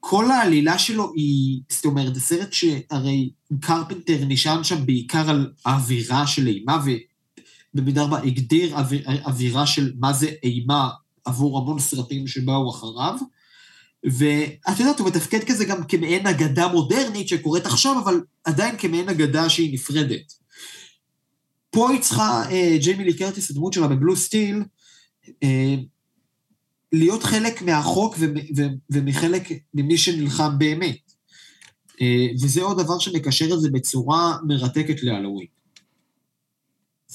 כל 0.00 0.30
העלילה 0.30 0.78
שלו 0.78 1.12
היא, 1.16 1.60
זאת 1.68 1.84
אומרת, 1.84 2.14
זה 2.14 2.20
סרט 2.20 2.52
שהרי 2.52 3.30
קרפנטר 3.60 4.24
נשען 4.28 4.64
שם 4.64 4.86
בעיקר 4.86 5.30
על 5.30 5.52
האווירה 5.66 6.26
של 6.26 6.46
אימה, 6.46 6.82
ובמידה 7.74 8.02
רבה 8.02 8.18
הגדיר 8.22 8.76
אווירה 9.24 9.66
של 9.66 9.92
מה 9.98 10.12
זה 10.12 10.30
אימה 10.42 10.90
עבור 11.24 11.58
המון 11.58 11.78
סרטים 11.78 12.26
שבאו 12.26 12.70
אחריו. 12.70 13.18
ואת 14.04 14.80
יודעת, 14.80 14.98
הוא 14.98 15.08
מתפקד 15.08 15.44
כזה 15.44 15.64
גם 15.64 15.84
כמעין 15.84 16.26
אגדה 16.26 16.68
מודרנית 16.68 17.28
שקורית 17.28 17.66
עכשיו, 17.66 18.00
אבל 18.04 18.20
עדיין 18.44 18.76
כמעין 18.78 19.08
אגדה 19.08 19.48
שהיא 19.48 19.74
נפרדת. 19.74 20.41
פה 21.72 21.88
צריכה, 22.00 22.42
אה, 22.50 22.76
ג'יימי 22.80 23.04
לי 23.04 23.16
קרטיס, 23.16 23.50
הדמות 23.50 23.72
שלה 23.72 23.88
בבלו 23.88 24.16
סטיל, 24.16 24.62
אה, 25.42 25.74
להיות 26.92 27.22
חלק 27.22 27.62
מהחוק 27.62 28.16
ומחלק 28.90 29.48
ממי 29.74 29.98
שנלחם 29.98 30.58
באמת. 30.58 31.12
אה, 32.00 32.26
וזה 32.42 32.62
עוד 32.62 32.80
דבר 32.82 32.98
שמקשר 32.98 33.54
את 33.54 33.60
זה 33.60 33.70
בצורה 33.70 34.36
מרתקת 34.46 35.02
להלואוין. 35.02 35.46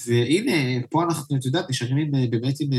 והנה, 0.05 0.85
פה 0.89 1.03
אנחנו, 1.03 1.37
את 1.37 1.45
יודעת, 1.45 1.69
נשארים 1.69 2.11
באמת 2.29 2.55
עם 2.59 2.69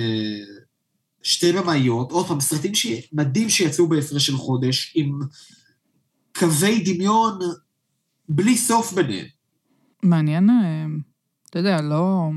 שתי 1.23 1.53
במאיות, 1.53 2.13
עוד 2.13 2.27
פעם, 2.27 2.41
סרטים 2.41 2.75
שמדהים 2.75 3.49
שיצאו 3.49 3.89
בהפרש 3.89 4.27
של 4.27 4.37
חודש, 4.37 4.93
עם 4.97 5.21
קווי 6.39 6.83
דמיון 6.85 7.39
בלי 8.29 8.57
סוף 8.57 8.93
ביניהם. 8.93 9.27
מעניין 10.03 10.49
אתה 11.51 11.59
יודע, 11.59 11.83
לא... 11.83 12.31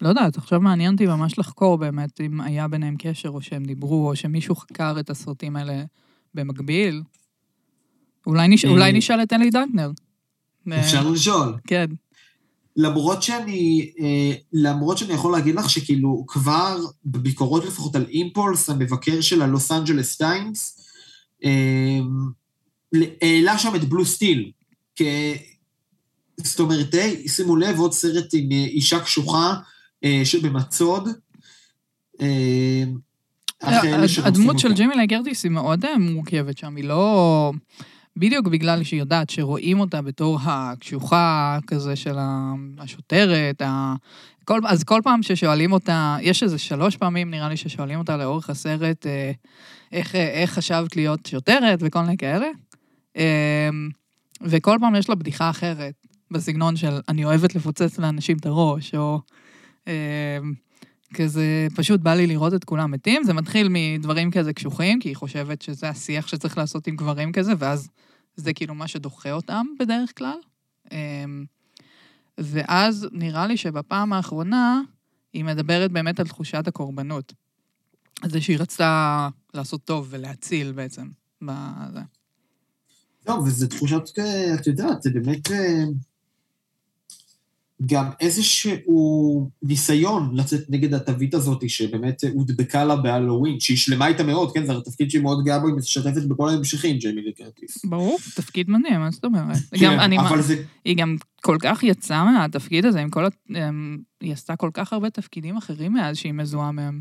לא 0.00 0.08
יודעת, 0.08 0.36
עכשיו 0.36 0.60
מעניין 0.60 0.92
אותי 0.92 1.06
ממש 1.06 1.38
לחקור 1.38 1.78
באמת 1.78 2.20
אם 2.20 2.40
היה 2.40 2.68
ביניהם 2.68 2.94
קשר, 2.98 3.28
או 3.28 3.42
שהם 3.42 3.64
דיברו, 3.64 4.08
או 4.08 4.16
שמישהו 4.16 4.54
חקר 4.54 4.96
את 5.00 5.10
הסרטים 5.10 5.56
האלה 5.56 5.84
במקביל. 6.34 7.02
אולי, 8.26 8.48
נש... 8.48 8.64
אולי 8.64 8.92
נשאל 8.92 9.22
את 9.22 9.32
אלי 9.32 9.50
דנקנר. 9.50 9.90
אפשר 10.68 11.10
לשאול. 11.10 11.54
כן. 11.66 11.86
למרות 12.76 13.22
שאני, 13.22 13.90
אה, 14.00 14.32
למרות 14.52 14.98
שאני 14.98 15.12
יכול 15.12 15.32
להגיד 15.32 15.54
לך 15.54 15.70
שכאילו 15.70 16.24
כבר 16.28 16.76
בביקורות 17.04 17.64
לפחות 17.64 17.96
על 17.96 18.06
אימפולס, 18.08 18.70
המבקר 18.70 19.20
של 19.20 19.42
הלוס 19.42 19.72
אנג'לס 19.72 20.16
טיימס, 20.16 20.88
אה, 21.44 21.98
העלה 23.22 23.58
שם 23.58 23.76
את 23.76 23.84
בלו 23.84 24.04
סטיל, 24.04 24.50
זאת 26.36 26.60
אומרת, 26.60 26.94
שימו 27.26 27.56
לב, 27.56 27.78
עוד 27.78 27.92
סרט 27.92 28.34
עם 28.34 28.52
אה, 28.52 28.64
אישה 28.64 29.00
קשוחה 29.00 29.54
אה, 30.04 30.20
שבמצוד. 30.24 31.08
אה, 32.20 32.84
הדמות 34.24 34.58
של 34.58 34.72
ג'ימי 34.72 34.94
לגרטיס 34.94 35.44
היא 35.44 35.52
מאוד 35.52 35.84
מורכבת 35.98 36.58
שם, 36.58 36.76
היא 36.76 36.84
לא... 36.84 37.52
בדיוק 38.16 38.46
בגלל 38.46 38.82
שהיא 38.82 39.00
יודעת 39.00 39.30
שרואים 39.30 39.80
אותה 39.80 40.02
בתור 40.02 40.38
הקשוחה 40.42 41.58
כזה 41.66 41.96
של 41.96 42.16
השוטרת, 42.78 43.62
ה... 43.62 43.94
כל, 44.44 44.60
אז 44.66 44.84
כל 44.84 45.00
פעם 45.04 45.22
ששואלים 45.22 45.72
אותה, 45.72 46.16
יש 46.20 46.42
איזה 46.42 46.58
שלוש 46.58 46.96
פעמים 46.96 47.30
נראה 47.30 47.48
לי 47.48 47.56
ששואלים 47.56 47.98
אותה 47.98 48.16
לאורך 48.16 48.50
הסרט, 48.50 49.06
איך, 49.92 50.14
איך 50.14 50.52
חשבת 50.52 50.96
להיות 50.96 51.26
שוטרת 51.26 51.78
וכל 51.82 52.00
מיני 52.00 52.16
כאלה. 52.16 52.46
וכל 54.40 54.76
פעם 54.80 54.94
יש 54.94 55.08
לה 55.08 55.14
בדיחה 55.14 55.50
אחרת, 55.50 55.94
בסגנון 56.30 56.76
של 56.76 57.00
אני 57.08 57.24
אוהבת 57.24 57.54
לפוצץ 57.54 57.98
לאנשים 57.98 58.36
את 58.36 58.46
הראש, 58.46 58.94
או 58.94 59.20
אה, 59.88 60.38
כזה, 61.14 61.66
פשוט 61.76 62.00
בא 62.00 62.14
לי 62.14 62.26
לראות 62.26 62.54
את 62.54 62.64
כולם 62.64 62.90
מתים. 62.90 63.24
זה 63.24 63.32
מתחיל 63.32 63.68
מדברים 63.70 64.30
כזה 64.30 64.52
קשוחים, 64.52 65.00
כי 65.00 65.08
היא 65.08 65.16
חושבת 65.16 65.62
שזה 65.62 65.88
השיח 65.88 66.26
שצריך 66.26 66.58
לעשות 66.58 66.86
עם 66.86 66.96
גברים 66.96 67.32
כזה, 67.32 67.52
ואז 67.58 67.88
זה 68.36 68.52
כאילו 68.52 68.74
מה 68.74 68.88
שדוחה 68.88 69.32
אותם 69.32 69.66
בדרך 69.80 70.12
כלל. 70.18 70.38
אמ, 70.92 71.44
ואז 72.38 73.08
נראה 73.12 73.46
לי 73.46 73.56
שבפעם 73.56 74.12
האחרונה 74.12 74.80
היא 75.32 75.44
מדברת 75.44 75.92
באמת 75.92 76.20
על 76.20 76.26
תחושת 76.26 76.68
הקורבנות. 76.68 77.32
על 78.22 78.30
זה 78.30 78.40
שהיא 78.40 78.58
רצתה 78.58 79.28
לעשות 79.54 79.84
טוב 79.84 80.06
ולהציל 80.10 80.72
בעצם. 80.72 81.08
בזה. 81.42 82.00
לא, 83.28 83.32
וזה 83.32 83.68
תחושות, 83.68 84.18
אה, 84.18 84.54
את 84.54 84.66
יודעת, 84.66 85.02
זה 85.02 85.10
באמת 85.10 85.50
אה, 85.50 85.84
גם 87.86 88.04
איזשהו 88.20 89.50
ניסיון 89.62 90.36
לצאת 90.36 90.60
נגד 90.68 90.94
התווית 90.94 91.34
הזאת, 91.34 91.70
שבאמת 91.70 92.24
הודבקה 92.34 92.84
לה 92.84 92.96
בהלואוין, 92.96 93.60
שהיא 93.60 93.76
שלמה 93.76 94.06
איתה 94.06 94.22
מאוד, 94.22 94.54
כן? 94.54 94.66
זה 94.66 94.72
התפקיד 94.72 95.10
שהיא 95.10 95.22
מאוד 95.22 95.44
גאה 95.44 95.58
בו, 95.58 95.66
היא 95.66 95.74
משתפת 95.74 96.24
בכל 96.28 96.48
ההמשכים, 96.48 96.98
ג'יימי 96.98 97.32
קרטיס. 97.32 97.84
ברור, 97.84 98.18
תפקיד 98.34 98.70
מדהים, 98.70 99.00
מה 99.00 99.10
זאת 99.10 99.24
אומרת? 99.24 99.56
כן, 99.70 99.86
גם 99.86 100.00
אני, 100.00 100.18
אבל 100.18 100.42
זה... 100.42 100.62
היא 100.84 100.96
גם 100.96 101.16
כל 101.42 101.56
כך 101.60 101.82
יצאה 101.82 102.24
מהתפקיד 102.24 102.84
הזה, 102.84 103.00
עם 103.00 103.10
כל 103.10 103.24
היא 104.20 104.32
עשתה 104.32 104.56
כל 104.56 104.70
כך 104.74 104.92
הרבה 104.92 105.10
תפקידים 105.10 105.56
אחרים 105.56 105.92
מאז 105.92 106.16
שהיא 106.16 106.32
מזוהה 106.32 106.72
מהם. 106.72 107.00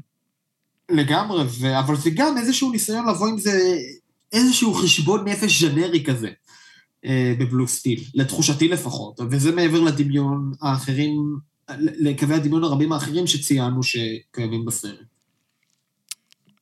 לגמרי, 0.91 1.43
ו... 1.59 1.79
אבל 1.79 1.95
זה 1.95 2.09
גם 2.09 2.37
איזשהו 2.37 2.71
ניסיון 2.71 3.09
לבוא 3.09 3.27
עם 3.27 3.37
זה, 3.37 3.77
איזשהו 4.31 4.73
חשבון 4.73 5.27
נפש 5.27 5.63
ג'נרי 5.63 6.03
כזה, 6.03 6.29
בבלו 7.39 7.67
סטיל, 7.67 8.03
לתחושתי 8.13 8.67
לפחות, 8.67 9.19
וזה 9.31 9.55
מעבר 9.55 9.81
לדמיון 9.81 10.51
האחרים, 10.61 11.37
לקווי 11.79 12.35
הדמיון 12.35 12.63
הרבים 12.63 12.91
האחרים 12.91 13.27
שציינו 13.27 13.83
שקיימים 13.83 14.65
בסרט. 14.65 14.99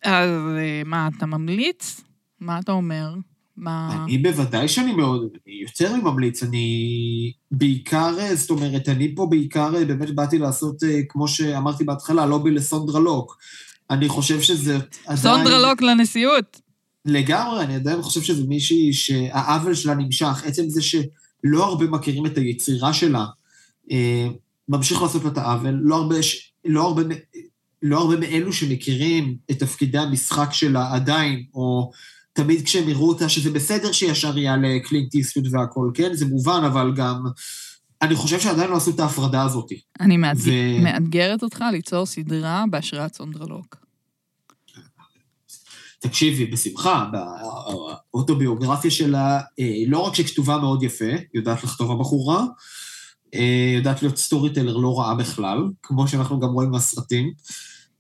אז 0.04 0.30
אה, 0.58 0.82
מה, 0.86 1.10
אתה 1.18 1.26
ממליץ? 1.26 2.02
מה 2.40 2.60
אתה 2.60 2.72
אומר? 2.72 3.14
מה... 3.58 4.04
אני 4.04 4.18
בוודאי 4.18 4.68
שאני 4.68 4.94
מאוד, 4.94 5.22
אני 5.22 5.56
יותר 5.62 5.96
מממליץ, 5.96 6.44
אני 6.44 7.32
בעיקר, 7.52 8.20
אה, 8.20 8.36
זאת 8.36 8.50
אומרת, 8.50 8.90
אני 8.90 9.16
פה 9.16 9.28
בעיקר 9.30 9.76
אה, 9.76 9.86
באמת 9.86 10.16
באתי 10.16 10.38
לעשות, 10.38 10.84
אה, 10.84 11.00
כמו 11.10 11.28
שאמרתי 11.28 11.84
בהתחלה, 11.84 12.26
לובי 12.26 12.52
לסונדרה 12.52 13.00
לוק. 13.00 13.38
אני 13.90 14.10
חושב 14.10 14.42
שזה 14.42 14.78
עדיין... 15.06 15.18
סונדרה 15.18 15.70
לוק 15.70 15.82
לנשיאות. 15.82 16.62
לגמרי, 17.06 17.64
אני 17.64 17.76
עדיין 17.76 18.02
חושב 18.02 18.22
שזו 18.22 18.48
מישהי 18.48 18.94
שהעוול 18.94 19.76
שלה 19.76 19.96
נמשך. 19.96 20.44
עצם 20.46 20.70
זה 20.70 20.82
שלא 20.82 21.66
הרבה 21.66 21.86
מכירים 21.86 22.26
את 22.26 22.38
היצירה 22.38 22.94
שלה, 22.94 23.26
אה, 23.92 24.28
ממשיך 24.70 25.02
לעשות 25.02 25.24
לה 25.24 25.30
את 25.30 25.38
העוול. 25.38 25.80
לא 25.84 25.96
הרבה, 25.96 26.16
לא 26.66 26.84
הרבה, 26.84 27.02
לא 27.82 28.00
הרבה 28.00 28.16
מאלו 28.18 28.54
שמכירים 28.54 29.36
את 29.52 29.60
תפקידי 29.60 29.98
המשחק 29.98 30.50
שלה 30.52 30.94
עדיין, 30.94 31.44
או 31.54 31.92
תמיד 32.34 32.66
כשהם 32.66 32.90
יראו 32.90 33.10
אותה, 33.10 33.30
שזה 33.30 33.52
בסדר 33.52 33.92
שישר 33.92 34.38
יעלה 34.38 34.80
קלינט 34.84 35.14
איסטווד 35.16 35.48
והכל, 35.52 35.92
כן? 35.94 36.14
זה 36.14 36.26
מובן, 36.26 36.64
אבל 36.64 36.94
גם... 36.96 37.24
אני 38.02 38.16
חושב 38.16 38.40
שעדיין 38.40 38.70
לא 38.70 38.76
עשו 38.76 38.92
את 38.92 39.00
ההפרדה 39.00 39.44
הזאת. 39.44 39.70
אני 40.00 40.18
מאתג- 40.18 40.40
ו- 40.80 40.84
מאתגרת 40.84 41.44
אותך 41.44 41.64
ליצור 41.72 42.06
סדרה 42.06 42.66
בהשראת 42.70 43.16
סונדרה 43.16 43.48
לוק. 43.48 43.83
תקשיבי, 46.04 46.46
בשמחה, 46.46 47.06
באוטוביוגרפיה 48.12 48.92
שלה, 48.92 49.40
אה, 49.60 49.84
לא 49.88 50.00
רק 50.00 50.16
שכתובה 50.16 50.58
מאוד 50.58 50.84
יפה, 50.84 51.12
יודעת 51.34 51.64
לכתוב 51.64 51.92
הבחורה, 51.92 52.46
אה, 53.34 53.74
יודעת 53.76 54.02
להיות 54.02 54.18
סטורי 54.18 54.54
טלר 54.54 54.78
לא 54.78 55.00
רעה 55.00 55.16
בכלל, 55.16 55.58
כמו 55.84 56.08
שאנחנו 56.08 56.40
גם 56.40 56.50
רואים 56.50 56.72
מהסרטים. 56.72 57.32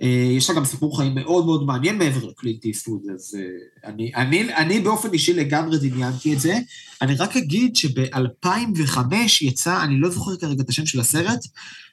אה, 0.02 0.32
יש 0.38 0.50
לה 0.50 0.56
גם 0.56 0.66
סיפור 0.66 0.98
חיים 0.98 1.16
מאוד 1.16 1.46
מאוד 1.46 1.66
מעניין 1.66 1.98
מעבר 1.98 2.26
לקלינט 2.26 2.66
איסטווד, 2.66 3.02
אז 3.14 3.38
אני, 3.86 4.12
אני, 4.16 4.54
אני 4.56 4.80
באופן 4.80 5.14
אישי 5.14 5.34
לגמרי 5.34 5.90
דמיינתי 5.90 6.34
את 6.34 6.40
זה. 6.40 6.58
אני 7.02 7.16
רק 7.16 7.38
אגיד 7.38 7.76
שב-2005 7.76 9.00
יצא, 9.42 9.84
אני 9.84 10.00
לא 10.00 10.10
זוכר 10.10 10.36
כרגע 10.38 10.64
את 10.64 10.70
השם 10.70 10.86
של 10.86 11.00
הסרט, 11.00 11.40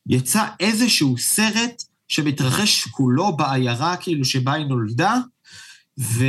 יצא 0.06 0.44
איזשהו 0.60 1.18
סרט 1.18 1.82
שמתרחש 2.08 2.84
כולו 2.84 3.36
בעיירה 3.36 3.96
כאילו 3.96 4.24
שבה 4.24 4.52
היא 4.52 4.66
נולדה, 4.66 5.16
ו, 6.00 6.24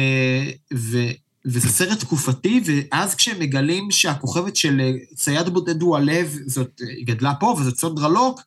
ו, 0.74 0.98
וזה 1.46 1.70
סרט 1.70 2.00
תקופתי, 2.00 2.62
ואז 2.66 3.16
כשהם 3.16 3.40
מגלים 3.40 3.92
שהכוכבת 3.92 4.56
של 4.56 4.82
אה, 4.82 4.92
צייד 5.16 5.50
בודד 5.50 5.82
הוא 5.82 5.98
הלב, 5.98 6.38
זאת, 6.46 6.82
אה, 6.82 6.88
היא 6.88 7.06
גדלה 7.08 7.34
פה, 7.36 7.56
וזאת 7.60 7.78
סונדרה 7.78 8.10
לוק, 8.10 8.42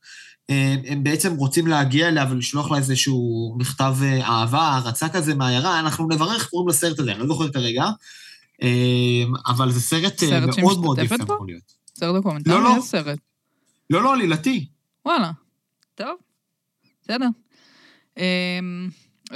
אה, 0.51 0.75
הם 0.87 1.05
בעצם 1.05 1.37
רוצים 1.37 1.67
להגיע 1.67 2.09
אליה 2.09 2.27
ולשלוח 2.31 2.71
לה 2.71 2.77
איזשהו 2.77 3.55
מכתב 3.59 3.95
אה, 4.03 4.27
אהבה, 4.27 4.61
הערצה 4.61 5.09
כזה 5.09 5.35
מהעיירה, 5.35 5.81
אנחנו 5.81 6.09
נברר 6.09 6.35
איך 6.35 6.49
קוראים 6.49 6.69
לסרט 6.69 6.99
הזה, 6.99 7.13
אני 7.13 7.21
לא 7.21 7.27
זוכר 7.27 7.53
כרגע, 7.53 7.85
אבל 9.47 9.71
זה 9.71 9.81
סרט, 9.81 10.19
סרט 10.19 10.59
מאוד 10.59 10.81
מאוד 10.81 10.99
יפה? 10.99 11.15
יכול 11.15 11.47
להיות. 11.47 11.75
סרט 11.99 12.15
דוקומנטרי? 12.15 12.55
לא, 12.55 12.63
לא. 12.63 12.77
סרט? 12.83 13.19
לא, 13.91 14.03
לא, 14.03 14.15
עלילתי. 14.15 14.67
וואלה. 15.07 15.31
טוב, 15.95 16.17
בסדר. 17.03 17.29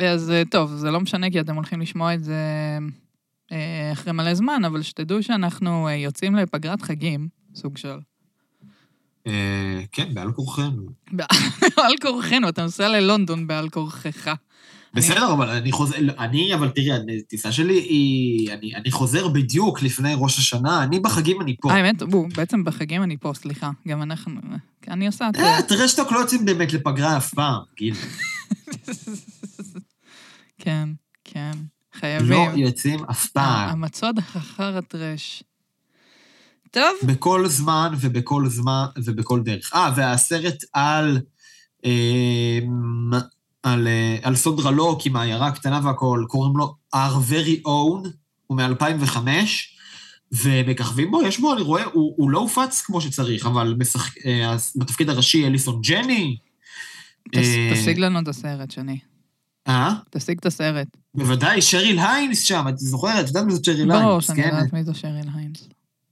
אז 0.07 0.30
אה, 0.30 0.42
טוב, 0.51 0.74
זה 0.74 0.90
לא 0.90 1.01
משנה 1.01 1.30
כי 1.30 1.40
אתם 1.40 1.55
הולכים 1.55 1.80
לשמוע 1.80 2.14
את 2.14 2.24
זה 2.24 2.34
אה, 3.53 3.92
אחרי 3.92 4.12
מלא 4.12 4.34
זמן, 4.34 4.62
אבל 4.66 4.82
שתדעו 4.82 5.22
שאנחנו 5.22 5.88
אה, 5.88 5.94
יוצאים 5.94 6.34
לפגרת 6.34 6.82
חגים, 6.82 7.28
סוג 7.55 7.76
של. 7.76 7.99
כן, 9.92 10.14
בעל 10.14 10.32
כורחנו. 10.32 10.86
בעל 11.76 11.92
כורחנו, 12.03 12.49
אתה 12.49 12.62
נוסע 12.62 12.88
ללונדון 12.88 13.46
בעל 13.46 13.68
כורחך. 13.68 14.34
בסדר, 14.94 15.32
אבל 15.32 15.49
אני 15.49 15.72
חוזר, 15.72 15.96
אני, 16.18 16.55
אבל 16.55 16.68
תראי, 16.68 16.88
הטיסה 17.18 17.53
שלי 17.53 17.74
היא, 17.74 18.53
אני, 18.53 18.74
אני 18.74 18.90
חוזר 18.90 19.28
בדיוק 19.28 19.82
לפני 19.82 20.12
ראש 20.16 20.38
השנה, 20.38 20.82
אני 20.82 21.01
בחגים 21.01 21.40
אני 21.40 21.57
פה. 21.61 21.72
האמת, 21.72 22.03
בוא, 22.03 22.26
בעצם 22.36 22.64
בחגים 22.64 23.03
אני 23.03 23.16
פה, 23.16 23.32
סליחה. 23.34 23.70
גם 23.88 24.03
אנחנו, 24.03 24.40
אני 24.88 25.07
עושה 25.07 25.28
את 25.28 25.34
זה. 25.34 25.42
אה, 25.42 25.62
תראה 25.62 25.88
שאתה 25.88 26.03
לא 26.11 26.18
יוצאים 26.18 26.44
באמת 26.44 26.72
לפגרה 26.72 27.16
אף 27.16 27.34
פעם, 27.34 27.62
גיל. 27.76 27.94
כן, 30.59 30.88
כן, 31.24 31.52
חייבים. 31.92 32.30
לא 32.30 32.52
יוצאים 32.56 33.04
אף 33.04 33.26
פעם. 33.26 33.68
המצוד 33.68 34.18
אחר 34.18 34.76
הטרש. 34.78 35.42
טוב, 36.70 36.94
בכל 37.06 37.46
זמן 37.48 37.92
ובכל 38.00 38.48
זמן 38.48 38.84
ובכל 39.04 39.40
דרך. 39.40 39.74
אה, 39.74 39.92
והסרט 39.96 40.64
על... 40.72 41.20
אה, 41.84 42.59
על, 43.62 43.88
אה, 43.88 44.16
על 44.22 44.36
סונדרה 44.36 44.70
לוק 44.70 45.06
עם 45.06 45.16
העיירה 45.16 45.46
הקטנה 45.46 45.80
והכול, 45.84 46.26
קוראים 46.28 46.56
לו 46.56 46.74
Our 46.94 47.30
Very 47.30 47.66
Own, 47.66 48.09
הוא 48.46 48.56
מ-2005, 48.56 49.16
ומככבים 50.32 51.11
בו, 51.11 51.22
יש 51.22 51.40
בו, 51.40 51.54
אני 51.54 51.62
רואה, 51.62 51.84
הוא, 51.84 52.14
הוא 52.16 52.30
לא 52.30 52.38
הופץ 52.38 52.82
כמו 52.82 53.00
שצריך, 53.00 53.46
אבל 53.46 53.74
משחק, 53.78 54.26
אה, 54.26 54.56
בתפקיד 54.76 55.11
הראשי 55.11 55.46
אליסון 55.46 55.80
ג'ני. 55.82 56.36
אה, 57.36 57.70
תשיג 57.74 57.98
לנו 57.98 58.20
את 58.20 58.28
הסרט, 58.28 58.70
שני. 58.70 58.98
אה? 59.69 59.95
תשיג 60.11 60.39
את 60.39 60.47
הסרט. 60.47 60.89
בוודאי, 61.14 61.62
שריל 61.62 61.99
היינס 61.99 62.43
שם, 62.43 62.64
את 62.69 62.79
זוכרת? 62.79 63.25
את 63.25 63.29
יודעת 63.29 63.45
מי 63.45 63.53
זאת 63.53 63.64
שריל 63.64 63.91
היינס, 63.91 64.05
ברור 64.05 64.21
שאני 64.21 64.43
כן? 64.43 64.49
יודעת 64.49 64.73
מי 64.73 64.85
זו 64.85 64.95
שריל 64.95 65.29
היינס. 65.35 65.69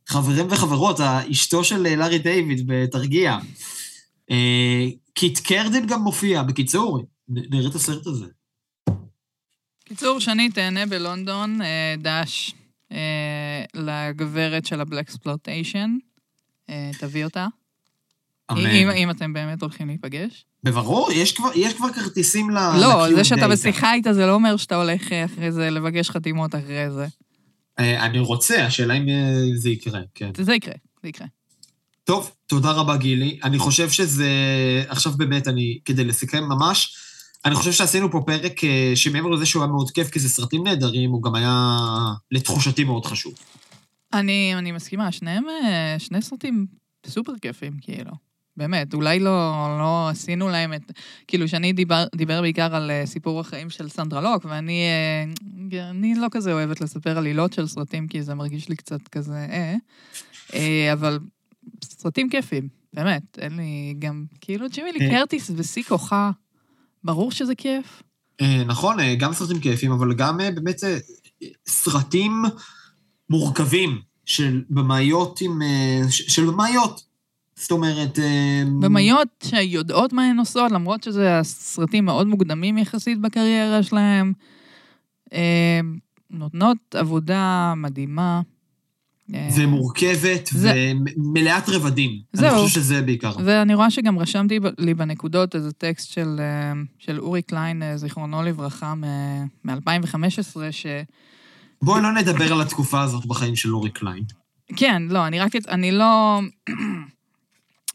חברים 0.06 0.46
וחברות, 0.50 1.00
אשתו 1.00 1.64
של 1.64 1.86
אה, 1.86 1.96
לארי 1.96 2.18
דיוויד 2.18 2.62
בתרגיע. 2.66 3.38
אה, 4.30 4.86
קית' 5.14 5.38
קרדין 5.38 5.86
גם 5.86 6.02
מופיע, 6.02 6.42
בקיצור, 6.42 7.02
נראה 7.28 7.70
את 7.70 7.74
הסרט 7.74 8.06
הזה. 8.06 8.26
קיצור, 9.84 10.20
שני 10.20 10.50
תהנה 10.50 10.86
בלונדון, 10.86 11.62
אה, 11.62 11.94
דש 11.98 12.54
לגברת 13.74 14.66
של 14.66 14.80
ה 14.80 14.88
blaxploitation. 14.88 15.96
תביא 16.98 17.24
אותה. 17.24 17.46
אמן. 18.50 18.90
אם 18.96 19.10
אתם 19.10 19.32
באמת 19.32 19.62
הולכים 19.62 19.88
להיפגש. 19.88 20.44
בברור, 20.66 21.12
יש 21.12 21.32
כבר, 21.32 21.48
יש 21.54 21.74
כבר 21.74 21.92
כרטיסים 21.92 22.50
ל... 22.50 22.54
לא, 22.54 23.06
זה 23.14 23.24
שאתה. 23.24 23.48
בשיחה 23.48 23.94
איתה 23.94 24.12
זה 24.12 24.26
לא 24.26 24.34
אומר 24.34 24.56
שאתה 24.56 24.76
הולך 24.76 25.12
אה, 25.12 25.24
אחרי 25.24 25.52
זה 25.52 25.70
לבקש 25.70 26.10
חתימות 26.10 26.54
אחרי 26.54 26.90
זה. 26.90 27.06
אה, 27.78 28.06
אני 28.06 28.18
רוצה, 28.18 28.66
השאלה 28.66 28.94
אם 28.94 29.08
אה, 29.08 29.56
זה 29.56 29.70
יקרה, 29.70 30.00
כן. 30.14 30.30
זה 30.40 30.54
יקרה, 30.54 30.74
זה 31.02 31.08
יקרה. 31.08 31.26
טוב, 32.04 32.30
תודה 32.46 32.70
רבה, 32.70 32.96
גילי. 32.96 33.38
אני 33.42 33.58
חושב 33.58 33.90
שזה... 33.90 34.28
עכשיו 34.88 35.12
באמת, 35.12 35.48
אני... 35.48 35.78
כדי 35.84 36.04
לסכם 36.04 36.44
ממש, 36.44 36.96
אני 37.44 37.54
חושב 37.54 37.72
שעשינו 37.72 38.10
פה 38.10 38.22
פרק 38.26 38.60
שמעבר 38.94 39.28
לזה 39.28 39.46
שהוא 39.46 39.62
היה 39.62 39.72
מאוד 39.72 39.90
כיף, 39.90 40.10
כי 40.10 40.20
זה 40.20 40.28
סרטים 40.28 40.64
נהדרים, 40.64 41.10
הוא 41.10 41.22
גם 41.22 41.34
היה, 41.34 41.76
לתחושתי, 42.30 42.84
מאוד 42.84 43.06
חשוב. 43.06 43.34
אני, 44.12 44.54
אני 44.54 44.72
מסכימה, 44.72 45.12
שניהם, 45.12 45.44
שני 45.98 46.22
סרטים 46.22 46.66
סופר 47.06 47.32
כיפים, 47.42 47.72
כאילו. 47.80 48.25
באמת, 48.56 48.94
אולי 48.94 49.20
לא, 49.20 49.76
לא 49.78 50.08
עשינו 50.08 50.48
להם 50.48 50.74
את... 50.74 50.92
כאילו, 51.26 51.48
שאני 51.48 51.72
דיבר, 51.72 52.04
דיבר 52.16 52.40
בעיקר 52.40 52.76
על 52.76 52.90
אה, 52.90 53.06
סיפור 53.06 53.40
החיים 53.40 53.70
של 53.70 53.88
סנדרה 53.88 54.20
לוק, 54.20 54.44
ואני 54.44 54.82
אה, 55.72 55.90
אני 55.90 56.14
לא 56.14 56.26
כזה 56.30 56.52
אוהבת 56.52 56.80
לספר 56.80 57.18
עלילות 57.18 57.52
של 57.52 57.66
סרטים, 57.66 58.08
כי 58.08 58.22
זה 58.22 58.34
מרגיש 58.34 58.68
לי 58.68 58.76
קצת 58.76 59.08
כזה 59.08 59.46
אה, 59.50 59.74
אה 60.54 60.92
אבל 60.92 61.18
סרטים 61.84 62.28
כיפים, 62.30 62.68
באמת, 62.92 63.38
אין 63.38 63.56
לי 63.56 63.94
גם... 63.98 64.24
כאילו, 64.40 64.66
ג'ימי 64.68 64.92
לי 64.92 65.06
אה. 65.06 65.10
קרטיס 65.10 65.50
בשיא 65.50 65.82
כוחה, 65.82 66.30
ברור 67.04 67.30
שזה 67.30 67.54
כיף. 67.54 68.02
נכון, 68.66 68.96
גם 69.18 69.32
סרטים 69.32 69.60
כיפים, 69.60 69.92
אבל 69.92 70.14
גם 70.14 70.36
באמת 70.36 70.80
סרטים 71.66 72.44
מורכבים 73.30 74.00
של 74.24 74.62
במאיות 74.70 75.40
עם... 75.40 75.60
של 76.10 76.46
במאיות. 76.46 77.05
זאת 77.58 77.70
אומרת... 77.70 78.18
אה, 78.18 78.62
במאיות 78.80 79.28
שיודעות 79.44 80.12
מה 80.12 80.24
הן 80.30 80.38
עושות, 80.38 80.72
למרות 80.72 81.02
שזה 81.02 81.40
סרטים 81.42 82.04
מאוד 82.04 82.26
מוקדמים 82.26 82.78
יחסית 82.78 83.20
בקריירה 83.20 83.82
שלהם, 83.82 84.32
אה, 85.32 85.80
נותנות 86.30 86.78
עבודה 86.94 87.74
מדהימה. 87.76 88.40
ומורכבת 89.56 90.48
זה- 90.52 90.92
ומלאת 91.16 91.68
רבדים. 91.68 92.10
זהו. 92.32 92.54
אני 92.54 92.62
חושב 92.66 92.80
שזה 92.80 93.02
בעיקר. 93.02 93.32
ואני 93.44 93.74
רואה 93.74 93.90
שגם 93.90 94.18
רשמתי 94.18 94.58
לי 94.78 94.94
בנקודות 94.94 95.54
איזה 95.54 95.72
טקסט 95.72 96.10
של, 96.12 96.40
של 96.98 97.20
אורי 97.20 97.42
קליין, 97.42 97.82
אה, 97.82 97.96
זיכרונו 97.96 98.42
לברכה, 98.42 98.94
מ-2015, 99.64 100.18
ש... 100.70 100.86
בואי 101.82 102.02
לא 102.02 102.12
נדבר 102.12 102.52
על 102.52 102.60
התקופה 102.60 103.02
הזאת 103.02 103.26
בחיים 103.26 103.56
של 103.56 103.74
אורי 103.74 103.90
קליין. 103.90 104.24
כן, 104.76 105.02
לא, 105.08 105.26
אני 105.26 105.40
רק... 105.40 105.52
אני 105.68 105.92
לא... 105.92 106.40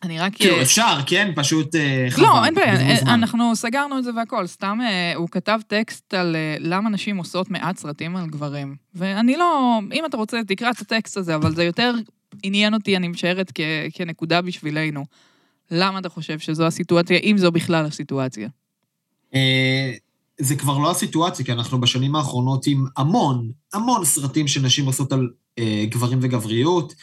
אני 0.04 0.20
רק... 0.20 0.36
כאילו, 0.36 0.62
אפשר, 0.62 0.98
כן? 1.06 1.32
פשוט 1.36 1.76
אה, 1.76 2.08
חבל. 2.10 2.24
לא, 2.24 2.46
אין 2.46 2.56
בעיה, 2.56 2.74
אה. 2.74 3.14
אנחנו 3.14 3.56
סגרנו 3.56 3.98
את 3.98 4.04
זה 4.04 4.10
והכל. 4.16 4.48
סתם 4.48 4.80
אה, 4.82 5.16
הוא 5.16 5.30
כתב 5.32 5.60
טקסט 5.68 6.14
על 6.14 6.36
למה 6.60 6.90
נשים 6.90 7.18
עושות 7.18 7.50
מעט 7.50 7.78
סרטים 7.78 8.16
על 8.16 8.28
גברים. 8.28 8.76
ואני 8.96 9.38
לא... 9.38 9.80
אם 9.94 10.06
אתה 10.06 10.18
רוצה, 10.18 10.40
תקרא 10.48 10.72
את 10.72 10.80
הטקסט 10.80 11.18
הזה, 11.18 11.36
אבל 11.36 11.56
זה 11.56 11.64
יותר 11.64 11.94
עניין 12.44 12.74
אותי, 12.74 12.98
אני 12.98 13.08
משערת, 13.08 13.52
כנקודה 13.94 14.42
בשבילנו. 14.42 15.06
למה 15.72 16.00
אתה 16.00 16.10
חושב 16.10 16.40
שזו 16.40 16.66
הסיטואציה, 16.66 17.18
אם 17.18 17.36
זו 17.38 17.52
בכלל 17.52 17.86
הסיטואציה? 17.86 18.50
זה 20.38 20.56
כבר 20.56 20.78
לא 20.78 20.92
הסיטואציה, 20.92 21.46
כי 21.46 21.52
אנחנו 21.52 21.82
בשנים 21.82 22.16
האחרונות 22.16 22.68
עם 22.68 22.86
המון, 22.98 23.52
המון 23.74 24.06
סרטים 24.06 24.48
שנשים 24.48 24.86
עושות 24.86 25.12
על 25.12 25.30
גברים 25.90 26.20
וגבריות. 26.22 26.94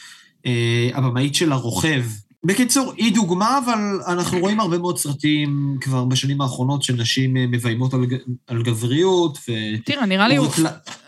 הבמאית 0.94 1.34
של 1.34 1.52
הרוכב. 1.52 2.02
בקיצור, 2.44 2.92
היא 2.96 3.14
דוגמה, 3.14 3.58
אבל 3.64 3.78
אנחנו 4.06 4.38
רואים 4.38 4.60
הרבה 4.60 4.78
מאוד 4.78 4.98
סרטים 4.98 5.76
כבר 5.80 6.04
בשנים 6.04 6.40
האחרונות 6.40 6.82
שנשים 6.82 7.36
אה, 7.36 7.46
מביימות 7.46 7.94
על, 7.94 8.00
על 8.46 8.62
גבריות, 8.62 9.38
ו... 9.38 9.52
תראה, 9.84 10.06
נראה 10.06 10.28
לי 10.28 10.36
הוא... 10.36 10.46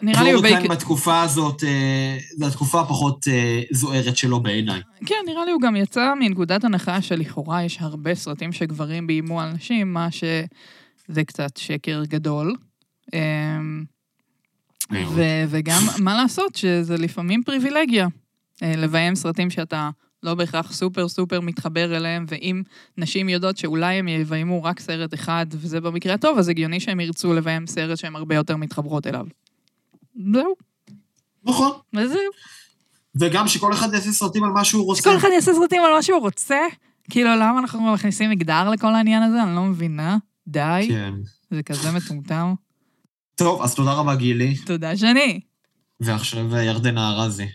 נראה 0.03 0.23
לי 0.23 0.33
הוא... 0.33 0.43
בעיק- 0.43 0.71
בתקופה 0.71 1.23
הזאת, 1.23 1.65
אה, 1.65 2.17
זו 2.37 2.47
התקופה 2.47 2.81
הפחות 2.81 3.29
אה, 3.29 3.63
זוהרת 3.73 4.17
שלו 4.17 4.41
בעיניי. 4.41 4.81
כן, 5.07 5.15
נראה 5.27 5.45
לי 5.45 5.51
הוא 5.53 5.61
גם 5.61 5.77
יצא 5.77 6.13
מנקודת 6.21 6.65
הנחה 6.65 7.03
שלכאורה 7.03 7.65
יש 7.65 7.79
הרבה 7.81 8.15
סרטים 8.15 8.53
שגברים 8.53 9.07
ביימו 9.07 9.41
על 9.41 9.53
נשים, 9.53 9.93
מה 9.93 10.09
שזה 10.11 11.25
קצת 11.25 11.57
שקר 11.57 12.03
גדול. 12.09 12.55
אמ, 13.15 13.85
ו- 15.15 15.45
וגם, 15.49 15.83
מה 15.99 16.15
לעשות, 16.17 16.55
שזה 16.55 16.97
לפעמים 16.97 17.43
פריבילגיה. 17.43 18.07
אה, 18.63 18.77
לביים 18.77 19.15
סרטים 19.15 19.51
שאתה 19.51 19.91
לא 20.23 20.35
בהכרח 20.35 20.73
סופר 20.73 21.09
סופר 21.09 21.41
מתחבר 21.41 21.97
אליהם, 21.97 22.25
ואם 22.29 22.63
נשים 22.99 23.29
יודעות 23.29 23.59
שאולי 23.59 23.95
הם 23.95 24.09
יביימו 24.09 24.63
רק 24.63 24.81
סרט 24.81 25.15
אחד, 25.15 25.47
וזה 25.51 25.81
במקרה 25.81 26.15
הטוב, 26.15 26.39
אז 26.39 26.49
הגיוני 26.49 26.81
שהם 26.81 27.01
ירצו 27.01 27.35
לביים 27.35 27.67
סרט 27.67 27.99
שהן 27.99 28.17
הרבה 28.17 28.35
יותר 28.35 28.57
מתחברות 28.57 29.07
אליו. 29.07 29.27
זהו, 30.33 30.55
נכון. 31.45 31.71
וזהו. 31.95 32.31
וגם 33.15 33.49
שכל 33.49 33.73
אחד 33.73 33.95
יעשה 33.95 34.13
סרטים 34.13 34.45
על 34.45 34.51
מה 34.51 34.65
שהוא 34.65 34.85
רוצה. 34.85 35.03
שכל 35.03 35.17
אחד 35.17 35.29
יעשה 35.35 35.53
סרטים 35.55 35.83
על 35.85 35.93
מה 35.93 36.03
שהוא 36.03 36.21
רוצה. 36.21 36.59
כאילו, 37.11 37.31
למה 37.31 37.59
אנחנו 37.59 37.93
מכניסים 37.93 38.31
מגדר 38.31 38.71
לכל 38.71 38.95
העניין 38.95 39.23
הזה? 39.23 39.43
אני 39.43 39.55
לא 39.55 39.63
מבינה. 39.63 40.17
די, 40.47 40.87
כן. 40.89 41.15
זה 41.51 41.63
כזה 41.63 41.93
מטומטם. 41.93 42.55
טוב, 43.37 43.63
אז 43.63 43.75
תודה 43.75 43.93
רבה, 43.93 44.15
גילי. 44.15 44.57
תודה 44.57 44.97
שני. 44.97 45.41
ועכשיו 46.01 46.57
ירדנה 46.57 47.11
ארזי. 47.11 47.47